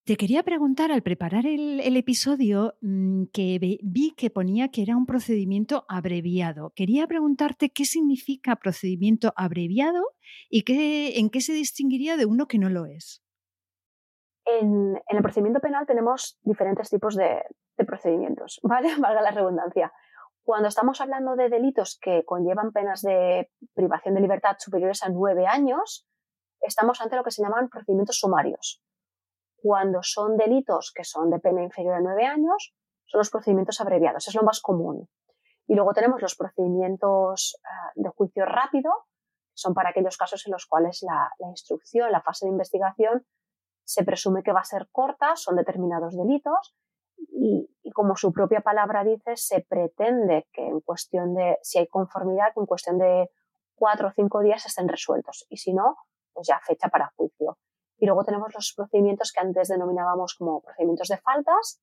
Te 0.05 0.16
quería 0.16 0.42
preguntar, 0.42 0.90
al 0.90 1.03
preparar 1.03 1.46
el, 1.46 1.96
episodio, 1.96 2.74
mm, 2.80 3.24
que 3.32 3.59
vi 3.82 4.14
que 4.16 4.30
ponía 4.30 4.68
que 4.68 4.82
era 4.82 4.96
un 4.96 5.07
procedimiento 5.07 5.84
abreviado. 5.88 6.72
Quería 6.74 7.07
preguntarte 7.07 7.70
qué 7.70 7.84
significa 7.84 8.57
procedimiento 8.57 9.32
abreviado 9.36 10.03
y 10.48 10.62
qué, 10.62 11.18
en 11.18 11.30
qué 11.30 11.40
se 11.40 11.53
distinguiría 11.53 12.16
de 12.16 12.26
uno 12.26 12.48
que 12.48 12.59
no 12.59 12.70
lo 12.70 12.86
es. 12.86 13.22
En, 14.59 15.01
el 15.07 15.22
procedimiento 15.22 15.61
penal 15.61 15.86
tenemos 15.86 16.38
diferentes 16.42 16.88
tipos 16.88 17.14
de, 17.16 17.42
procedimientos. 17.86 18.61
Valga 18.62 19.22
la 19.22 19.30
redundancia. 19.30 19.92
Cuando 20.42 20.68
estamos 20.68 21.01
hablando 21.01 21.36
de 21.36 21.48
delitos 21.48 21.98
que 22.01 22.24
conllevan 22.24 22.72
penas 22.72 23.03
de 23.03 23.51
privación 23.74 24.14
de 24.14 24.20
libertad 24.20 24.57
superiores 24.59 25.03
a 25.03 25.09
nueve 25.09 25.46
años, 25.46 26.07
estamos 26.61 27.01
ante 27.01 27.16
lo 27.16 27.24
que 27.24 27.30
se 27.30 27.42
llaman 27.42 27.68
procedimientos 27.68 28.18
sumarios. 28.18 28.82
Cuando 29.57 30.03
son 30.03 30.36
delitos 30.36 30.92
que 30.94 31.05
son 31.05 31.30
de 31.30 31.38
pena 31.38 31.62
inferior 31.62 31.94
a 31.94 32.01
nueve 32.01 32.24
años, 32.26 32.74
son 33.07 33.18
los 33.18 33.30
procedimientos 33.30 33.80
abreviados, 33.80 34.26
es 34.28 34.34
lo 34.34 34.42
más 34.42 34.61
común. 34.61 35.09
Y 35.66 35.74
luego 35.74 35.92
tenemos 35.92 36.20
los 36.20 36.34
procedimientos 36.34 37.59
ah, 37.64 37.92
de 37.94 38.09
juicio 38.11 38.44
rápido, 38.46 38.90
son 39.55 39.74
para 39.74 39.90
aquellos 39.90 40.16
casos 40.16 40.46
en 40.46 40.53
los 40.53 40.66
cuales 40.66 41.03
la 41.03 41.30
instrucción, 41.51 42.11
la 42.11 42.22
fase 42.22 42.46
de 42.46 42.53
investigación, 42.53 43.26
se 43.91 44.05
presume 44.05 44.45
que 44.45 44.53
va 44.53 44.61
a 44.61 44.64
ser 44.64 44.88
corta, 44.93 45.34
son 45.34 45.57
determinados 45.57 46.16
delitos 46.16 46.76
y, 47.16 47.68
como 47.93 48.14
su 48.14 48.32
propia 48.32 48.61
palabra 48.61 49.03
dice, 49.03 49.36
se 49.36 49.66
pretende 49.68 50.47
que 50.53 50.64
en 50.64 50.80
cuestión 50.80 51.34
de, 51.34 51.59
si 51.62 51.80
hay 51.80 51.88
conformidad, 51.88 52.55
que 52.55 52.61
en 52.61 52.66
cuestión 52.66 52.99
de 52.99 53.30
cuatro 53.74 54.09
o 54.09 54.12
cinco 54.12 54.43
días 54.43 54.64
estén 54.64 54.86
resueltos 54.86 55.45
y 55.49 55.57
si 55.57 55.74
no, 55.74 55.97
pues 56.32 56.47
ya 56.47 56.61
fecha 56.61 56.88
para 56.88 57.12
juicio. 57.16 57.59
Y 57.99 58.07
luego 58.07 58.22
tenemos 58.22 58.55
los 58.55 58.72
procedimientos 58.76 59.32
que 59.32 59.41
antes 59.41 59.66
denominábamos 59.66 60.36
como 60.36 60.61
procedimientos 60.61 61.09
de 61.09 61.16
faltas, 61.16 61.82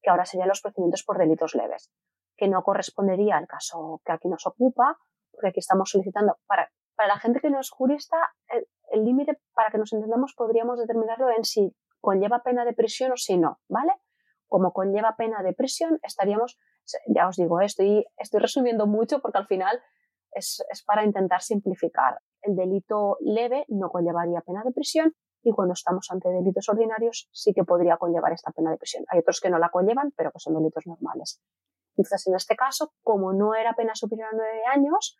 que 0.00 0.10
ahora 0.10 0.26
serían 0.26 0.48
los 0.48 0.60
procedimientos 0.60 1.02
por 1.02 1.18
delitos 1.18 1.56
leves, 1.56 1.90
que 2.36 2.46
no 2.46 2.62
correspondería 2.62 3.36
al 3.36 3.48
caso 3.48 4.00
que 4.04 4.12
aquí 4.12 4.28
nos 4.28 4.46
ocupa, 4.46 4.96
porque 5.32 5.48
aquí 5.48 5.58
estamos 5.58 5.90
solicitando, 5.90 6.38
para, 6.46 6.70
para 6.98 7.14
la 7.14 7.20
gente 7.20 7.38
que 7.38 7.48
no 7.48 7.60
es 7.60 7.70
jurista, 7.70 8.16
el 8.90 9.04
límite, 9.04 9.38
para 9.54 9.70
que 9.70 9.78
nos 9.78 9.92
entendamos, 9.92 10.34
podríamos 10.36 10.80
determinarlo 10.80 11.30
en 11.30 11.44
si 11.44 11.72
conlleva 12.00 12.42
pena 12.42 12.64
de 12.64 12.72
prisión 12.72 13.12
o 13.12 13.16
si 13.16 13.38
no, 13.38 13.60
¿vale? 13.68 13.92
Como 14.48 14.72
conlleva 14.72 15.14
pena 15.16 15.44
de 15.44 15.52
prisión, 15.52 16.00
estaríamos, 16.02 16.58
ya 17.06 17.28
os 17.28 17.36
digo, 17.36 17.60
estoy, 17.60 18.04
estoy 18.16 18.40
resumiendo 18.40 18.88
mucho 18.88 19.20
porque 19.20 19.38
al 19.38 19.46
final 19.46 19.80
es, 20.32 20.64
es 20.72 20.82
para 20.82 21.04
intentar 21.04 21.40
simplificar. 21.40 22.18
El 22.42 22.56
delito 22.56 23.16
leve 23.20 23.64
no 23.68 23.90
conllevaría 23.90 24.40
pena 24.40 24.64
de 24.64 24.72
prisión 24.72 25.14
y 25.44 25.52
cuando 25.52 25.74
estamos 25.74 26.10
ante 26.10 26.30
delitos 26.30 26.68
ordinarios 26.68 27.28
sí 27.30 27.52
que 27.54 27.62
podría 27.62 27.96
conllevar 27.96 28.32
esta 28.32 28.50
pena 28.50 28.72
de 28.72 28.76
prisión. 28.76 29.04
Hay 29.08 29.20
otros 29.20 29.40
que 29.40 29.50
no 29.50 29.60
la 29.60 29.68
conllevan, 29.68 30.12
pero 30.16 30.32
que 30.32 30.40
son 30.40 30.54
delitos 30.54 30.84
normales. 30.88 31.40
Entonces, 31.96 32.26
en 32.26 32.34
este 32.34 32.56
caso, 32.56 32.92
como 33.04 33.32
no 33.32 33.54
era 33.54 33.74
pena 33.74 33.94
superior 33.94 34.28
a 34.32 34.36
nueve 34.36 34.62
años, 34.72 35.16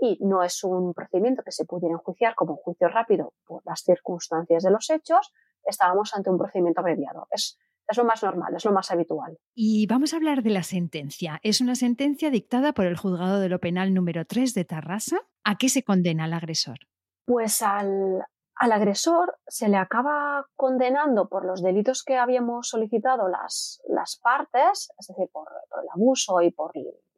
y 0.00 0.18
no 0.20 0.42
es 0.42 0.62
un 0.64 0.94
procedimiento 0.94 1.42
que 1.42 1.52
se 1.52 1.64
pudiera 1.64 1.94
enjuiciar 1.94 2.34
como 2.34 2.52
un 2.52 2.58
juicio 2.58 2.88
rápido 2.88 3.34
por 3.46 3.62
las 3.66 3.80
circunstancias 3.82 4.62
de 4.62 4.70
los 4.70 4.88
hechos, 4.90 5.32
estábamos 5.64 6.14
ante 6.14 6.30
un 6.30 6.38
procedimiento 6.38 6.80
abreviado. 6.80 7.26
Es, 7.30 7.58
es 7.88 7.96
lo 7.96 8.04
más 8.04 8.22
normal, 8.22 8.54
es 8.54 8.64
lo 8.64 8.72
más 8.72 8.90
habitual. 8.90 9.38
Y 9.54 9.86
vamos 9.86 10.12
a 10.12 10.16
hablar 10.16 10.42
de 10.42 10.50
la 10.50 10.62
sentencia. 10.62 11.40
Es 11.42 11.60
una 11.60 11.74
sentencia 11.74 12.30
dictada 12.30 12.72
por 12.72 12.86
el 12.86 12.96
Juzgado 12.96 13.40
de 13.40 13.48
lo 13.48 13.58
Penal 13.58 13.94
número 13.94 14.24
3 14.24 14.54
de 14.54 14.64
Tarrasa. 14.64 15.18
¿A 15.44 15.56
qué 15.56 15.68
se 15.68 15.82
condena 15.82 16.24
al 16.24 16.34
agresor? 16.34 16.78
Pues 17.24 17.62
al, 17.62 18.24
al 18.56 18.72
agresor 18.72 19.38
se 19.46 19.68
le 19.68 19.76
acaba 19.76 20.46
condenando 20.56 21.28
por 21.28 21.44
los 21.44 21.62
delitos 21.62 22.02
que 22.02 22.16
habíamos 22.16 22.68
solicitado 22.68 23.28
las, 23.28 23.82
las 23.88 24.18
partes, 24.22 24.92
es 24.98 25.06
decir, 25.06 25.28
por, 25.32 25.48
por 25.70 25.82
el 25.82 25.88
abuso 25.94 26.40
y 26.42 26.50
por, 26.50 26.72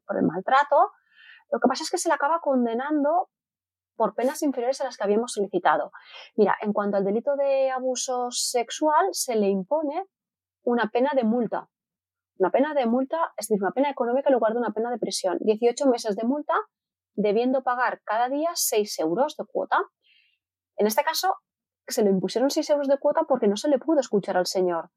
por 0.06 0.16
el 0.16 0.24
maltrato, 0.24 0.92
lo 1.50 1.58
que 1.58 1.68
pasa 1.68 1.82
es 1.82 1.90
que 1.90 1.98
se 1.98 2.08
le 2.08 2.14
acaba 2.14 2.40
condenando 2.40 3.28
por 3.96 4.14
penas 4.14 4.42
inferiores 4.42 4.80
a 4.80 4.84
las 4.84 4.96
que 4.96 5.04
habíamos 5.04 5.32
solicitado. 5.32 5.92
Mira, 6.34 6.56
en 6.62 6.72
cuanto 6.72 6.96
al 6.96 7.04
delito 7.04 7.36
de 7.36 7.70
abuso 7.70 8.30
sexual, 8.30 9.08
se 9.12 9.36
le 9.36 9.48
impone 9.48 10.06
una 10.64 10.88
pena 10.90 11.12
de 11.14 11.24
multa. 11.24 11.68
Una 12.38 12.50
pena 12.50 12.72
de 12.72 12.86
multa, 12.86 13.34
es 13.36 13.48
decir, 13.48 13.62
una 13.62 13.72
pena 13.72 13.90
económica 13.90 14.30
en 14.30 14.34
lugar 14.34 14.52
de 14.52 14.58
una 14.58 14.72
pena 14.72 14.90
de 14.90 14.98
prisión. 14.98 15.36
18 15.40 15.86
meses 15.86 16.16
de 16.16 16.24
multa, 16.24 16.54
debiendo 17.14 17.62
pagar 17.62 18.00
cada 18.04 18.30
día 18.30 18.50
6 18.54 19.00
euros 19.00 19.36
de 19.36 19.44
cuota. 19.44 19.78
En 20.76 20.86
este 20.86 21.02
caso, 21.04 21.34
se 21.86 22.02
le 22.02 22.08
impusieron 22.10 22.50
6 22.50 22.70
euros 22.70 22.88
de 22.88 22.96
cuota 22.98 23.24
porque 23.28 23.48
no 23.48 23.56
se 23.56 23.68
le 23.68 23.78
pudo 23.78 24.00
escuchar 24.00 24.38
al 24.38 24.46
señor. 24.46 24.90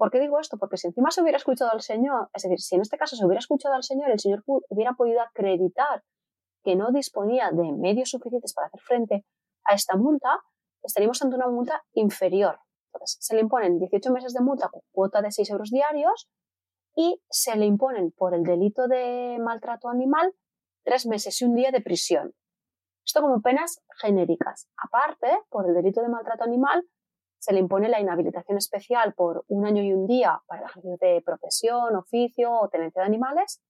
¿Por 0.00 0.10
qué 0.10 0.18
digo 0.18 0.40
esto? 0.40 0.56
Porque 0.56 0.78
si 0.78 0.86
encima 0.86 1.10
se 1.10 1.20
hubiera 1.20 1.36
escuchado 1.36 1.70
al 1.72 1.82
Señor, 1.82 2.30
es 2.32 2.44
decir, 2.44 2.58
si 2.58 2.74
en 2.74 2.80
este 2.80 2.96
caso 2.96 3.16
se 3.16 3.26
hubiera 3.26 3.40
escuchado 3.40 3.74
al 3.74 3.82
Señor, 3.82 4.10
el 4.10 4.18
Señor 4.18 4.42
hubiera 4.46 4.94
podido 4.94 5.20
acreditar 5.20 6.02
que 6.64 6.74
no 6.74 6.90
disponía 6.90 7.50
de 7.50 7.70
medios 7.72 8.08
suficientes 8.08 8.54
para 8.54 8.68
hacer 8.68 8.80
frente 8.80 9.26
a 9.62 9.74
esta 9.74 9.98
multa, 9.98 10.40
estaríamos 10.82 11.20
ante 11.20 11.36
una 11.36 11.48
multa 11.48 11.84
inferior. 11.92 12.60
Entonces, 12.94 13.18
se 13.20 13.34
le 13.34 13.42
imponen 13.42 13.78
18 13.78 14.10
meses 14.10 14.32
de 14.32 14.40
multa 14.40 14.70
con 14.70 14.80
cuota 14.90 15.20
de 15.20 15.32
6 15.32 15.50
euros 15.50 15.68
diarios 15.68 16.30
y 16.96 17.20
se 17.28 17.54
le 17.56 17.66
imponen 17.66 18.10
por 18.10 18.32
el 18.32 18.42
delito 18.42 18.88
de 18.88 19.36
maltrato 19.38 19.90
animal 19.90 20.34
3 20.84 21.08
meses 21.08 21.38
y 21.42 21.44
un 21.44 21.54
día 21.54 21.72
de 21.72 21.82
prisión. 21.82 22.32
Esto 23.04 23.20
como 23.20 23.42
penas 23.42 23.82
genéricas. 24.00 24.66
Aparte, 24.82 25.42
por 25.50 25.68
el 25.68 25.74
delito 25.74 26.00
de 26.00 26.08
maltrato 26.08 26.44
animal, 26.44 26.88
se 27.40 27.54
le 27.54 27.58
impone 27.58 27.88
la 27.88 28.00
inhabilitación 28.00 28.58
especial 28.58 29.14
por 29.14 29.44
un 29.48 29.66
año 29.66 29.82
y 29.82 29.92
un 29.92 30.06
día 30.06 30.42
para 30.46 30.60
el 30.60 30.66
ejercicio 30.68 30.98
de 31.00 31.22
profesión, 31.22 31.96
oficio 31.96 32.52
o 32.52 32.68
tenencia 32.68 33.00
de 33.00 33.06
animales. 33.06 33.62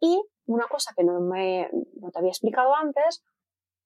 Y 0.00 0.24
una 0.46 0.66
cosa 0.68 0.92
que 0.96 1.02
no, 1.02 1.20
me, 1.20 1.68
no 2.00 2.10
te 2.12 2.18
había 2.18 2.30
explicado 2.30 2.74
antes, 2.74 3.24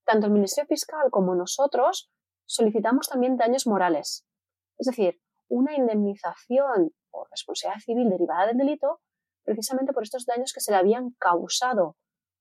tanto 0.05 0.27
el 0.27 0.33
Ministerio 0.33 0.69
Fiscal 0.69 1.11
como 1.11 1.35
nosotros 1.35 2.13
solicitamos 2.45 3.09
también 3.09 3.39
daños 3.39 3.67
morales, 3.67 4.27
es 4.77 4.87
decir, 4.87 5.21
una 5.49 5.75
indemnización 5.75 6.93
por 7.11 7.29
responsabilidad 7.31 7.81
civil 7.81 8.11
derivada 8.11 8.49
del 8.49 8.59
delito 8.59 9.01
precisamente 9.45 9.93
por 9.93 10.03
estos 10.03 10.27
daños 10.27 10.53
que 10.53 10.61
se 10.61 10.73
le 10.73 10.77
habían 10.77 11.11
causado 11.19 11.97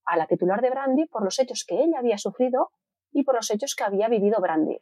a 0.05 0.17
la 0.17 0.27
titular 0.27 0.61
de 0.61 0.69
Brandy 0.69 1.05
por 1.05 1.23
los 1.23 1.39
hechos 1.39 1.63
que 1.65 1.81
ella 1.81 1.99
había 1.99 2.17
sufrido 2.17 2.71
y 3.11 3.23
por 3.23 3.35
los 3.35 3.49
hechos 3.49 3.75
que 3.75 3.83
había 3.83 4.09
vivido 4.09 4.41
Brandy. 4.41 4.79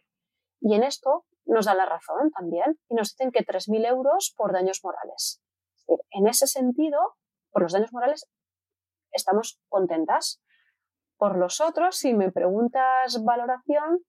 Y 0.60 0.74
en 0.74 0.84
esto 0.84 1.26
nos 1.48 1.66
dan 1.66 1.78
la 1.78 1.86
razón 1.86 2.32
también 2.32 2.80
y 2.90 2.96
nos 2.96 3.16
dicen 3.16 3.32
que 3.32 3.46
3.000 3.46 3.88
euros 3.88 4.34
por 4.38 4.54
daños 4.54 4.82
morales. 4.84 5.42
En 6.12 6.28
ese 6.28 6.48
sentido, 6.48 7.16
por 7.52 7.64
los 7.64 7.74
daños 7.74 7.94
morales, 7.94 8.30
estamos 9.12 9.60
contentas. 9.70 10.42
Por 11.18 11.38
los 11.38 11.62
otros, 11.62 11.98
si 11.98 12.14
me 12.14 12.32
preguntas 12.32 13.24
valoración, 13.24 14.06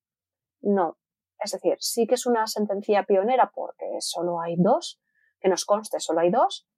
no. 0.61 0.99
Es 1.39 1.53
decir, 1.53 1.77
sí 1.79 2.07
que 2.07 2.15
es 2.15 2.27
una 2.27 2.47
sentencia 2.47 3.05
pionera 3.05 3.51
porque 3.55 3.87
solo 4.01 4.41
hay 4.41 4.57
dos, 4.59 5.01
que 5.41 5.49
nos 5.49 5.65
conste, 5.65 6.01
solo 6.01 6.21
hay 6.21 6.31
dos, 6.31 6.69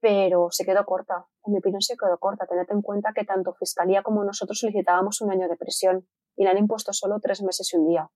pero 0.00 0.48
se 0.50 0.64
quedó 0.64 0.84
corta. 0.84 1.26
En 1.44 1.52
mi 1.52 1.58
opinión, 1.58 1.82
se 1.82 1.96
quedó 1.96 2.18
corta. 2.18 2.46
Tened 2.46 2.70
en 2.70 2.82
cuenta 2.82 3.12
que 3.14 3.24
tanto 3.24 3.54
Fiscalía 3.54 4.02
como 4.02 4.24
nosotros 4.24 4.58
solicitábamos 4.58 5.20
un 5.20 5.30
año 5.30 5.48
de 5.48 5.56
prisión 5.56 6.08
y 6.36 6.44
le 6.44 6.50
han 6.50 6.58
impuesto 6.58 6.92
solo 6.92 7.20
tres 7.20 7.42
meses 7.42 7.72
y 7.72 7.76
un 7.76 7.86
día. 7.86 8.10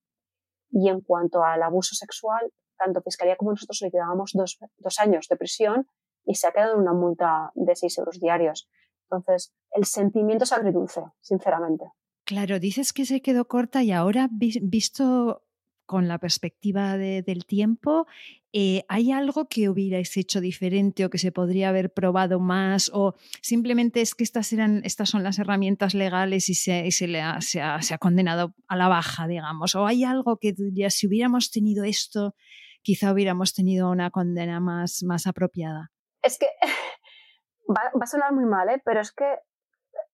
Y 0.70 0.88
en 0.88 1.00
cuanto 1.00 1.42
al 1.42 1.62
abuso 1.62 1.94
sexual, 1.94 2.52
tanto 2.76 3.02
Fiscalía 3.02 3.36
como 3.36 3.52
nosotros 3.52 3.78
solicitábamos 3.78 4.32
dos, 4.34 4.58
dos 4.76 4.98
años 4.98 5.26
de 5.28 5.36
prisión 5.36 5.86
y 6.24 6.34
se 6.34 6.46
ha 6.46 6.52
quedado 6.52 6.74
en 6.74 6.80
una 6.80 6.92
multa 6.92 7.50
de 7.54 7.74
seis 7.74 7.96
euros 7.98 8.20
diarios. 8.20 8.68
Entonces, 9.10 9.54
el 9.70 9.84
sentimiento 9.84 10.44
es 10.44 10.52
agridulce, 10.52 11.02
sinceramente. 11.20 11.86
Claro, 12.24 12.60
dices 12.60 12.92
que 12.92 13.06
se 13.06 13.22
quedó 13.22 13.48
corta 13.48 13.82
y 13.82 13.90
ahora, 13.90 14.28
visto 14.30 15.42
con 15.89 16.07
la 16.07 16.18
perspectiva 16.18 16.99
del 16.99 17.47
tiempo, 17.47 18.07
eh, 18.53 18.84
¿hay 18.89 19.11
algo 19.11 19.49
que 19.49 19.70
hubierais 19.70 20.14
hecho 20.18 20.43
diferente 20.43 21.07
o 21.07 21.11
que 21.11 21.16
se 21.16 21.32
podría 21.32 21.70
haber 21.70 21.91
probado 21.91 22.41
más? 22.41 22.91
¿O 22.93 23.14
simplemente 23.41 24.03
es 24.03 24.14
que 24.14 24.22
estas, 24.22 24.53
eran, 24.53 24.82
estas 24.84 25.09
son 25.09 25.22
las 25.22 25.39
herramientas 25.39 25.95
legales 25.95 26.51
y 26.51 26.55
se, 26.55 26.91
se, 26.91 27.20
ha, 27.20 27.41
se, 27.41 27.61
ha, 27.62 27.99
condenado 27.99 28.55
a 28.68 28.76
la 28.76 28.89
baja, 28.89 29.26
digamos? 29.26 29.74
¿O 29.74 29.86
hay 29.86 30.05
algo 30.05 30.36
que 30.36 30.53
dirías, 30.53 30.95
si 30.95 31.07
hubiéramos 31.07 31.51
tenido 31.51 31.84
esto, 31.84 32.34
quizá 32.82 33.11
hubiéramos 33.11 33.55
tenido 33.55 33.91
una 33.91 34.11
condena 34.11 34.61
más, 34.61 35.03
más 35.05 35.26
apropiada? 35.26 35.91
Es 36.22 36.39
que 36.39 36.49
va, 37.66 37.80
va 37.99 38.05
a 38.05 38.07
sonar 38.07 38.34
muy 38.34 38.45
mal, 38.45 38.68
¿eh? 38.68 38.82
pero 38.84 39.01
es 39.01 39.11
que 39.11 39.39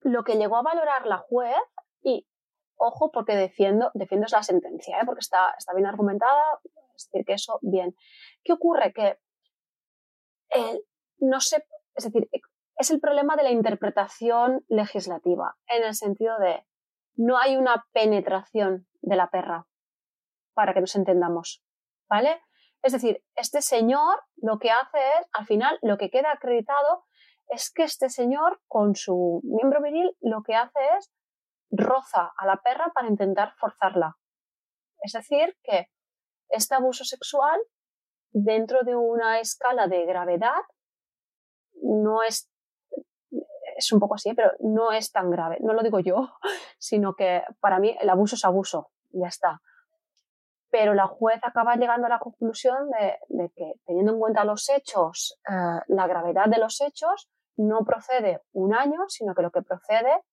lo 0.02 0.22
que 0.22 0.36
llegó 0.36 0.56
a 0.56 0.62
valorar 0.62 1.04
la 1.06 1.18
juez 1.18 1.56
y 2.00 2.28
ojo 2.76 3.10
porque 3.12 3.36
defiendo, 3.36 3.90
defiendo 3.94 4.26
la 4.30 4.42
sentencia, 4.42 4.98
¿eh? 4.98 5.02
porque 5.06 5.20
está, 5.20 5.54
está 5.56 5.74
bien 5.74 5.86
argumentada, 5.86 6.42
es 6.96 7.08
decir, 7.10 7.24
que 7.24 7.34
eso, 7.34 7.58
bien. 7.62 7.94
¿Qué 8.42 8.52
ocurre? 8.52 8.92
Que 8.92 9.18
eh, 10.54 10.80
no 11.18 11.40
sé, 11.40 11.66
es 11.94 12.04
decir, 12.04 12.28
es 12.76 12.90
el 12.90 13.00
problema 13.00 13.36
de 13.36 13.44
la 13.44 13.50
interpretación 13.50 14.64
legislativa, 14.68 15.56
en 15.68 15.84
el 15.84 15.94
sentido 15.94 16.38
de 16.38 16.66
no 17.16 17.38
hay 17.38 17.56
una 17.56 17.86
penetración 17.92 18.86
de 19.00 19.16
la 19.16 19.30
perra, 19.30 19.66
para 20.54 20.74
que 20.74 20.80
nos 20.80 20.96
entendamos, 20.96 21.64
¿vale? 22.08 22.40
Es 22.82 22.92
decir, 22.92 23.24
este 23.34 23.62
señor 23.62 24.22
lo 24.36 24.58
que 24.58 24.70
hace 24.70 24.98
es, 25.20 25.26
al 25.32 25.46
final, 25.46 25.78
lo 25.82 25.96
que 25.96 26.10
queda 26.10 26.32
acreditado 26.32 27.04
es 27.48 27.72
que 27.72 27.84
este 27.84 28.08
señor, 28.08 28.60
con 28.66 28.94
su 28.94 29.40
miembro 29.44 29.80
viril, 29.82 30.16
lo 30.20 30.42
que 30.42 30.54
hace 30.54 30.78
es 30.98 31.10
roza 31.76 32.32
a 32.36 32.46
la 32.46 32.56
perra 32.56 32.90
para 32.94 33.08
intentar 33.08 33.54
forzarla. 33.56 34.16
Es 35.02 35.12
decir, 35.12 35.56
que 35.62 35.90
este 36.48 36.74
abuso 36.74 37.04
sexual, 37.04 37.60
dentro 38.30 38.82
de 38.82 38.96
una 38.96 39.40
escala 39.40 39.86
de 39.86 40.06
gravedad, 40.06 40.62
no 41.82 42.22
es, 42.22 42.50
es 43.76 43.92
un 43.92 44.00
poco 44.00 44.14
así, 44.14 44.32
pero 44.34 44.52
no 44.60 44.92
es 44.92 45.12
tan 45.12 45.30
grave. 45.30 45.58
No 45.60 45.72
lo 45.72 45.82
digo 45.82 46.00
yo, 46.00 46.30
sino 46.78 47.14
que 47.14 47.42
para 47.60 47.78
mí 47.78 47.96
el 48.00 48.08
abuso 48.08 48.36
es 48.36 48.44
abuso, 48.44 48.90
ya 49.10 49.28
está. 49.28 49.60
Pero 50.70 50.94
la 50.94 51.06
juez 51.06 51.38
acaba 51.42 51.76
llegando 51.76 52.06
a 52.06 52.10
la 52.10 52.18
conclusión 52.18 52.90
de, 52.90 53.50
que, 53.54 53.74
teniendo 53.84 54.12
en 54.12 54.18
cuenta 54.18 54.44
los 54.44 54.68
hechos, 54.68 55.38
eh, 55.48 55.80
la 55.86 56.06
gravedad 56.06 56.46
de 56.46 56.58
los 56.58 56.80
hechos, 56.80 57.30
no 57.56 57.84
procede 57.84 58.42
un 58.52 58.74
año, 58.74 59.04
sino 59.08 59.34
que 59.34 59.42
lo 59.42 59.52
que 59.52 59.62
procede 59.62 60.24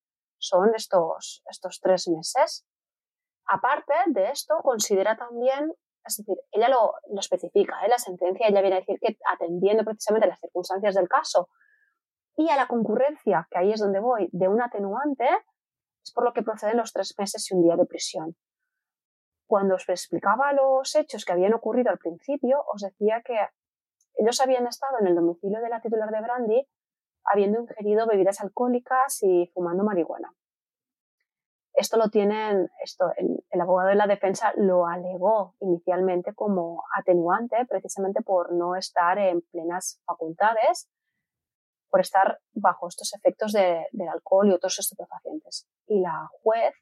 son 0.41 0.73
estos, 0.75 1.43
estos 1.49 1.79
tres 1.79 2.07
meses. 2.09 2.65
Aparte 3.45 3.93
de 4.07 4.31
esto, 4.31 4.55
considera 4.63 5.15
también, 5.15 5.71
es 6.05 6.17
decir, 6.17 6.37
ella 6.51 6.69
lo, 6.69 6.93
lo 7.09 7.19
especifica, 7.19 7.85
¿eh? 7.85 7.89
la 7.89 7.97
sentencia 7.97 8.47
ella 8.47 8.61
viene 8.61 8.77
a 8.77 8.79
decir 8.79 8.99
que 8.99 9.17
atendiendo 9.31 9.83
precisamente 9.83 10.27
las 10.27 10.39
circunstancias 10.39 10.95
del 10.95 11.07
caso 11.07 11.49
y 12.35 12.49
a 12.49 12.55
la 12.55 12.67
concurrencia, 12.67 13.47
que 13.51 13.59
ahí 13.59 13.71
es 13.71 13.79
donde 13.79 13.99
voy, 13.99 14.29
de 14.31 14.47
un 14.47 14.61
atenuante, 14.61 15.27
es 16.03 16.11
por 16.11 16.23
lo 16.23 16.33
que 16.33 16.41
proceden 16.41 16.77
los 16.77 16.93
tres 16.93 17.13
meses 17.17 17.49
y 17.51 17.55
un 17.55 17.63
día 17.63 17.75
de 17.75 17.85
prisión. 17.85 18.35
Cuando 19.45 19.75
os 19.75 19.87
explicaba 19.89 20.53
los 20.53 20.95
hechos 20.95 21.25
que 21.25 21.33
habían 21.33 21.53
ocurrido 21.53 21.91
al 21.91 21.97
principio, 21.97 22.63
os 22.73 22.81
decía 22.81 23.21
que 23.23 23.37
ellos 24.15 24.39
habían 24.41 24.65
estado 24.65 24.97
en 24.99 25.07
el 25.07 25.15
domicilio 25.15 25.59
de 25.61 25.69
la 25.69 25.81
titular 25.81 26.09
de 26.09 26.21
Brandy 26.21 26.67
habiendo 27.25 27.59
ingerido 27.61 28.07
bebidas 28.07 28.41
alcohólicas 28.41 29.21
y 29.21 29.49
fumando 29.53 29.83
marihuana. 29.83 30.33
Esto 31.73 31.97
lo 31.97 32.09
tienen, 32.09 32.69
esto, 32.83 33.11
el, 33.15 33.61
abogado 33.61 33.89
de 33.89 33.95
la 33.95 34.07
defensa 34.07 34.53
lo 34.57 34.87
alegó 34.87 35.55
inicialmente 35.61 36.33
como 36.33 36.83
atenuante 36.97 37.65
precisamente 37.67 38.21
por 38.21 38.51
no 38.53 38.75
estar 38.75 39.17
en 39.17 39.41
plenas 39.41 40.01
facultades, 40.05 40.89
por 41.89 42.01
estar 42.01 42.39
bajo 42.53 42.87
estos 42.87 43.13
efectos 43.13 43.53
del 43.53 44.09
alcohol 44.09 44.49
y 44.49 44.53
otros 44.53 44.79
estupefacientes. 44.79 45.67
Y 45.87 46.01
la 46.01 46.29
juez 46.43 46.73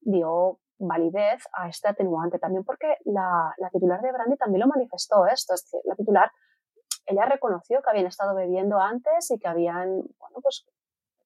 dio 0.00 0.60
validez 0.78 1.44
a 1.52 1.68
este 1.68 1.88
atenuante 1.88 2.38
también 2.38 2.64
porque 2.64 2.96
la, 3.04 3.54
la 3.58 3.70
titular 3.70 4.00
de 4.00 4.12
Brandy 4.12 4.36
también 4.36 4.60
lo 4.60 4.66
manifestó 4.66 5.26
esto, 5.26 5.54
es 5.54 5.64
decir, 5.64 5.80
la 5.84 5.94
titular 5.94 6.30
ella 7.06 7.24
reconoció 7.24 7.80
que 7.82 7.90
habían 7.90 8.06
estado 8.06 8.34
bebiendo 8.34 8.78
antes 8.78 9.30
y 9.30 9.38
que 9.38 9.48
habían, 9.48 10.02
bueno, 10.18 10.38
pues 10.42 10.66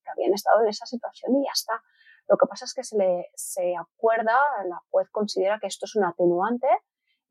que 0.04 0.10
habían 0.10 0.34
estado 0.34 0.62
en 0.62 0.68
esa 0.68 0.86
situación 0.86 1.36
y 1.36 1.44
ya 1.44 1.52
está. 1.52 1.82
Lo 2.28 2.36
que 2.36 2.46
pasa 2.46 2.64
es 2.64 2.74
que 2.74 2.84
se 2.84 2.96
le 2.96 3.30
se 3.34 3.74
acuerda, 3.76 4.36
la 4.68 4.80
juez 4.90 5.08
considera 5.10 5.58
que 5.60 5.66
esto 5.66 5.86
es 5.86 5.96
un 5.96 6.04
atenuante 6.04 6.68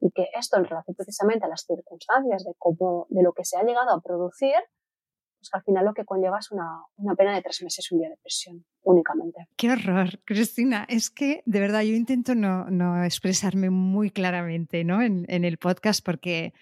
y 0.01 0.11
que 0.11 0.27
esto 0.37 0.57
en 0.57 0.65
relación 0.65 0.95
precisamente 0.95 1.45
a 1.45 1.49
las 1.49 1.65
circunstancias 1.65 2.43
de 2.43 2.53
cómo, 2.57 3.07
de 3.09 3.23
lo 3.23 3.33
que 3.33 3.45
se 3.45 3.57
ha 3.57 3.63
llegado 3.63 3.91
a 3.91 4.01
producir, 4.01 4.55
pues 5.37 5.49
al 5.53 5.63
final 5.63 5.85
lo 5.85 5.93
que 5.93 6.03
conlleva 6.03 6.39
es 6.39 6.51
una, 6.51 6.83
una 6.97 7.15
pena 7.15 7.33
de 7.33 7.41
tres 7.41 7.61
meses 7.63 7.87
y 7.89 7.95
un 7.95 8.01
día 8.01 8.09
de 8.09 8.17
prisión 8.17 8.65
únicamente. 8.81 9.47
Qué 9.55 9.71
horror, 9.71 10.19
Cristina. 10.25 10.85
Es 10.89 11.09
que 11.09 11.43
de 11.45 11.59
verdad 11.59 11.81
yo 11.81 11.93
intento 11.93 12.35
no, 12.35 12.65
no 12.69 13.03
expresarme 13.03 13.69
muy 13.69 14.11
claramente 14.11 14.83
¿no? 14.83 15.01
en 15.01 15.45
el 15.45 15.57
podcast 15.57 16.03
porque 16.03 16.53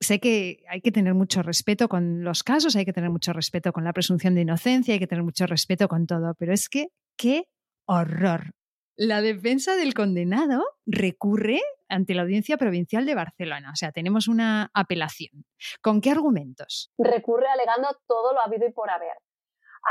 sé 0.00 0.20
que 0.20 0.64
hay 0.68 0.80
que 0.80 0.92
tener 0.92 1.14
mucho 1.14 1.42
respeto 1.42 1.88
con 1.88 2.22
los 2.24 2.42
casos, 2.42 2.76
hay 2.76 2.84
que 2.84 2.92
tener 2.92 3.10
mucho 3.10 3.32
respeto 3.32 3.72
con 3.72 3.84
la 3.84 3.92
presunción 3.92 4.34
de 4.34 4.42
inocencia, 4.42 4.94
hay 4.94 5.00
que 5.00 5.06
tener 5.06 5.24
mucho 5.24 5.46
respeto 5.46 5.88
con 5.88 6.06
todo, 6.06 6.34
pero 6.38 6.52
es 6.52 6.68
que, 6.68 6.88
qué 7.16 7.48
horror. 7.86 8.54
La 8.96 9.20
defensa 9.20 9.76
del 9.76 9.94
condenado 9.94 10.64
recurre 10.86 11.60
ante 11.88 12.14
la 12.14 12.22
Audiencia 12.22 12.56
Provincial 12.56 13.04
de 13.04 13.14
Barcelona, 13.14 13.70
o 13.72 13.76
sea, 13.76 13.92
tenemos 13.92 14.26
una 14.26 14.70
apelación. 14.74 15.44
¿Con 15.82 16.00
qué 16.00 16.10
argumentos? 16.10 16.90
Recurre 16.98 17.46
alegando 17.48 17.88
todo 18.06 18.32
lo 18.32 18.40
habido 18.40 18.66
y 18.66 18.72
por 18.72 18.90
haber. 18.90 19.16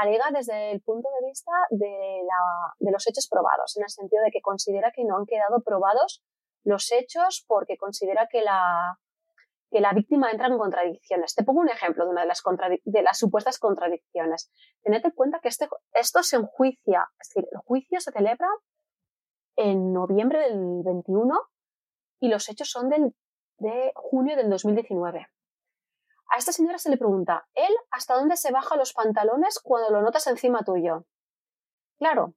Alega 0.02 0.26
desde 0.34 0.72
el 0.72 0.82
punto 0.82 1.08
de 1.20 1.28
vista 1.28 1.52
de, 1.70 1.88
de 2.80 2.92
los 2.92 3.08
hechos 3.08 3.28
probados, 3.30 3.78
en 3.78 3.84
el 3.84 3.90
sentido 3.90 4.24
de 4.24 4.32
que 4.32 4.42
considera 4.42 4.92
que 4.94 5.06
no 5.06 5.18
han 5.18 5.26
quedado 5.26 5.62
probados 5.64 6.22
los 6.66 6.92
hechos 6.92 7.46
porque 7.48 7.78
considera 7.78 8.28
que 8.30 8.42
la, 8.42 9.00
que 9.72 9.80
la 9.80 9.94
víctima 9.94 10.32
entra 10.32 10.48
en 10.48 10.58
contradicciones. 10.58 11.36
Te 11.36 11.44
pongo 11.44 11.62
un 11.62 11.70
ejemplo 11.70 12.06
de 12.06 12.12
una 12.12 12.22
de 12.22 12.28
las, 12.28 12.44
de 12.84 13.02
las 13.02 13.18
supuestas 13.18 13.60
contradicciones. 13.60 14.52
Tened 14.84 15.04
en 15.04 15.12
cuenta 15.12 15.40
que 15.40 15.50
este, 15.50 15.68
esto 15.94 16.24
se 16.24 16.38
enjuicia, 16.38 17.08
es 17.20 17.30
decir, 17.30 17.48
el 17.52 17.60
juicio 17.60 18.00
se 18.00 18.12
celebra 18.12 18.48
en 19.58 19.94
noviembre 19.94 20.40
del 20.40 20.84
21 20.84 21.40
y 22.20 22.28
los 22.30 22.48
hechos 22.50 22.70
son 22.70 22.90
del, 22.90 23.16
de 23.58 23.92
junio 23.96 24.36
del 24.36 24.50
2019. 24.50 25.28
A 26.34 26.38
esta 26.38 26.52
señora 26.52 26.78
se 26.78 26.90
le 26.90 26.98
pregunta, 26.98 27.48
¿él 27.54 27.74
hasta 27.92 28.16
dónde 28.16 28.36
se 28.36 28.52
baja 28.52 28.76
los 28.76 28.94
pantalones 28.94 29.60
cuando 29.60 29.92
lo 29.92 30.02
notas 30.02 30.28
encima 30.28 30.64
tuyo? 30.64 31.06
Claro, 31.98 32.34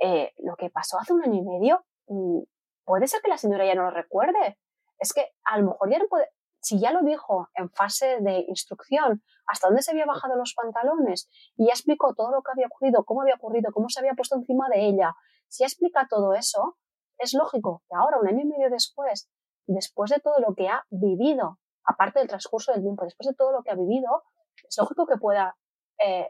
eh, 0.00 0.32
lo 0.38 0.56
que 0.56 0.70
pasó 0.70 0.98
hace 0.98 1.12
un 1.12 1.22
año 1.22 1.38
y 1.38 1.42
medio, 1.42 1.84
mm, 2.06 2.40
puede 2.84 3.06
ser 3.06 3.20
que 3.22 3.28
la 3.28 3.38
señora 3.38 3.66
ya 3.66 3.74
no 3.74 3.84
lo 3.84 3.90
recuerde. 3.90 4.58
Es 5.00 5.12
que 5.12 5.26
a 5.44 5.58
lo 5.58 5.70
mejor 5.70 5.90
ya 5.90 5.98
no 5.98 6.06
puede, 6.08 6.28
si 6.60 6.78
ya 6.78 6.92
lo 6.92 7.02
dijo 7.02 7.48
en 7.54 7.70
fase 7.70 8.18
de 8.20 8.44
instrucción, 8.46 9.22
hasta 9.46 9.68
dónde 9.68 9.82
se 9.82 9.90
había 9.90 10.06
bajado 10.06 10.36
los 10.36 10.54
pantalones 10.54 11.28
y 11.56 11.66
ya 11.66 11.72
explicó 11.72 12.14
todo 12.14 12.30
lo 12.30 12.42
que 12.42 12.52
había 12.52 12.66
ocurrido, 12.66 13.04
cómo 13.04 13.22
había 13.22 13.34
ocurrido, 13.34 13.72
cómo 13.72 13.88
se 13.88 14.00
había 14.00 14.14
puesto 14.14 14.36
encima 14.36 14.68
de 14.68 14.86
ella, 14.86 15.14
si 15.48 15.64
explica 15.64 16.06
todo 16.08 16.34
eso, 16.34 16.76
es 17.18 17.34
lógico 17.34 17.82
que 17.88 17.96
ahora, 17.96 18.18
un 18.20 18.28
año 18.28 18.42
y 18.42 18.46
medio 18.46 18.70
después, 18.70 19.28
después 19.66 20.10
de 20.10 20.20
todo 20.20 20.38
lo 20.38 20.54
que 20.54 20.68
ha 20.68 20.84
vivido, 20.90 21.58
aparte 21.84 22.20
del 22.20 22.28
transcurso 22.28 22.72
del 22.72 22.82
tiempo, 22.82 23.04
después 23.04 23.26
de 23.26 23.34
todo 23.34 23.52
lo 23.52 23.62
que 23.62 23.70
ha 23.70 23.74
vivido, 23.74 24.22
es 24.68 24.76
lógico 24.78 25.06
que 25.06 25.16
pueda 25.16 25.56
eh, 25.98 26.28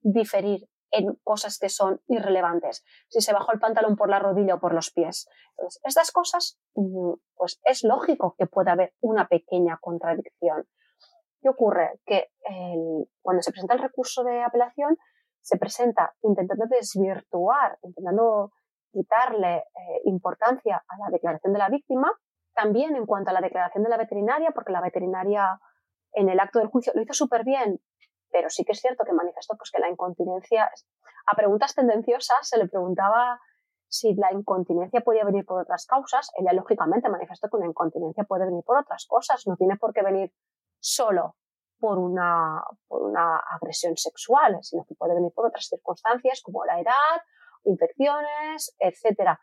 diferir 0.00 0.68
en 0.90 1.14
cosas 1.24 1.58
que 1.58 1.68
son 1.68 2.00
irrelevantes. 2.06 2.84
Si 3.08 3.20
se 3.20 3.32
bajó 3.32 3.52
el 3.52 3.60
pantalón 3.60 3.96
por 3.96 4.08
la 4.08 4.18
rodilla 4.18 4.54
o 4.54 4.60
por 4.60 4.74
los 4.74 4.90
pies. 4.90 5.28
Estas 5.84 6.10
cosas, 6.12 6.60
mm, 6.74 7.14
pues 7.34 7.60
es 7.64 7.84
lógico 7.84 8.34
que 8.38 8.46
pueda 8.46 8.72
haber 8.72 8.94
una 9.00 9.28
pequeña 9.28 9.78
contradicción. 9.80 10.66
¿Qué 11.40 11.48
ocurre? 11.48 12.00
Que 12.04 12.30
cuando 13.22 13.42
se 13.42 13.52
presenta 13.52 13.74
el 13.74 13.82
recurso 13.82 14.24
de 14.24 14.42
apelación, 14.42 14.96
se 15.40 15.58
presenta 15.58 16.14
intentando 16.22 16.66
desvirtuar, 16.66 17.78
intentando 17.82 18.52
quitarle 18.90 19.58
eh, 19.58 20.00
importancia 20.06 20.82
a 20.88 20.98
la 20.98 21.10
declaración 21.10 21.52
de 21.52 21.58
la 21.58 21.68
víctima, 21.68 22.10
también 22.54 22.96
en 22.96 23.06
cuanto 23.06 23.30
a 23.30 23.34
la 23.34 23.40
declaración 23.40 23.84
de 23.84 23.90
la 23.90 23.98
veterinaria, 23.98 24.50
porque 24.52 24.72
la 24.72 24.80
veterinaria 24.80 25.60
en 26.12 26.30
el 26.30 26.40
acto 26.40 26.58
del 26.58 26.68
juicio 26.68 26.92
lo 26.96 27.02
hizo 27.02 27.12
súper 27.12 27.44
bien, 27.44 27.78
pero 28.36 28.50
sí 28.50 28.66
que 28.66 28.72
es 28.72 28.80
cierto 28.82 29.02
que 29.06 29.14
manifestó 29.14 29.56
pues, 29.56 29.70
que 29.70 29.80
la 29.80 29.88
incontinencia, 29.88 30.70
a 31.26 31.36
preguntas 31.36 31.74
tendenciosas 31.74 32.36
se 32.42 32.58
le 32.58 32.68
preguntaba 32.68 33.40
si 33.88 34.14
la 34.14 34.30
incontinencia 34.30 35.00
podía 35.00 35.24
venir 35.24 35.46
por 35.46 35.62
otras 35.62 35.86
causas. 35.86 36.30
Ella 36.36 36.52
lógicamente 36.52 37.08
manifestó 37.08 37.48
que 37.48 37.56
una 37.56 37.66
incontinencia 37.66 38.24
puede 38.24 38.44
venir 38.44 38.62
por 38.62 38.76
otras 38.76 39.06
cosas, 39.08 39.46
no 39.46 39.56
tiene 39.56 39.76
por 39.76 39.94
qué 39.94 40.02
venir 40.02 40.34
solo 40.78 41.36
por 41.78 41.96
una, 41.98 42.62
por 42.86 43.04
una 43.04 43.38
agresión 43.38 43.96
sexual, 43.96 44.58
sino 44.60 44.84
que 44.84 44.94
puede 44.94 45.14
venir 45.14 45.32
por 45.34 45.46
otras 45.46 45.66
circunstancias 45.68 46.42
como 46.42 46.62
la 46.66 46.78
edad, 46.78 47.22
infecciones, 47.64 48.76
etcétera. 48.78 49.40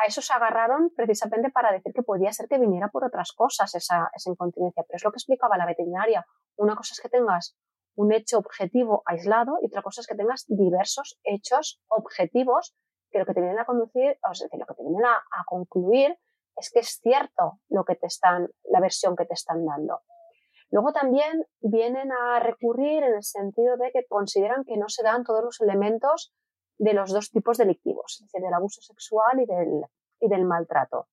A 0.00 0.06
eso 0.06 0.22
se 0.22 0.32
agarraron 0.32 0.92
precisamente 0.96 1.50
para 1.50 1.72
decir 1.72 1.92
que 1.92 2.02
podía 2.02 2.32
ser 2.32 2.48
que 2.48 2.58
viniera 2.58 2.88
por 2.88 3.04
otras 3.04 3.32
cosas 3.32 3.74
esa, 3.74 4.10
esa 4.14 4.30
incontinencia, 4.30 4.82
pero 4.88 4.96
es 4.96 5.04
lo 5.04 5.12
que 5.12 5.18
explicaba 5.18 5.58
la 5.58 5.66
veterinaria. 5.66 6.26
Una 6.56 6.74
cosa 6.74 6.94
es 6.94 7.00
que 7.00 7.08
tengas 7.08 7.56
un 7.96 8.12
hecho 8.12 8.38
objetivo 8.38 9.02
aislado 9.06 9.58
y 9.62 9.66
otra 9.66 9.82
cosa 9.82 10.00
es 10.00 10.06
que 10.06 10.14
tengas 10.14 10.44
diversos 10.48 11.18
hechos 11.24 11.82
objetivos 11.88 12.74
que 13.10 13.18
lo 13.18 13.26
que 13.26 13.34
te 13.34 13.40
vienen 13.40 13.60
a 13.60 13.64
conducir, 13.64 14.18
o 14.28 14.34
sea, 14.34 14.48
lo 14.52 14.66
que 14.66 14.74
te 14.74 14.82
vienen 14.82 15.04
a, 15.04 15.16
a, 15.16 15.44
concluir 15.46 16.18
es 16.56 16.70
que 16.72 16.80
es 16.80 17.00
cierto 17.00 17.60
lo 17.68 17.84
que 17.84 17.94
te 17.94 18.06
están, 18.06 18.48
la 18.64 18.80
versión 18.80 19.14
que 19.16 19.24
te 19.24 19.34
están 19.34 19.64
dando. 19.64 20.00
Luego 20.70 20.92
también 20.92 21.46
vienen 21.60 22.10
a 22.10 22.40
recurrir 22.40 23.04
en 23.04 23.14
el 23.14 23.22
sentido 23.22 23.76
de 23.76 23.92
que 23.92 24.04
consideran 24.08 24.64
que 24.64 24.76
no 24.76 24.88
se 24.88 25.04
dan 25.04 25.22
todos 25.22 25.44
los 25.44 25.60
elementos 25.60 26.34
de 26.78 26.94
los 26.94 27.12
dos 27.12 27.30
tipos 27.30 27.58
delictivos, 27.58 28.18
es 28.18 28.26
decir, 28.26 28.42
del 28.42 28.54
abuso 28.54 28.80
sexual 28.82 29.40
y 29.40 29.46
del, 29.46 29.84
y 30.20 30.28
del 30.28 30.44
maltrato. 30.44 31.08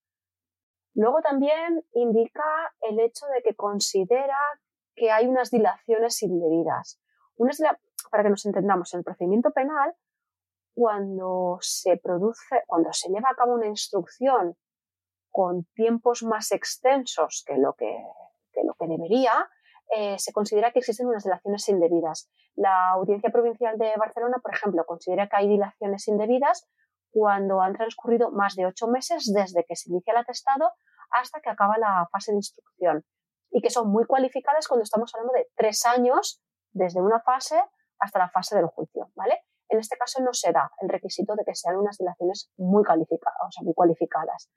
Luego 0.95 1.21
también 1.21 1.85
indica 1.93 2.73
el 2.81 2.99
hecho 2.99 3.25
de 3.27 3.41
que 3.43 3.55
considera 3.55 4.37
que 5.01 5.09
hay 5.09 5.25
unas 5.25 5.49
dilaciones 5.49 6.21
indebidas. 6.21 7.01
para 8.11 8.23
que 8.23 8.29
nos 8.29 8.45
entendamos, 8.45 8.93
en 8.93 8.99
el 8.99 9.03
procedimiento 9.03 9.49
penal, 9.49 9.95
cuando 10.75 11.57
se 11.61 11.97
produce, 11.97 12.61
cuando 12.67 12.93
se 12.93 13.09
lleva 13.09 13.29
a 13.31 13.35
cabo 13.35 13.55
una 13.55 13.65
instrucción 13.65 14.55
con 15.31 15.65
tiempos 15.73 16.21
más 16.21 16.51
extensos 16.51 17.43
que 17.47 17.57
lo 17.57 17.73
que, 17.73 17.97
lo 18.63 18.75
que 18.75 18.87
debería, 18.87 19.49
eh, 19.95 20.19
se 20.19 20.31
considera 20.33 20.71
que 20.71 20.79
existen 20.79 21.07
unas 21.07 21.23
dilaciones 21.23 21.67
indebidas. 21.67 22.29
La 22.53 22.91
Audiencia 22.91 23.31
Provincial 23.31 23.79
de 23.79 23.95
Barcelona, 23.97 24.37
por 24.37 24.53
ejemplo, 24.53 24.85
considera 24.85 25.27
que 25.27 25.37
hay 25.37 25.47
dilaciones 25.47 26.07
indebidas 26.07 26.69
cuando 27.09 27.59
han 27.61 27.73
transcurrido 27.73 28.29
más 28.29 28.55
de 28.55 28.67
ocho 28.67 28.87
meses 28.87 29.33
desde 29.33 29.65
que 29.65 29.75
se 29.75 29.89
inicia 29.89 30.11
el 30.11 30.19
atestado 30.19 30.73
hasta 31.09 31.41
que 31.41 31.49
acaba 31.49 31.79
la 31.79 32.07
fase 32.11 32.33
de 32.33 32.37
instrucción 32.37 33.03
y 33.51 33.61
que 33.61 33.69
son 33.69 33.89
muy 33.89 34.05
cualificadas 34.05 34.67
cuando 34.67 34.83
estamos 34.83 35.13
hablando 35.13 35.33
de 35.33 35.49
tres 35.55 35.85
años 35.85 36.41
desde 36.71 37.01
una 37.01 37.19
fase 37.19 37.61
hasta 37.99 38.19
la 38.19 38.29
fase 38.29 38.55
del 38.55 38.67
juicio, 38.67 39.11
¿vale? 39.15 39.43
En 39.69 39.79
este 39.79 39.97
caso 39.97 40.21
no 40.21 40.33
se 40.33 40.51
da 40.51 40.69
el 40.81 40.89
requisito 40.89 41.35
de 41.35 41.43
que 41.45 41.55
sean 41.55 41.77
unas 41.77 41.97
dilaciones 41.97 42.51
muy 42.57 42.83
calificadas, 42.83 43.39
o 43.47 43.51
sea, 43.51 43.63
muy 43.63 43.73
cualificadas. 43.73 44.49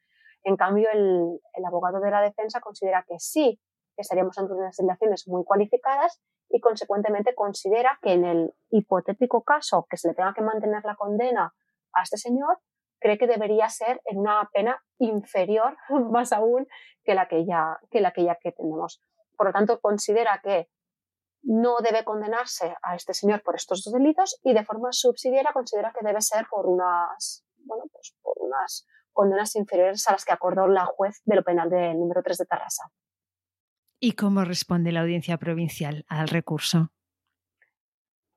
En 0.42 0.56
cambio, 0.56 0.88
el, 0.92 1.40
abogado 1.64 2.00
de 2.00 2.10
la 2.10 2.20
defensa 2.20 2.60
considera 2.60 3.04
que 3.08 3.18
sí, 3.18 3.60
que 3.96 4.02
estaríamos 4.02 4.36
ante 4.38 4.52
unas 4.52 4.76
dilaciones 4.76 5.28
muy 5.28 5.44
cualificadas 5.44 6.20
y, 6.48 6.60
consecuentemente, 6.60 7.34
considera 7.34 7.98
que 8.02 8.12
en 8.12 8.24
el 8.24 8.54
hipotético 8.70 9.42
caso 9.42 9.86
que 9.88 9.96
se 9.96 10.08
le 10.08 10.14
tenga 10.14 10.34
que 10.34 10.42
mantener 10.42 10.84
la 10.84 10.96
condena 10.96 11.54
a 11.92 12.02
este 12.02 12.16
señor, 12.16 12.58
cree 13.04 13.18
que 13.18 13.26
debería 13.26 13.68
ser 13.68 14.00
en 14.06 14.18
una 14.18 14.48
pena 14.50 14.82
inferior, 14.98 15.76
más 16.10 16.32
aún, 16.32 16.66
que 17.04 17.14
la 17.14 17.28
que 17.28 17.44
ya 17.44 17.78
que, 17.90 18.00
la 18.00 18.12
que, 18.12 18.24
ya 18.24 18.38
que 18.42 18.52
tenemos. 18.52 19.02
Por 19.36 19.48
lo 19.48 19.52
tanto, 19.52 19.78
considera 19.80 20.40
que 20.42 20.70
no 21.42 21.76
debe 21.80 22.02
condenarse 22.02 22.74
a 22.82 22.94
este 22.96 23.12
señor 23.12 23.42
por 23.42 23.56
estos 23.56 23.84
dos 23.84 23.92
delitos 23.92 24.40
y 24.42 24.54
de 24.54 24.64
forma 24.64 24.88
subsidiaria 24.92 25.52
considera 25.52 25.92
que 25.92 26.04
debe 26.04 26.22
ser 26.22 26.46
por 26.50 26.66
unas, 26.66 27.44
bueno, 27.58 27.84
pues 27.92 28.16
por 28.22 28.38
unas 28.40 28.86
condenas 29.12 29.54
inferiores 29.54 30.08
a 30.08 30.12
las 30.12 30.24
que 30.24 30.32
acordó 30.32 30.66
la 30.66 30.86
juez 30.86 31.20
de 31.26 31.36
lo 31.36 31.44
penal 31.44 31.68
del 31.68 31.98
número 31.98 32.22
3 32.22 32.38
de 32.38 32.46
Tarrasa. 32.46 32.84
¿Y 34.00 34.12
cómo 34.12 34.44
responde 34.44 34.92
la 34.92 35.02
audiencia 35.02 35.36
provincial 35.36 36.06
al 36.08 36.28
recurso? 36.28 36.90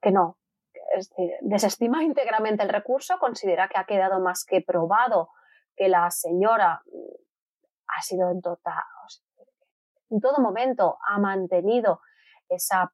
Que 0.02 0.12
no, 0.12 0.37
decir, 0.98 1.32
desestima 1.42 2.04
íntegramente 2.04 2.64
el 2.64 2.70
recurso, 2.70 3.18
considera 3.20 3.68
que 3.68 3.78
ha 3.78 3.86
quedado 3.86 4.20
más 4.20 4.46
que 4.46 4.62
probado 4.62 5.30
que 5.76 5.90
la 5.90 6.10
señora 6.12 6.82
mm, 6.86 7.98
ha 7.98 8.02
sido 8.02 8.30
en, 8.32 8.42
total, 8.42 8.84
en 10.10 10.20
todo 10.20 10.40
momento 10.40 10.98
ha 11.08 11.20
mantenido 11.20 12.02
esa, 12.50 12.84
ha 12.84 12.92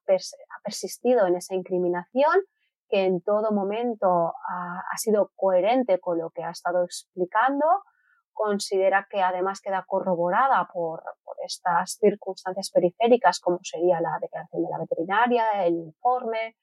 persistido 0.62 1.26
en 1.26 1.36
esa 1.36 1.54
incriminación, 1.54 2.42
que 2.88 3.04
en 3.04 3.22
todo 3.22 3.50
momento 3.50 4.34
ha, 4.48 4.82
ha 4.90 4.96
sido 4.98 5.32
coherente 5.34 5.98
con 5.98 6.18
lo 6.18 6.30
que 6.30 6.44
ha 6.44 6.50
estado 6.50 6.84
explicando, 6.84 7.66
considera 8.34 9.06
que 9.08 9.22
además 9.22 9.60
queda 9.60 9.84
corroborada 9.86 10.68
por, 10.70 11.02
estas 11.44 11.98
circunstancias 12.00 12.70
periféricas 12.70 13.38
como 13.38 13.58
sería 13.62 14.00
la 14.00 14.18
declaración 14.18 14.62
de 14.62 14.70
la 14.70 14.78
veterinaria, 14.78 15.64
el 15.66 15.74
informe, 15.74 16.56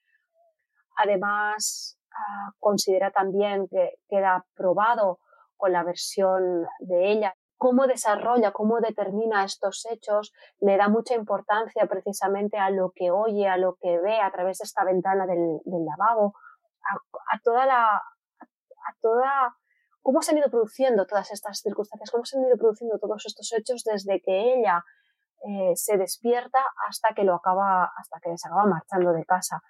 Además, 0.96 1.98
ah, 2.12 2.52
considera 2.58 3.10
también 3.10 3.68
que 3.68 3.94
queda 4.08 4.44
probado 4.54 5.18
con 5.56 5.72
la 5.72 5.84
versión 5.84 6.66
de 6.80 7.12
ella. 7.12 7.34
Cómo 7.56 7.86
desarrolla, 7.86 8.50
cómo 8.50 8.80
determina 8.80 9.44
estos 9.44 9.86
hechos, 9.88 10.32
le 10.58 10.76
da 10.76 10.88
mucha 10.88 11.14
importancia 11.14 11.86
precisamente 11.86 12.58
a 12.58 12.70
lo 12.70 12.90
que 12.90 13.12
oye, 13.12 13.46
a 13.46 13.56
lo 13.56 13.76
que 13.80 14.00
ve 14.00 14.20
a 14.20 14.32
través 14.32 14.58
de 14.58 14.64
esta 14.64 14.84
ventana 14.84 15.24
del, 15.26 15.60
lavabo, 15.64 16.34
a, 17.32 17.38
toda 17.44 17.66
la, 17.66 17.94
a 17.94 18.92
toda, 19.00 19.54
cómo 20.02 20.20
se 20.20 20.32
han 20.32 20.38
ido 20.38 20.50
produciendo 20.50 21.06
todas 21.06 21.30
estas 21.30 21.60
circunstancias, 21.60 22.10
cómo 22.10 22.24
se 22.24 22.36
han 22.36 22.44
ido 22.44 22.56
produciendo 22.56 22.98
todos 22.98 23.24
estos 23.24 23.52
hechos 23.52 23.84
desde 23.84 24.20
que 24.20 24.54
ella 24.54 24.82
eh, 25.44 25.76
se 25.76 25.96
despierta 25.96 26.58
hasta 26.88 27.14
que 27.14 27.24
lo 27.24 27.34
acaba, 27.34 27.92
hasta 27.96 28.20
que 28.20 28.36
se 28.36 28.48
acaba 28.48 28.66
marchando 28.66 29.12
de 29.12 29.24
casa. 29.24 29.62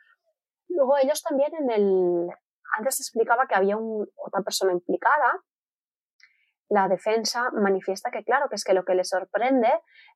Luego 0.74 0.96
ellos 0.98 1.22
también 1.22 1.52
en 1.54 1.70
el... 1.70 2.28
Antes 2.78 3.00
explicaba 3.00 3.46
que 3.46 3.54
había 3.54 3.76
otra 3.76 4.42
persona 4.42 4.72
implicada. 4.72 5.42
La 6.68 6.88
defensa 6.88 7.50
manifiesta 7.52 8.10
que, 8.10 8.24
claro, 8.24 8.48
que 8.48 8.54
es 8.54 8.64
que 8.64 8.72
lo 8.72 8.84
que 8.84 8.94
le 8.94 9.04
sorprende 9.04 9.68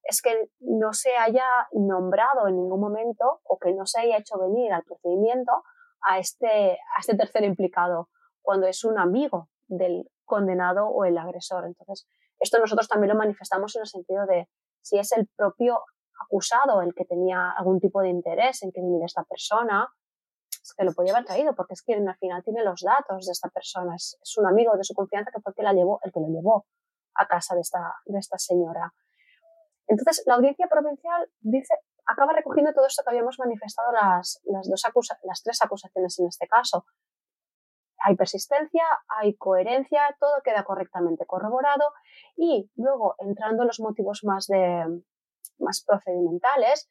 es 0.05 0.23
que 0.23 0.49
no 0.61 0.95
se 0.95 1.15
haya 1.17 1.45
nombrado 1.73 2.49
en 2.49 2.57
ningún 2.57 2.81
momento 2.81 3.41
o 3.45 3.59
que 3.59 3.75
no 3.75 3.85
se 3.85 4.01
haya 4.01 4.17
hecho 4.17 4.39
venir 4.39 4.73
al 4.73 4.85
procedimiento 4.85 5.53
a 6.01 6.19
este, 6.19 6.73
a 6.73 7.01
este 7.01 7.17
tercer 7.17 7.45
implicado, 7.45 8.09
cuando 8.41 8.67
es 8.67 8.85
un 8.85 8.99
amigo 8.99 9.51
del 9.67 10.11
condenado 10.25 10.89
o 10.89 11.05
el 11.05 11.19
agresor. 11.19 11.67
Entonces, 11.67 12.09
esto 12.39 12.59
nosotros 12.59 12.89
también 12.89 13.13
lo 13.13 13.19
manifestamos 13.19 13.77
en 13.77 13.83
el 13.83 13.89
sentido 13.89 14.25
de 14.27 14.49
si 14.81 14.99
es 14.99 15.13
el 15.13 15.29
propio 15.37 15.81
acusado 16.25 16.81
el 16.81 16.95
que 16.95 17.05
tenía 17.05 17.51
algún 17.51 17.81
tipo 17.81 18.01
de 18.01 18.09
interés 18.09 18.63
en 18.63 18.73
que 18.73 18.81
viniera 18.81 19.07
esta 19.07 19.25
persona, 19.25 19.89
que 20.75 20.85
lo 20.85 20.93
podía 20.93 21.13
haber 21.13 21.25
traído, 21.25 21.55
porque 21.55 21.75
es 21.75 21.83
que 21.83 21.95
al 21.95 22.17
final 22.17 22.43
tiene 22.43 22.63
los 22.65 22.83
datos 22.83 23.27
de 23.27 23.33
esta 23.33 23.49
persona, 23.49 23.95
es, 23.97 24.19
un 24.37 24.47
amigo 24.47 24.77
de 24.77 24.85
su 24.85 24.95
confianza 24.95 25.31
que 25.31 25.41
fue 25.41 25.51
el 25.51 25.57
que, 25.57 25.63
la 25.63 25.73
llevó, 25.73 26.01
el 26.03 26.13
que 26.13 26.21
lo 26.21 26.29
llevó 26.29 26.67
a 27.15 27.27
casa 27.27 27.55
de 27.55 27.61
esta, 27.61 27.95
de 28.05 28.19
esta 28.19 28.39
señora. 28.39 28.93
Entonces, 29.87 30.23
la 30.27 30.35
audiencia 30.35 30.67
provincial 30.67 31.31
dice, 31.41 31.75
acaba 32.07 32.33
recogiendo 32.33 32.73
todo 32.73 32.87
esto 32.87 33.03
que 33.05 33.11
habíamos 33.11 33.39
manifestado 33.39 33.93
las, 33.93 34.41
las, 34.45 34.69
dos 34.69 34.83
las 35.23 35.43
tres 35.43 35.63
acusaciones 35.63 36.19
en 36.19 36.27
este 36.27 36.47
caso. 36.47 36.85
Hay 37.99 38.15
persistencia, 38.17 38.85
hay 39.09 39.35
coherencia, 39.37 40.03
todo 40.21 40.43
queda 40.45 40.65
correctamente 40.65 41.25
corroborado 41.27 41.93
y 42.37 42.71
luego, 42.77 43.15
entrando 43.19 43.63
en 43.63 43.69
los 43.69 43.81
motivos 43.81 44.23
más, 44.25 44.47
de, 44.47 45.03
más 45.59 45.83
procedimentales, 45.87 46.91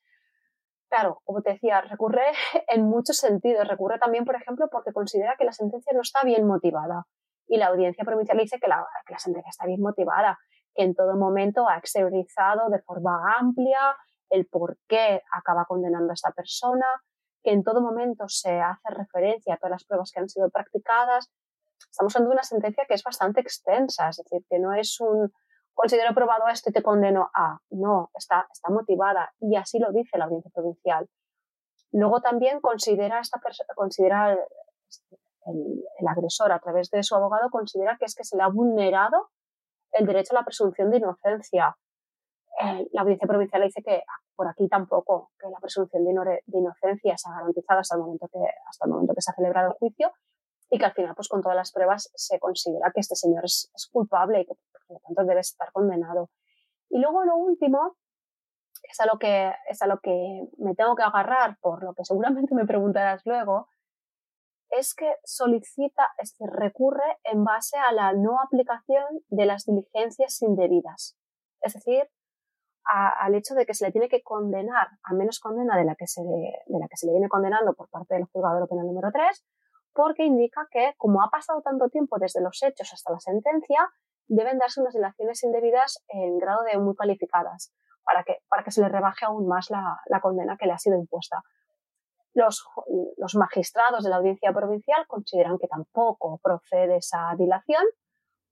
Claro, 0.89 1.21
como 1.23 1.41
te 1.41 1.53
decía, 1.53 1.81
recurre 1.81 2.25
en 2.67 2.83
muchos 2.83 3.17
sentidos. 3.17 3.67
Recurre 3.67 3.99
también, 3.99 4.25
por 4.25 4.35
ejemplo, 4.35 4.67
porque 4.71 4.93
considera 4.93 5.35
que 5.37 5.45
la 5.45 5.51
sentencia 5.51 5.93
no 5.93 6.01
está 6.01 6.23
bien 6.23 6.45
motivada. 6.45 7.05
y 7.47 7.57
la 7.57 7.67
audiencia 7.67 8.03
provincial 8.03 8.39
dice 8.39 8.59
que 8.59 8.67
la, 8.67 8.87
sentencia 9.17 9.49
está 9.49 9.67
bien 9.67 9.79
motivada, 9.81 10.39
que 10.73 10.83
en 10.83 10.95
todo 10.95 11.15
momento 11.15 11.69
ha 11.69 11.77
exteriorizado 11.77 12.69
de 12.69 12.81
forma 12.81 13.35
amplia 13.37 13.95
el 14.31 14.47
por 14.47 14.79
qué 14.87 15.21
acaba 15.31 15.65
condenando 15.65 16.11
a 16.11 16.15
esta 16.15 16.31
persona, 16.31 16.87
que 17.43 17.51
en 17.51 17.63
todo 17.63 17.81
momento 17.81 18.27
se 18.27 18.59
hace 18.61 18.89
referencia 18.89 19.53
a 19.53 19.57
todas 19.57 19.71
las 19.71 19.85
pruebas 19.85 20.11
que 20.11 20.19
han 20.21 20.29
sido 20.29 20.49
practicadas. 20.49 21.31
Estamos 21.91 22.15
hablando 22.15 22.31
de 22.31 22.35
una 22.35 22.43
sentencia 22.43 22.85
que 22.87 22.95
es 22.95 23.03
bastante 23.03 23.41
extensa, 23.41 24.09
es 24.09 24.17
decir, 24.17 24.43
que 24.49 24.57
no 24.57 24.73
es 24.73 24.99
un 24.99 25.31
considero 25.75 26.13
probado 26.15 26.47
esto 26.47 26.69
y 26.69 26.73
te 26.73 26.81
condeno 26.81 27.29
a. 27.33 27.59
No, 27.69 28.09
está, 28.15 28.47
está 28.51 28.71
motivada 28.71 29.33
y 29.39 29.55
así 29.55 29.77
lo 29.79 29.91
dice 29.91 30.17
la 30.17 30.25
audiencia 30.25 30.51
provincial. 30.53 31.07
Luego 31.91 32.21
también 32.21 32.59
considera 32.61 33.19
esta 33.19 33.39
considera 33.75 34.33
el, 34.33 34.39
el, 35.99 36.07
agresor 36.07 36.51
a 36.51 36.59
través 36.59 36.89
de 36.89 37.03
su 37.03 37.15
abogado 37.15 37.49
considera 37.49 37.97
que 37.97 38.05
es 38.05 38.15
que 38.15 38.23
se 38.23 38.35
le 38.35 38.43
ha 38.43 38.47
vulnerado 38.47 39.29
el 39.91 40.05
derecho 40.05 40.33
a 40.33 40.39
la 40.39 40.45
presunción 40.45 40.89
de 40.89 40.97
inocencia. 40.97 41.77
Eh, 42.61 42.87
la 42.91 43.01
audiencia 43.01 43.27
provincial 43.27 43.61
dice 43.61 43.81
que 43.83 44.03
por 44.35 44.47
aquí 44.47 44.67
tampoco, 44.67 45.31
que 45.39 45.49
la 45.49 45.59
presunción 45.59 46.03
de, 46.03 46.41
inocencia 46.47 47.17
se 47.17 47.29
ha 47.29 47.33
garantizado 47.33 47.79
hasta 47.79 47.95
el 47.95 48.01
momento 48.01 48.27
que, 48.27 48.39
hasta 48.67 48.85
el 48.85 48.91
momento 48.91 49.13
que 49.13 49.21
se 49.21 49.31
ha 49.31 49.35
celebrado 49.35 49.71
el 49.71 49.77
juicio 49.77 50.11
y 50.69 50.77
que 50.77 50.85
al 50.85 50.93
final, 50.93 51.15
pues 51.15 51.27
con 51.27 51.41
todas 51.41 51.55
las 51.55 51.71
pruebas, 51.71 52.11
se 52.15 52.39
considera 52.39 52.91
que 52.93 53.01
este 53.01 53.15
señor 53.15 53.45
es, 53.45 53.69
culpable 53.91 54.41
y 54.41 54.45
que 54.45 54.55
por 54.87 54.97
lo 54.97 54.99
tanto 54.99 55.23
debe 55.23 55.41
estar 55.41 55.71
condenado. 55.71 56.29
Y 56.89 56.99
luego 56.99 57.23
lo 57.23 57.35
último, 57.35 57.97
es 58.83 58.99
a 58.99 59.05
lo 59.05 59.17
que, 59.17 59.51
es 59.69 59.81
a 59.81 59.87
lo 59.87 59.99
que 59.99 60.47
me 60.57 60.75
tengo 60.75 60.95
que 60.95 61.03
agarrar, 61.03 61.57
por 61.59 61.83
lo 61.83 61.93
que 61.93 62.05
seguramente 62.05 62.53
me 62.53 62.65
preguntarás 62.65 63.25
luego, 63.25 63.67
es 64.69 64.93
que 64.93 65.15
solicita, 65.23 66.09
es 66.17 66.35
que 66.37 66.45
recurre 66.47 67.19
en 67.23 67.43
base 67.43 67.77
a 67.77 67.91
la 67.91 68.13
no 68.13 68.39
aplicación 68.41 69.05
de 69.29 69.45
las 69.45 69.65
diligencias 69.65 70.41
indebidas. 70.41 71.17
Es 71.61 71.73
decir, 71.73 72.09
al 72.85 73.33
hecho 73.33 73.55
de 73.55 73.65
que 73.65 73.73
se 73.73 73.85
le 73.85 73.91
tiene 73.91 74.09
que 74.09 74.21
condenar 74.21 74.87
a 75.03 75.13
menos 75.13 75.39
condena 75.39 75.75
de 75.75 75.85
la 75.85 75.95
que 75.95 76.05
se 76.05 76.21
de 76.21 76.79
la 76.79 76.87
que 76.87 76.97
se 76.97 77.07
le 77.07 77.13
viene 77.13 77.29
condenando 77.29 77.73
por 77.73 77.89
parte 77.89 78.13
del 78.13 78.25
juzgado 78.25 78.61
de 78.61 78.67
penal 78.67 78.85
número 78.85 79.11
3, 79.11 79.43
porque 79.95 80.25
indica 80.25 80.67
que, 80.69 80.93
como 80.97 81.23
ha 81.23 81.29
pasado 81.29 81.61
tanto 81.61 81.89
tiempo 81.89 82.17
desde 82.19 82.41
los 82.41 82.61
hechos 82.61 82.91
hasta 82.93 83.13
la 83.13 83.19
sentencia, 83.19 83.89
deben 84.27 84.59
darse 84.59 84.81
unas 84.81 84.93
dilaciones 84.93 85.41
indebidas 85.43 86.03
en 86.09 86.37
grado 86.37 86.63
de 86.63 86.77
muy 86.77 86.95
calificadas 86.95 87.73
para 88.03 88.23
que, 88.23 88.39
para 88.49 88.63
que 88.63 88.71
se 88.71 88.81
le 88.81 88.89
rebaje 88.89 89.25
aún 89.25 89.47
más 89.47 89.69
la, 89.69 90.19
condena 90.21 90.57
que 90.57 90.65
le 90.67 90.73
ha 90.73 90.77
sido 90.77 90.97
impuesta. 90.97 91.41
Los, 92.33 92.65
los, 93.17 93.35
magistrados 93.35 94.03
de 94.03 94.09
la 94.09 94.17
audiencia 94.17 94.51
provincial 94.51 95.07
consideran 95.07 95.57
que 95.57 95.67
tampoco 95.67 96.39
procede 96.43 96.97
esa 96.97 97.33
dilación 97.37 97.83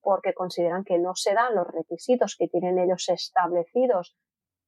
porque 0.01 0.33
consideran 0.33 0.85
que 0.85 0.97
no 0.97 1.13
se 1.15 1.33
dan 1.33 1.55
los 1.55 1.67
requisitos 1.67 2.37
que 2.37 2.47
tienen 2.47 2.79
ellos 2.79 3.09
establecidos. 3.09 4.15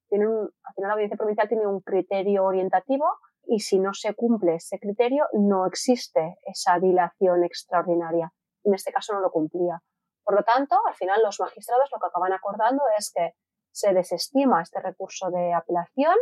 Tienen 0.09 0.29
al 0.29 0.73
final 0.75 0.89
la 0.89 0.93
audiencia 0.93 1.17
provincial 1.17 1.47
tiene 1.47 1.67
un 1.67 1.79
criterio 1.79 2.43
orientativo 2.43 3.05
y 3.47 3.59
si 3.59 3.79
no 3.79 3.93
se 3.93 4.13
cumple 4.13 4.55
ese 4.55 4.79
criterio 4.79 5.25
no 5.33 5.65
existe 5.65 6.37
esa 6.45 6.79
dilación 6.79 7.43
extraordinaria. 7.43 8.31
En 8.63 8.73
este 8.73 8.91
caso 8.91 9.13
no 9.13 9.19
lo 9.19 9.31
cumplía. 9.31 9.81
Por 10.23 10.35
lo 10.35 10.43
tanto, 10.43 10.75
al 10.87 10.95
final 10.95 11.21
los 11.23 11.39
magistrados 11.39 11.89
lo 11.91 11.99
que 11.99 12.07
acaban 12.07 12.33
acordando 12.33 12.83
es 12.97 13.11
que 13.13 13.33
se 13.71 13.93
desestima 13.93 14.61
este 14.61 14.79
recurso 14.81 15.29
de 15.29 15.53
apelación, 15.53 16.15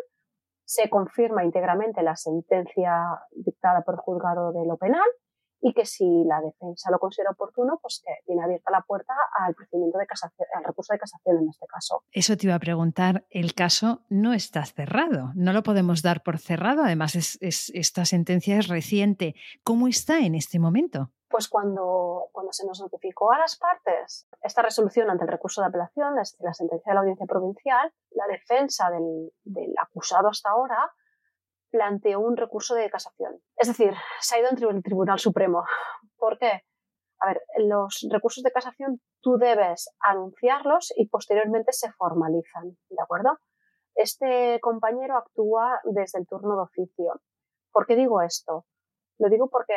se 0.65 0.89
confirma 0.89 1.43
íntegramente 1.43 2.01
la 2.03 2.15
sentencia 2.15 3.21
dictada 3.31 3.81
por 3.81 3.95
el 3.95 3.99
juzgado 3.99 4.51
de 4.51 4.65
lo 4.65 4.77
penal 4.77 5.07
y 5.63 5.73
que 5.73 5.85
si 5.85 6.25
la 6.25 6.41
defensa 6.41 6.91
lo 6.91 6.99
considera 6.99 7.31
oportuno, 7.31 7.79
pues 7.81 8.03
que 8.05 8.11
tiene 8.25 8.43
abierta 8.43 8.69
la 8.69 8.81
puerta 8.81 9.13
al 9.39 9.55
procedimiento 9.55 9.97
de 9.97 10.05
casación, 10.05 10.45
al 10.53 10.63
recurso 10.65 10.93
de 10.93 10.99
casación 10.99 11.37
en 11.37 11.49
este 11.49 11.65
caso. 11.67 12.03
Eso 12.11 12.35
te 12.35 12.47
iba 12.47 12.55
a 12.55 12.59
preguntar, 12.59 13.25
el 13.29 13.53
caso 13.53 14.01
no 14.09 14.33
está 14.33 14.65
cerrado, 14.65 15.31
no 15.35 15.53
lo 15.53 15.63
podemos 15.63 16.01
dar 16.01 16.21
por 16.21 16.37
cerrado, 16.37 16.83
además 16.83 17.15
es, 17.15 17.37
esta 17.73 18.03
sentencia 18.03 18.59
es 18.59 18.67
reciente. 18.67 19.35
¿Cómo 19.63 19.87
está 19.87 20.19
en 20.19 20.35
este 20.35 20.59
momento? 20.59 21.11
Pues 21.29 21.47
cuando, 21.47 22.27
cuando 22.33 22.51
se 22.51 22.67
nos 22.67 22.81
notificó 22.81 23.31
a 23.31 23.39
las 23.39 23.57
partes 23.57 24.27
esta 24.41 24.61
resolución 24.63 25.09
ante 25.09 25.23
el 25.23 25.31
recurso 25.31 25.61
de 25.61 25.67
apelación, 25.67 26.13
la 26.15 26.53
sentencia 26.53 26.91
de 26.91 26.93
la 26.93 26.99
audiencia 26.99 27.25
provincial, 27.25 27.91
la 28.11 28.27
defensa 28.27 28.91
del, 28.91 29.31
del 29.45 29.73
acusado 29.81 30.27
hasta 30.27 30.49
ahora 30.49 30.91
planteó 31.73 32.19
un 32.19 32.37
recurso 32.37 32.75
de 32.75 32.87
casación. 32.87 33.41
Es 33.57 33.67
decir, 33.67 33.93
se 34.21 34.35
ha 34.35 34.39
ido 34.39 34.49
ante 34.49 34.63
el 34.63 34.83
Tribunal 34.83 35.17
Supremo. 35.17 35.63
¿Por 36.17 36.37
qué? 36.37 36.61
A 37.19 37.27
ver, 37.27 37.41
los 37.57 38.07
recursos 38.11 38.43
de 38.43 38.51
casación 38.51 39.01
tú 39.21 39.37
debes 39.37 39.89
anunciarlos 39.99 40.93
y 40.95 41.07
posteriormente 41.07 41.73
se 41.73 41.91
formalizan, 41.93 42.77
¿de 42.89 43.01
acuerdo? 43.01 43.39
Este 43.95 44.59
compañero 44.61 45.17
actúa 45.17 45.79
desde 45.83 46.19
el 46.19 46.27
turno 46.27 46.55
de 46.57 46.61
oficio. 46.61 47.21
¿Por 47.71 47.87
qué 47.87 47.95
digo 47.95 48.21
esto? 48.21 48.65
Lo 49.17 49.29
digo 49.29 49.49
porque 49.49 49.73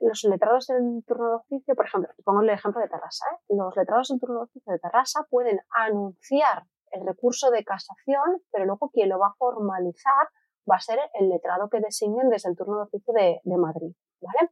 los 0.00 0.24
letrados 0.24 0.66
del 0.66 1.02
turno 1.06 1.30
de 1.30 1.36
oficio, 1.36 1.74
por 1.74 1.86
ejemplo, 1.86 2.10
pongo 2.24 2.42
el 2.42 2.50
ejemplo 2.50 2.82
de 2.82 2.88
Terrassa, 2.88 3.24
¿eh? 3.32 3.54
los 3.56 3.74
letrados 3.74 4.08
del 4.08 4.20
turno 4.20 4.40
de 4.40 4.44
oficio 4.44 4.72
de 4.72 4.78
Terrassa 4.80 5.26
pueden 5.30 5.60
anunciar 5.70 6.64
el 6.90 7.06
recurso 7.06 7.50
de 7.50 7.64
casación, 7.64 8.42
pero 8.52 8.66
luego 8.66 8.90
quien 8.90 9.08
lo 9.08 9.18
va 9.18 9.28
a 9.28 9.34
formalizar 9.38 10.28
va 10.70 10.76
a 10.76 10.80
ser 10.80 10.98
el 11.14 11.28
letrado 11.28 11.68
que 11.68 11.80
designen 11.80 12.28
desde 12.28 12.50
el 12.50 12.56
turno 12.56 12.76
de 12.76 12.82
oficio 12.82 13.14
de, 13.14 13.40
Madrid, 13.56 13.94
¿vale? 14.20 14.50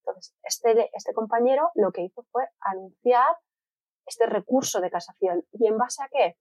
Entonces, 0.00 0.34
este, 0.42 0.90
este 0.94 1.12
compañero 1.12 1.70
lo 1.74 1.92
que 1.92 2.02
hizo 2.02 2.24
fue 2.30 2.44
anunciar 2.60 3.36
este 4.06 4.26
recurso 4.26 4.80
de 4.80 4.90
casación. 4.90 5.44
¿Y 5.52 5.66
en 5.66 5.78
base 5.78 6.02
a 6.02 6.08
qué? 6.08 6.36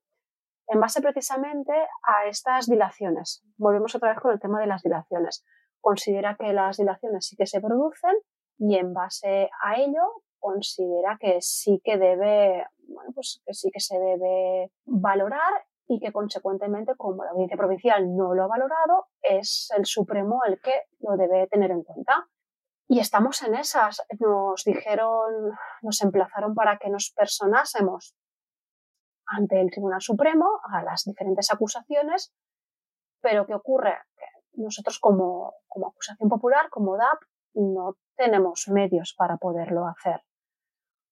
En 0.68 0.80
base 0.80 1.02
precisamente 1.02 1.74
a 1.74 2.28
estas 2.28 2.68
dilaciones. 2.68 3.44
Volvemos 3.58 3.96
otra 3.96 4.10
vez 4.10 4.20
con 4.20 4.32
el 4.32 4.40
tema 4.40 4.60
de 4.60 4.68
las 4.68 4.82
dilaciones. 4.82 5.46
Considera 5.82 6.36
que 6.38 6.54
las 6.54 6.78
dilaciones 6.78 7.26
sí 7.26 7.36
que 7.36 7.48
se 7.48 7.62
producen 7.62 8.16
y 8.58 8.78
en 8.78 8.94
base 8.94 9.50
a 9.64 9.80
ello 9.80 10.24
considera 10.40 11.18
que 11.20 11.42
sí 11.42 11.82
que 11.84 11.98
debe, 11.98 12.66
bueno, 12.88 13.12
pues 13.14 13.42
que 13.46 13.54
sí 13.54 13.70
que 13.72 13.80
se 13.80 13.98
debe 14.00 14.72
valorar 14.86 15.66
y 15.90 16.00
que 16.00 16.12
consecuentemente, 16.12 16.96
como 16.96 17.24
la 17.26 17.32
audiencia 17.32 17.58
provincial 17.58 18.16
no 18.16 18.36
lo 18.36 18.44
ha 18.44 18.48
valorado, 18.48 19.08
es 19.24 19.70
el 19.76 19.88
Supremo 19.88 20.40
el 20.46 20.62
que 20.62 20.84
lo 21.00 21.18
debe 21.18 21.48
tener 21.48 21.72
en 21.72 21.84
cuenta. 21.84 22.28
Y 22.88 23.00
estamos 23.00 23.42
en 23.42 23.56
esas. 23.56 24.00
Nos 24.20 24.64
dijeron, 24.64 25.52
nos 25.82 26.02
emplazaron 26.04 26.54
para 26.54 26.78
que 26.78 26.92
nos 26.92 27.12
personásemos 27.12 28.16
ante 29.26 29.60
el 29.60 29.72
Tribunal 29.72 30.02
Supremo 30.02 30.60
a 30.72 30.84
las 30.84 31.06
diferentes 31.06 31.52
acusaciones, 31.52 32.36
pero 33.20 33.48
¿qué 33.48 33.56
ocurre? 33.56 33.98
Nosotros 34.54 35.00
como, 35.00 35.56
como 35.68 35.88
acusación 35.88 36.30
popular, 36.30 36.70
como 36.70 36.98
DAP, 36.98 37.20
no 37.56 37.96
tenemos 38.16 38.68
medios 38.68 39.16
para 39.18 39.38
poderlo 39.38 39.88
hacer 39.88 40.22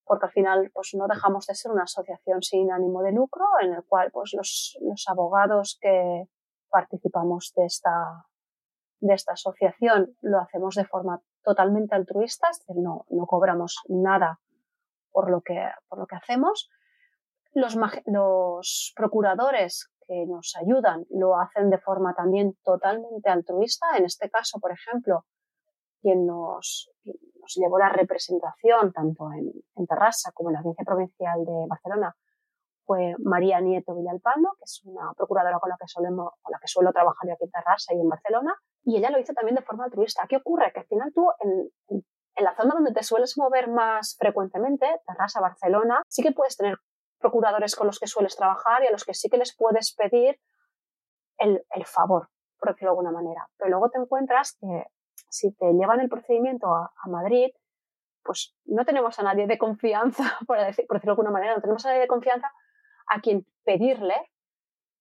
porque 0.08 0.28
al 0.28 0.32
final 0.32 0.72
pues 0.74 0.92
no 0.94 1.08
dejamos 1.08 1.46
de 1.48 1.56
ser 1.56 1.72
una 1.72 1.84
asociación 1.84 2.42
sin 2.42 2.72
ánimo 2.72 3.02
de 3.02 3.12
lucro 3.12 3.46
en 3.62 3.74
el 3.74 3.84
cual 3.84 4.10
pues 4.12 4.34
los, 4.34 4.78
los 4.82 5.06
abogados 5.08 5.78
que 5.82 6.28
participamos 6.70 7.54
de 7.56 7.66
esta, 7.66 8.26
de 9.00 9.14
esta 9.14 9.34
asociación 9.34 10.16
lo 10.22 10.40
hacemos 10.40 10.76
de 10.76 10.86
forma 10.86 11.22
totalmente 11.44 11.96
altruista, 11.96 12.50
es 12.50 12.60
decir, 12.60 12.82
no, 12.82 13.06
no 13.10 13.26
cobramos 13.26 13.82
nada 13.88 14.40
por 15.12 15.32
lo 15.32 15.42
que, 15.42 15.70
por 15.88 16.00
lo 16.00 16.08
que 16.08 16.16
hacemos. 16.16 16.70
Los, 17.54 17.78
los 18.06 18.94
procuradores 18.96 19.90
que 20.06 20.26
nos 20.28 20.56
ayudan 20.56 21.06
lo 21.10 21.40
hacen 21.40 21.70
de 21.70 21.80
forma 21.80 22.14
también 22.14 22.58
totalmente 22.64 23.30
altruista. 23.30 23.98
En 23.98 24.06
este 24.06 24.30
caso, 24.30 24.60
por 24.60 24.72
ejemplo, 24.72 25.26
quien 26.08 26.26
nos, 26.26 26.90
llevó 27.56 27.78
la 27.78 27.90
representación 27.90 28.92
tanto 28.94 29.32
en, 29.34 29.52
en 29.76 29.88
Terrassa 29.88 30.32
como 30.34 30.50
en 30.50 30.54
la 30.54 30.60
Audiencia 30.60 30.86
Provincial 30.86 31.46
de 31.46 31.66
Barcelona 31.68 32.16
fue 32.86 33.16
María 33.20 33.60
Nieto 33.60 33.94
Villalpando, 33.94 34.54
que 34.58 34.64
es 34.64 34.82
una 34.86 35.12
procuradora 35.16 35.60
con 35.60 35.70
la 35.70 35.76
que, 35.78 35.88
solemos, 35.88 36.32
con 36.42 36.52
la 36.54 36.60
que 36.60 36.68
suelo 36.68 36.94
trabajar 36.94 37.30
aquí 37.30 37.44
en 37.44 37.52
Terrassa 37.52 37.94
y 37.94 38.00
en 38.00 38.08
Barcelona, 38.08 38.56
y 38.84 38.96
ella 38.96 39.12
lo 39.12 39.20
hizo 39.20 39.34
también 39.34 39.56
de 39.56 39.62
forma 39.62 39.84
altruista. 39.84 40.26
¿Qué 40.28 40.38
ocurre? 40.38 40.72
Que 40.74 40.80
al 40.80 40.88
final 40.88 41.12
tú, 41.14 41.28
en, 41.42 41.70
en 41.90 42.44
la 42.46 42.56
zona 42.56 42.76
donde 42.76 42.94
te 42.94 43.04
sueles 43.04 43.38
mover 43.38 43.70
más 43.70 44.16
frecuentemente, 44.18 44.88
Terrassa, 45.06 45.42
Barcelona, 45.42 46.02
sí 46.08 46.24
que 46.24 46.32
puedes 46.32 46.56
tener 46.56 46.78
procuradores 47.20 47.76
con 47.76 47.88
los 47.88 48.00
que 48.00 48.08
sueles 48.08 48.38
trabajar 48.38 48.84
y 48.84 48.88
a 48.88 48.92
los 48.92 49.04
que 49.04 49.14
sí 49.14 49.28
que 49.28 49.38
les 49.38 49.54
puedes 49.56 49.94
pedir 49.94 50.40
el, 51.40 51.66
el 51.72 51.86
favor, 51.86 52.30
por 52.58 52.70
decirlo 52.70 52.92
de 52.92 53.00
alguna 53.00 53.12
manera. 53.12 53.50
Pero 53.58 53.72
luego 53.72 53.90
te 53.90 54.00
encuentras 54.00 54.56
que 54.62 54.86
si 55.30 55.54
te 55.54 55.74
llevan 55.74 56.00
el 56.00 56.10
procedimiento 56.10 56.68
a, 56.68 56.92
Madrid, 57.08 57.50
pues 58.24 58.56
no 58.66 58.86
tenemos 58.86 59.18
a 59.20 59.24
nadie 59.24 59.48
de 59.48 59.58
confianza, 59.58 60.24
por, 60.48 60.60
decir, 60.60 60.86
por 60.88 60.98
decirlo 60.98 61.16
de 61.16 61.22
alguna 61.22 61.32
manera, 61.32 61.56
no 61.56 61.62
tenemos 61.62 61.86
a 61.86 61.90
nadie 61.90 62.02
de 62.02 62.08
confianza 62.08 62.52
a 63.08 63.22
quien 63.22 63.46
pedirle 63.64 64.16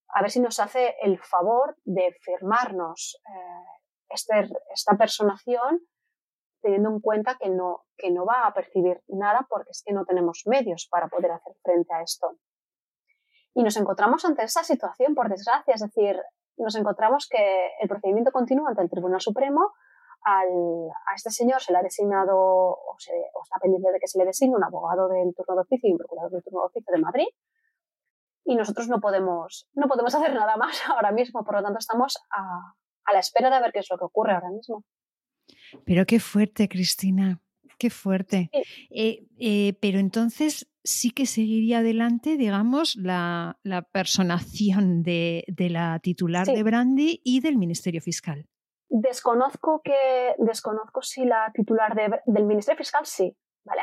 a 0.08 0.22
ver 0.22 0.30
si 0.30 0.40
nos 0.40 0.60
hace 0.60 0.94
el 1.02 1.18
favor 1.18 1.76
de 1.84 2.16
firmarnos 2.22 3.20
eh, 3.28 3.80
este, 4.08 4.48
esta 4.72 4.96
personación 4.96 5.80
teniendo 6.62 6.90
en 6.90 7.00
cuenta 7.00 7.36
que 7.38 7.48
no, 7.48 7.84
que 7.96 8.10
no 8.10 8.24
va 8.24 8.46
a 8.46 8.54
percibir 8.54 9.02
nada 9.08 9.46
porque 9.48 9.70
es 9.70 9.82
que 9.84 9.92
no 9.92 10.04
tenemos 10.04 10.42
medios 10.46 10.88
para 10.90 11.08
poder 11.08 11.32
hacer 11.32 11.54
frente 11.62 11.92
a 11.94 12.02
esto. 12.02 12.38
Y 13.54 13.62
nos 13.62 13.76
encontramos 13.76 14.24
ante 14.24 14.42
esa 14.42 14.64
situación, 14.64 15.14
por 15.14 15.28
desgracia, 15.28 15.74
es 15.74 15.80
decir, 15.80 16.20
nos 16.58 16.74
encontramos 16.74 17.28
que 17.30 17.70
el 17.80 17.88
procedimiento 17.88 18.32
continúa 18.32 18.70
ante 18.70 18.82
el 18.82 18.90
Tribunal 18.90 19.20
Supremo. 19.20 19.72
A 20.28 21.14
este 21.14 21.30
señor 21.30 21.60
se 21.60 21.72
le 21.72 21.78
ha 21.78 21.82
designado, 21.82 22.36
o, 22.36 22.96
está 22.98 23.58
pendiente 23.60 23.92
de 23.92 24.00
que 24.00 24.08
se 24.08 24.18
le 24.18 24.24
designe 24.24 24.56
un 24.56 24.64
abogado 24.64 25.08
del 25.08 25.34
turno 25.34 25.54
de 25.54 25.60
oficio 25.62 25.88
y 25.88 25.92
un 25.92 25.98
procurador 25.98 26.32
del 26.32 26.42
turno 26.42 26.60
de 26.60 26.66
oficio 26.66 26.92
de 26.92 27.00
Madrid. 27.00 27.28
Y 28.44 28.56
nosotros 28.56 28.88
no 28.88 29.00
podemos, 29.00 29.68
no 29.74 29.88
podemos 29.88 30.14
hacer 30.14 30.34
nada 30.34 30.56
más 30.56 30.80
ahora 30.88 31.12
mismo, 31.12 31.44
por 31.44 31.54
lo 31.56 31.62
tanto 31.62 31.78
estamos 31.78 32.16
a, 32.30 32.74
a 33.04 33.12
la 33.12 33.20
espera 33.20 33.54
de 33.54 33.60
ver 33.60 33.72
qué 33.72 33.80
es 33.80 33.90
lo 33.90 33.98
que 33.98 34.04
ocurre 34.04 34.32
ahora 34.32 34.50
mismo. 34.50 34.84
Pero 35.84 36.06
qué 36.06 36.18
fuerte, 36.18 36.68
Cristina, 36.68 37.40
qué 37.78 37.90
fuerte. 37.90 38.50
Eh, 38.90 39.26
eh, 39.38 39.74
pero 39.80 39.98
entonces 39.98 40.68
sí 40.82 41.10
que 41.10 41.26
seguiría 41.26 41.78
adelante, 41.78 42.36
digamos, 42.36 42.96
la, 42.96 43.58
personación 43.92 45.02
de, 45.02 45.44
la 45.56 45.98
titular 46.00 46.46
de 46.46 46.62
Brandy 46.62 47.20
y 47.24 47.40
del 47.40 47.56
Ministerio 47.56 48.00
Fiscal. 48.00 48.46
Desconozco 48.88 49.80
que 49.82 50.34
desconozco 50.38 51.02
si 51.02 51.24
la 51.24 51.50
titular 51.52 51.94
del 52.24 52.44
Ministerio 52.44 52.78
Fiscal 52.78 53.04
sí, 53.04 53.36
¿vale? 53.64 53.82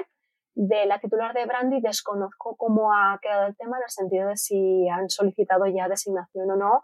De 0.55 0.85
la 0.85 0.99
titular 0.99 1.33
de 1.33 1.45
Brandy 1.45 1.81
desconozco 1.81 2.55
cómo 2.55 2.93
ha 2.93 3.19
quedado 3.21 3.47
el 3.47 3.57
tema 3.57 3.77
en 3.77 3.83
el 3.83 3.89
sentido 3.89 4.29
de 4.29 4.37
si 4.37 4.87
han 4.87 5.09
solicitado 5.09 5.65
ya 5.67 5.89
designación 5.89 6.51
o 6.51 6.55
no 6.55 6.83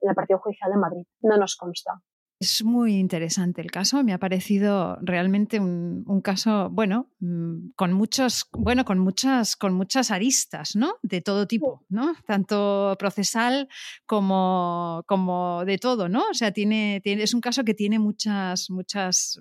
en 0.00 0.10
el 0.10 0.14
Partido 0.14 0.38
Judicial 0.40 0.70
de 0.70 0.76
Madrid. 0.76 1.06
No 1.20 1.36
nos 1.36 1.56
consta. 1.56 2.00
Es 2.38 2.62
muy 2.62 2.96
interesante 2.96 3.62
el 3.62 3.70
caso, 3.70 4.04
me 4.04 4.12
ha 4.12 4.18
parecido 4.18 4.98
realmente 5.00 5.58
un, 5.58 6.20
caso, 6.22 6.68
bueno, 6.70 7.10
mm, 7.20 7.70
con 7.76 7.94
muchos, 7.94 8.46
bueno, 8.52 8.84
con 8.84 8.98
muchas, 8.98 9.56
con 9.56 9.72
muchas 9.72 10.10
aristas, 10.10 10.76
¿no? 10.76 10.96
De 11.02 11.22
todo 11.22 11.46
tipo, 11.46 11.86
¿no? 11.88 12.14
Tanto 12.26 12.94
procesal 12.98 13.68
como, 14.04 15.02
como 15.06 15.64
de 15.64 15.78
todo, 15.78 16.10
¿no? 16.10 16.24
O 16.30 16.34
sea, 16.34 16.52
tiene, 16.52 17.00
tiene, 17.02 17.22
es 17.22 17.32
un 17.32 17.40
caso 17.40 17.64
que 17.64 17.72
tiene 17.72 17.98
muchas, 17.98 18.68
muchas 18.68 19.40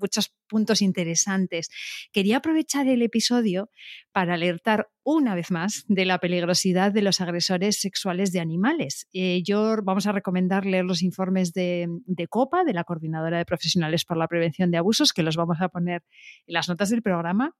muchos 0.00 0.34
puntos 0.48 0.82
interesantes. 0.82 1.68
Quería 2.12 2.38
aprovechar 2.38 2.86
el 2.88 3.02
episodio 3.02 3.70
para 4.12 4.34
alertar 4.34 4.88
una 5.04 5.34
vez 5.34 5.50
más 5.50 5.84
de 5.88 6.04
la 6.04 6.18
peligrosidad 6.18 6.92
de 6.92 7.02
los 7.02 7.20
agresores 7.20 7.80
sexuales 7.80 8.32
de 8.32 8.40
animales. 8.40 9.06
Eh, 9.12 9.42
yo 9.44 9.76
vamos 9.82 10.06
a 10.06 10.12
recomendar 10.12 10.66
leer 10.66 10.84
los 10.84 11.02
informes 11.02 11.52
de, 11.52 11.88
de, 12.06 12.28
COPA, 12.28 12.64
de 12.64 12.74
la 12.74 12.84
Coordinadora 12.84 13.38
de 13.38 13.44
Profesionales 13.44 14.04
por 14.04 14.16
la 14.16 14.28
Prevención 14.28 14.70
de 14.70 14.78
Abusos, 14.78 15.12
que 15.12 15.22
los 15.22 15.36
vamos 15.36 15.60
a 15.60 15.68
poner 15.68 16.02
en 16.46 16.54
las 16.54 16.68
notas 16.68 16.90
del 16.90 17.02
programa. 17.02 17.54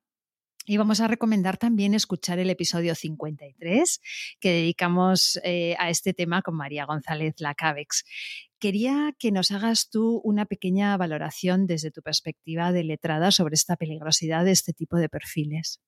Y 0.70 0.76
vamos 0.76 1.00
a 1.00 1.08
recomendar 1.08 1.56
también 1.56 1.94
escuchar 1.94 2.38
el 2.38 2.50
episodio 2.50 2.94
53 2.94 4.02
que 4.38 4.50
dedicamos 4.50 5.40
eh, 5.42 5.74
a 5.78 5.88
este 5.88 6.12
tema 6.12 6.42
con 6.42 6.56
María 6.56 6.84
González 6.84 7.36
Lacabex. 7.38 8.04
Quería 8.58 9.14
que 9.18 9.32
nos 9.32 9.50
hagas 9.50 9.88
tú 9.88 10.20
una 10.24 10.44
pequeña 10.44 10.94
valoración 10.98 11.66
desde 11.66 11.90
tu 11.90 12.02
perspectiva 12.02 12.70
de 12.70 12.84
letrada 12.84 13.30
sobre 13.30 13.54
esta 13.54 13.76
peligrosidad 13.76 14.44
de 14.44 14.50
este 14.50 14.74
tipo 14.74 14.98
de 14.98 15.08
perfiles. 15.08 15.80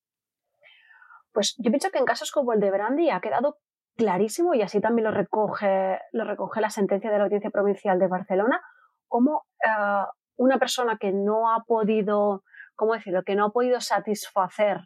Pues 1.31 1.57
yo 1.59 1.70
pienso 1.70 1.91
que 1.91 1.99
en 1.99 2.07
casos 2.07 2.33
como 2.33 2.55
el 2.55 2.61
de 2.61 2.70
Brandy 2.70 3.11
ha 3.11 3.20
quedado 3.20 3.59
clarísimo, 3.99 4.55
y 4.55 4.62
así 4.62 4.81
también 4.81 5.05
lo 5.05 5.11
recoge, 5.11 5.99
lo 6.12 6.24
recoge 6.24 6.62
la 6.62 6.70
sentencia 6.70 7.11
de 7.11 7.18
la 7.18 7.24
Audiencia 7.24 7.51
Provincial 7.51 7.99
de 7.99 8.09
Barcelona, 8.09 8.62
como 9.09 9.45
eh, 9.62 10.07
una 10.37 10.59
persona 10.59 10.97
que 10.99 11.12
no 11.12 11.53
ha 11.53 11.64
podido 11.64 12.45
¿cómo 12.81 12.95
decirlo?, 12.95 13.22
que 13.24 13.35
no 13.35 13.45
ha 13.45 13.53
podido 13.53 13.78
satisfacer 13.78 14.78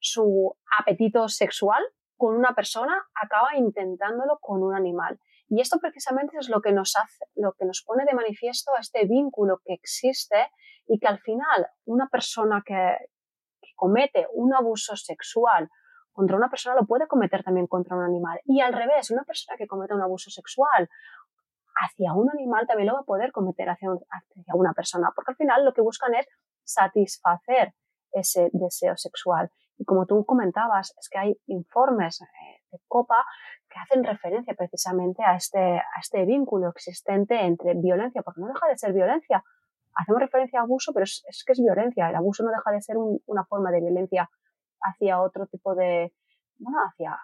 su 0.00 0.56
apetito 0.76 1.28
sexual 1.28 1.82
con 2.16 2.34
una 2.34 2.52
persona, 2.52 3.06
acaba 3.14 3.54
intentándolo 3.56 4.38
con 4.40 4.64
un 4.64 4.74
animal. 4.74 5.20
Y 5.46 5.60
esto 5.60 5.78
precisamente 5.78 6.36
es 6.36 6.48
lo 6.48 6.60
que 6.60 6.72
nos 6.72 6.96
hace, 6.96 7.26
lo 7.36 7.52
que 7.52 7.64
nos 7.64 7.84
pone 7.86 8.04
de 8.04 8.14
manifiesto 8.14 8.72
este 8.80 9.06
vínculo 9.06 9.60
que 9.64 9.72
existe 9.72 10.50
y 10.88 10.98
que 10.98 11.06
al 11.06 11.20
final 11.20 11.68
una 11.84 12.08
persona 12.08 12.60
que, 12.66 12.96
comete 13.76 14.26
un 14.32 14.52
abuso 14.52 14.96
sexual 14.96 15.68
contra 16.10 16.36
una 16.36 16.50
persona 16.50 16.74
lo 16.74 16.84
puede 16.84 17.06
cometer 17.06 17.44
también 17.44 17.68
contra 17.68 17.96
un 17.96 18.02
animal. 18.02 18.40
Y 18.44 18.60
al 18.60 18.72
revés, 18.72 19.12
una 19.12 19.22
persona 19.22 19.56
que 19.56 19.68
comete 19.68 19.94
un 19.94 20.02
abuso 20.02 20.30
sexual 20.30 20.90
hacia 21.76 22.12
un 22.14 22.28
animal 22.28 22.66
también 22.66 22.88
lo 22.88 22.94
va 22.94 23.00
a 23.02 23.04
poder 23.04 23.30
cometer 23.30 23.68
hacia, 23.70 23.90
una 24.54 24.72
persona, 24.72 25.12
porque 25.14 25.30
al 25.30 25.36
final 25.36 25.64
lo 25.64 25.72
que 25.72 25.80
buscan 25.80 26.12
es 26.16 26.26
satisfacer 26.68 27.74
ese 28.12 28.50
deseo 28.52 28.96
sexual. 28.96 29.50
Y 29.78 29.84
como 29.84 30.06
tú 30.06 30.24
comentabas, 30.24 30.94
es 30.98 31.08
que 31.08 31.18
hay 31.18 31.40
informes 31.46 32.20
eh, 32.20 32.26
de 32.72 32.78
COPA 32.88 33.24
que 33.70 33.78
hacen 33.78 34.04
referencia 34.04 34.54
precisamente 34.54 35.22
a 35.22 35.36
este, 35.36 35.58
a 35.58 36.00
este 36.00 36.24
vínculo 36.24 36.68
existente 36.70 37.40
entre 37.40 37.74
violencia, 37.74 38.22
porque 38.22 38.40
no 38.40 38.48
deja 38.48 38.66
de 38.68 38.76
ser 38.76 38.92
violencia. 38.92 39.44
Hacemos 39.94 40.20
referencia 40.20 40.60
a 40.60 40.62
abuso, 40.62 40.92
pero 40.92 41.04
es, 41.04 41.22
que 41.46 41.52
es 41.52 41.60
violencia. 41.60 42.08
El 42.08 42.16
abuso 42.16 42.42
no 42.44 42.50
deja 42.50 42.70
de 42.70 42.80
ser 42.80 42.96
una 42.98 43.44
forma 43.44 43.70
de 43.70 43.80
violencia 43.80 44.28
hacia 44.80 45.20
otro 45.20 45.46
tipo 45.46 45.74
de, 45.74 46.12
bueno, 46.58 46.78
hacia, 46.88 47.16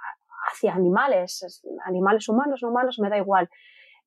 hacia 0.51 0.75
animales, 0.75 1.63
animales 1.85 2.29
humanos, 2.29 2.61
no 2.63 2.71
humanos, 2.71 2.99
me 3.01 3.11
da 3.11 3.19
igual. 3.19 3.49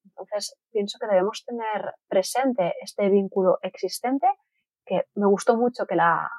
Entonces, 0.06 0.58
pienso 0.72 0.98
que 1.00 1.08
debemos 1.08 1.44
tener 1.46 1.94
presente 2.08 2.76
este 2.82 3.10
vínculo 3.10 3.60
existente 3.62 4.28
que 4.88 5.08
me 5.16 5.28
gustó 5.28 5.58
mucho 5.58 5.86
que 5.86 5.96
la, 5.96 6.30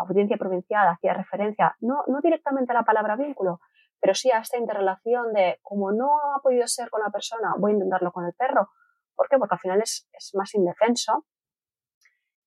audiencia 0.00 0.36
provincial 0.36 0.86
hacía 0.88 1.12
referencia, 1.14 1.76
no, 1.80 2.04
no 2.06 2.20
directamente 2.20 2.70
a 2.72 2.74
la 2.74 2.84
palabra 2.84 3.16
vínculo, 3.16 3.60
pero 4.00 4.14
sí 4.14 4.30
a 4.30 4.38
esta 4.38 4.58
interrelación 4.58 5.32
de 5.32 5.58
como 5.62 5.90
no 5.92 6.18
ha 6.36 6.40
podido 6.40 6.66
ser 6.66 6.88
con 6.90 7.02
la 7.02 7.10
persona, 7.10 7.54
voy 7.58 7.72
a 7.72 7.74
intentarlo 7.74 8.12
con 8.12 8.24
el 8.24 8.32
perro. 8.32 8.70
¿Por 9.14 9.28
qué? 9.28 9.38
Porque 9.38 9.54
al 9.54 9.60
final 9.60 9.80
es, 9.80 10.08
es 10.12 10.34
más 10.34 10.54
indefenso. 10.54 11.26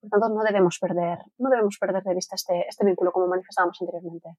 Por 0.01 0.10
tanto, 0.10 0.30
no 0.30 0.43
debemos 0.43 0.78
perder, 0.80 1.20
no 1.38 1.49
debemos 1.49 1.78
perder 1.80 2.03
de 2.03 2.14
vista 2.14 2.36
este, 2.36 2.68
este 2.68 2.86
vínculo 2.86 3.12
como 3.12 3.28
manifestábamos 3.28 3.78
anteriormente. 3.82 4.30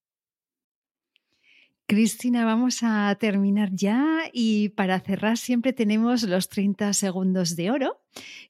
Cristina, 1.88 2.44
vamos 2.44 2.80
a 2.82 3.14
terminar 3.14 3.68
ya 3.70 4.24
y 4.32 4.70
para 4.70 4.98
cerrar 4.98 5.36
siempre 5.36 5.72
tenemos 5.72 6.24
los 6.24 6.48
30 6.48 6.92
segundos 6.92 7.54
de 7.54 7.70
oro, 7.70 8.00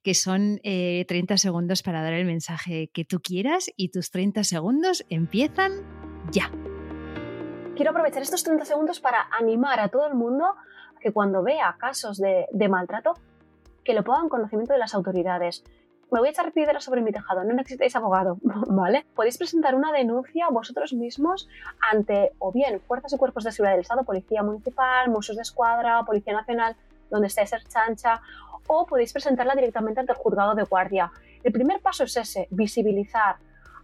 que 0.02 0.14
son 0.14 0.58
30 0.62 0.64
eh, 0.64 1.36
segundos 1.36 1.82
para 1.82 2.02
dar 2.02 2.14
el 2.14 2.24
mensaje 2.24 2.88
que 2.94 3.04
tú 3.04 3.20
quieras 3.20 3.70
y 3.76 3.90
tus 3.90 4.10
30 4.10 4.42
segundos 4.42 5.04
empiezan 5.10 5.72
ya. 6.32 6.50
Quiero 7.74 7.90
aprovechar 7.90 8.22
estos 8.22 8.42
30 8.42 8.64
segundos 8.64 9.00
para 9.00 9.28
animar 9.38 9.80
a 9.80 9.88
todo 9.88 10.06
el 10.06 10.14
mundo 10.14 10.46
a 10.46 10.98
que 10.98 11.12
cuando 11.12 11.42
vea 11.42 11.76
casos 11.78 12.16
de, 12.16 12.46
de 12.52 12.68
maltrato, 12.70 13.18
que 13.84 13.92
lo 13.92 14.02
pongan 14.02 14.24
en 14.24 14.28
conocimiento 14.30 14.72
de 14.72 14.78
las 14.78 14.94
autoridades 14.94 15.62
me 16.10 16.20
voy 16.20 16.28
a 16.28 16.30
echar 16.30 16.52
piedras 16.52 16.84
sobre 16.84 17.02
mi 17.02 17.12
tejado, 17.12 17.44
no 17.44 17.54
necesitáis 17.54 17.96
abogado, 17.96 18.38
¿vale? 18.42 19.06
Podéis 19.14 19.38
presentar 19.38 19.74
una 19.74 19.92
denuncia 19.92 20.48
vosotros 20.50 20.92
mismos 20.92 21.48
ante 21.90 22.32
o 22.38 22.52
bien 22.52 22.80
fuerzas 22.80 23.12
y 23.12 23.18
cuerpos 23.18 23.44
de 23.44 23.52
seguridad 23.52 23.74
del 23.74 23.82
Estado, 23.82 24.04
Policía 24.04 24.42
Municipal, 24.42 25.10
Mossos 25.10 25.36
de 25.36 25.42
Escuadra, 25.42 26.04
Policía 26.04 26.32
Nacional, 26.32 26.76
donde 27.10 27.28
esté 27.28 27.46
ser 27.46 27.64
chancha, 27.64 28.20
o 28.68 28.86
podéis 28.86 29.12
presentarla 29.12 29.54
directamente 29.54 30.00
ante 30.00 30.12
el 30.12 30.18
juzgado 30.18 30.54
de 30.54 30.64
guardia. 30.64 31.12
El 31.42 31.52
primer 31.52 31.80
paso 31.80 32.04
es 32.04 32.16
ese, 32.16 32.48
visibilizar, 32.50 33.36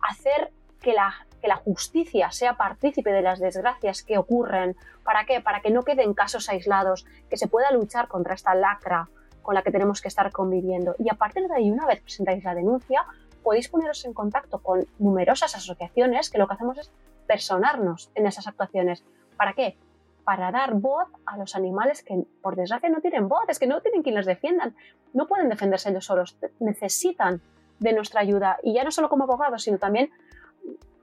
hacer 0.08 0.50
que 0.80 0.92
la, 0.92 1.14
que 1.40 1.48
la 1.48 1.56
justicia 1.56 2.30
sea 2.32 2.56
partícipe 2.56 3.12
de 3.12 3.22
las 3.22 3.38
desgracias 3.38 4.02
que 4.02 4.18
ocurren. 4.18 4.76
¿Para 5.04 5.24
qué? 5.24 5.40
Para 5.40 5.60
que 5.60 5.70
no 5.70 5.84
queden 5.84 6.14
casos 6.14 6.48
aislados, 6.48 7.06
que 7.30 7.36
se 7.36 7.46
pueda 7.46 7.70
luchar 7.70 8.08
contra 8.08 8.34
esta 8.34 8.54
lacra 8.54 9.08
con 9.42 9.54
la 9.54 9.62
que 9.62 9.70
tenemos 9.70 10.00
que 10.00 10.08
estar 10.08 10.30
conviviendo. 10.32 10.94
Y 10.98 11.10
a 11.10 11.14
partir 11.14 11.46
de 11.48 11.54
ahí, 11.54 11.70
una 11.70 11.86
vez 11.86 12.00
presentáis 12.00 12.44
la 12.44 12.54
denuncia, 12.54 13.04
podéis 13.42 13.68
poneros 13.68 14.04
en 14.04 14.14
contacto 14.14 14.58
con 14.58 14.86
numerosas 14.98 15.54
asociaciones 15.56 16.30
que 16.30 16.38
lo 16.38 16.46
que 16.46 16.54
hacemos 16.54 16.78
es 16.78 16.90
personarnos 17.26 18.10
en 18.14 18.26
esas 18.26 18.46
actuaciones. 18.46 19.04
¿Para 19.36 19.52
qué? 19.52 19.76
Para 20.24 20.52
dar 20.52 20.74
voz 20.74 21.08
a 21.26 21.36
los 21.36 21.56
animales 21.56 22.02
que, 22.02 22.24
por 22.40 22.56
desgracia, 22.56 22.88
no 22.88 23.00
tienen 23.00 23.28
voz, 23.28 23.42
es 23.48 23.58
que 23.58 23.66
no 23.66 23.80
tienen 23.80 24.02
quien 24.02 24.14
los 24.14 24.26
defiendan. 24.26 24.74
No 25.12 25.26
pueden 25.26 25.48
defenderse 25.48 25.90
ellos 25.90 26.04
solos, 26.04 26.36
necesitan 26.60 27.40
de 27.80 27.92
nuestra 27.92 28.20
ayuda. 28.20 28.58
Y 28.62 28.74
ya 28.74 28.84
no 28.84 28.90
solo 28.90 29.08
como 29.08 29.24
abogados, 29.24 29.64
sino 29.64 29.78
también 29.78 30.10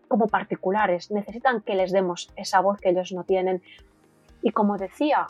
como 0.07 0.27
particulares. 0.27 1.11
Necesitan 1.11 1.61
que 1.61 1.75
les 1.75 1.91
demos 1.91 2.31
esa 2.35 2.61
voz 2.61 2.79
que 2.79 2.89
ellos 2.89 3.11
no 3.11 3.23
tienen. 3.23 3.61
Y 4.41 4.51
como 4.51 4.77
decía, 4.77 5.27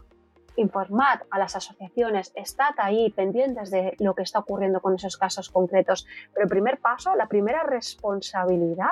informad 0.59 1.21
a 1.31 1.39
las 1.39 1.55
asociaciones, 1.55 2.31
estad 2.35 2.73
ahí 2.77 3.11
pendientes 3.11 3.71
de 3.71 3.95
lo 3.99 4.13
que 4.13 4.23
está 4.23 4.39
ocurriendo 4.39 4.81
con 4.81 4.95
esos 4.95 5.17
casos 5.17 5.49
concretos. 5.49 6.05
Pero 6.33 6.43
el 6.43 6.49
primer 6.49 6.79
paso, 6.79 7.15
la 7.15 7.27
primera 7.27 7.63
responsabilidad 7.63 8.91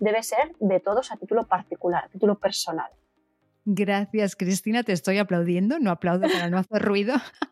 debe 0.00 0.22
ser 0.22 0.54
de 0.58 0.80
todos 0.80 1.12
a 1.12 1.16
título 1.16 1.46
particular, 1.46 2.04
a 2.04 2.08
título 2.08 2.36
personal. 2.36 2.90
Gracias, 3.64 4.34
Cristina. 4.34 4.82
Te 4.82 4.92
estoy 4.92 5.18
aplaudiendo. 5.18 5.78
No 5.78 5.90
aplaudo 5.90 6.28
para 6.28 6.50
no 6.50 6.58
hacer 6.58 6.82
ruido. 6.82 7.14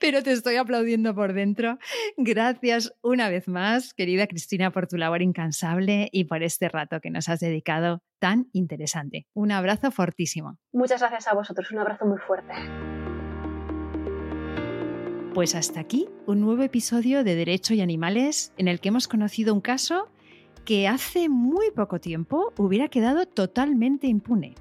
pero 0.00 0.22
te 0.22 0.32
estoy 0.32 0.56
aplaudiendo 0.56 1.14
por 1.14 1.32
dentro. 1.32 1.78
Gracias 2.16 2.94
una 3.02 3.28
vez 3.28 3.48
más, 3.48 3.94
querida 3.94 4.26
Cristina, 4.26 4.70
por 4.70 4.86
tu 4.86 4.96
labor 4.96 5.22
incansable 5.22 6.08
y 6.12 6.24
por 6.24 6.42
este 6.42 6.68
rato 6.68 7.00
que 7.00 7.10
nos 7.10 7.28
has 7.28 7.40
dedicado 7.40 8.02
tan 8.18 8.48
interesante. 8.52 9.26
Un 9.34 9.52
abrazo 9.52 9.90
fortísimo. 9.90 10.58
Muchas 10.72 11.00
gracias 11.00 11.28
a 11.28 11.34
vosotros, 11.34 11.70
un 11.70 11.78
abrazo 11.78 12.06
muy 12.06 12.18
fuerte. 12.18 12.52
Pues 15.34 15.54
hasta 15.54 15.80
aquí 15.80 16.08
un 16.24 16.40
nuevo 16.40 16.62
episodio 16.62 17.22
de 17.22 17.34
Derecho 17.34 17.74
y 17.74 17.82
Animales 17.82 18.54
en 18.56 18.68
el 18.68 18.80
que 18.80 18.88
hemos 18.88 19.06
conocido 19.06 19.52
un 19.52 19.60
caso 19.60 20.08
que 20.64 20.88
hace 20.88 21.28
muy 21.28 21.70
poco 21.70 22.00
tiempo 22.00 22.54
hubiera 22.56 22.88
quedado 22.88 23.26
totalmente 23.26 24.06
impune. 24.06 24.54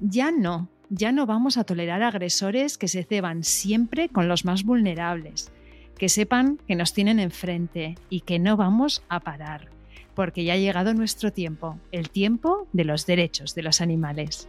Ya 0.00 0.30
no, 0.30 0.68
ya 0.90 1.12
no 1.12 1.26
vamos 1.26 1.58
a 1.58 1.64
tolerar 1.64 2.02
agresores 2.02 2.78
que 2.78 2.88
se 2.88 3.04
ceban 3.04 3.44
siempre 3.44 4.08
con 4.08 4.28
los 4.28 4.44
más 4.44 4.64
vulnerables, 4.64 5.50
que 5.98 6.08
sepan 6.08 6.58
que 6.66 6.76
nos 6.76 6.92
tienen 6.92 7.18
enfrente 7.18 7.96
y 8.10 8.20
que 8.20 8.38
no 8.38 8.56
vamos 8.56 9.02
a 9.08 9.20
parar, 9.20 9.68
porque 10.14 10.44
ya 10.44 10.54
ha 10.54 10.58
llegado 10.58 10.94
nuestro 10.94 11.32
tiempo, 11.32 11.78
el 11.92 12.10
tiempo 12.10 12.68
de 12.72 12.84
los 12.84 13.06
derechos 13.06 13.54
de 13.54 13.62
los 13.62 13.80
animales. 13.80 14.48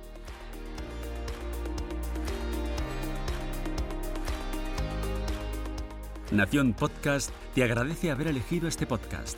Nación 6.32 6.74
Podcast 6.74 7.32
te 7.56 7.64
agradece 7.64 8.12
haber 8.12 8.28
elegido 8.28 8.68
este 8.68 8.86
podcast. 8.86 9.38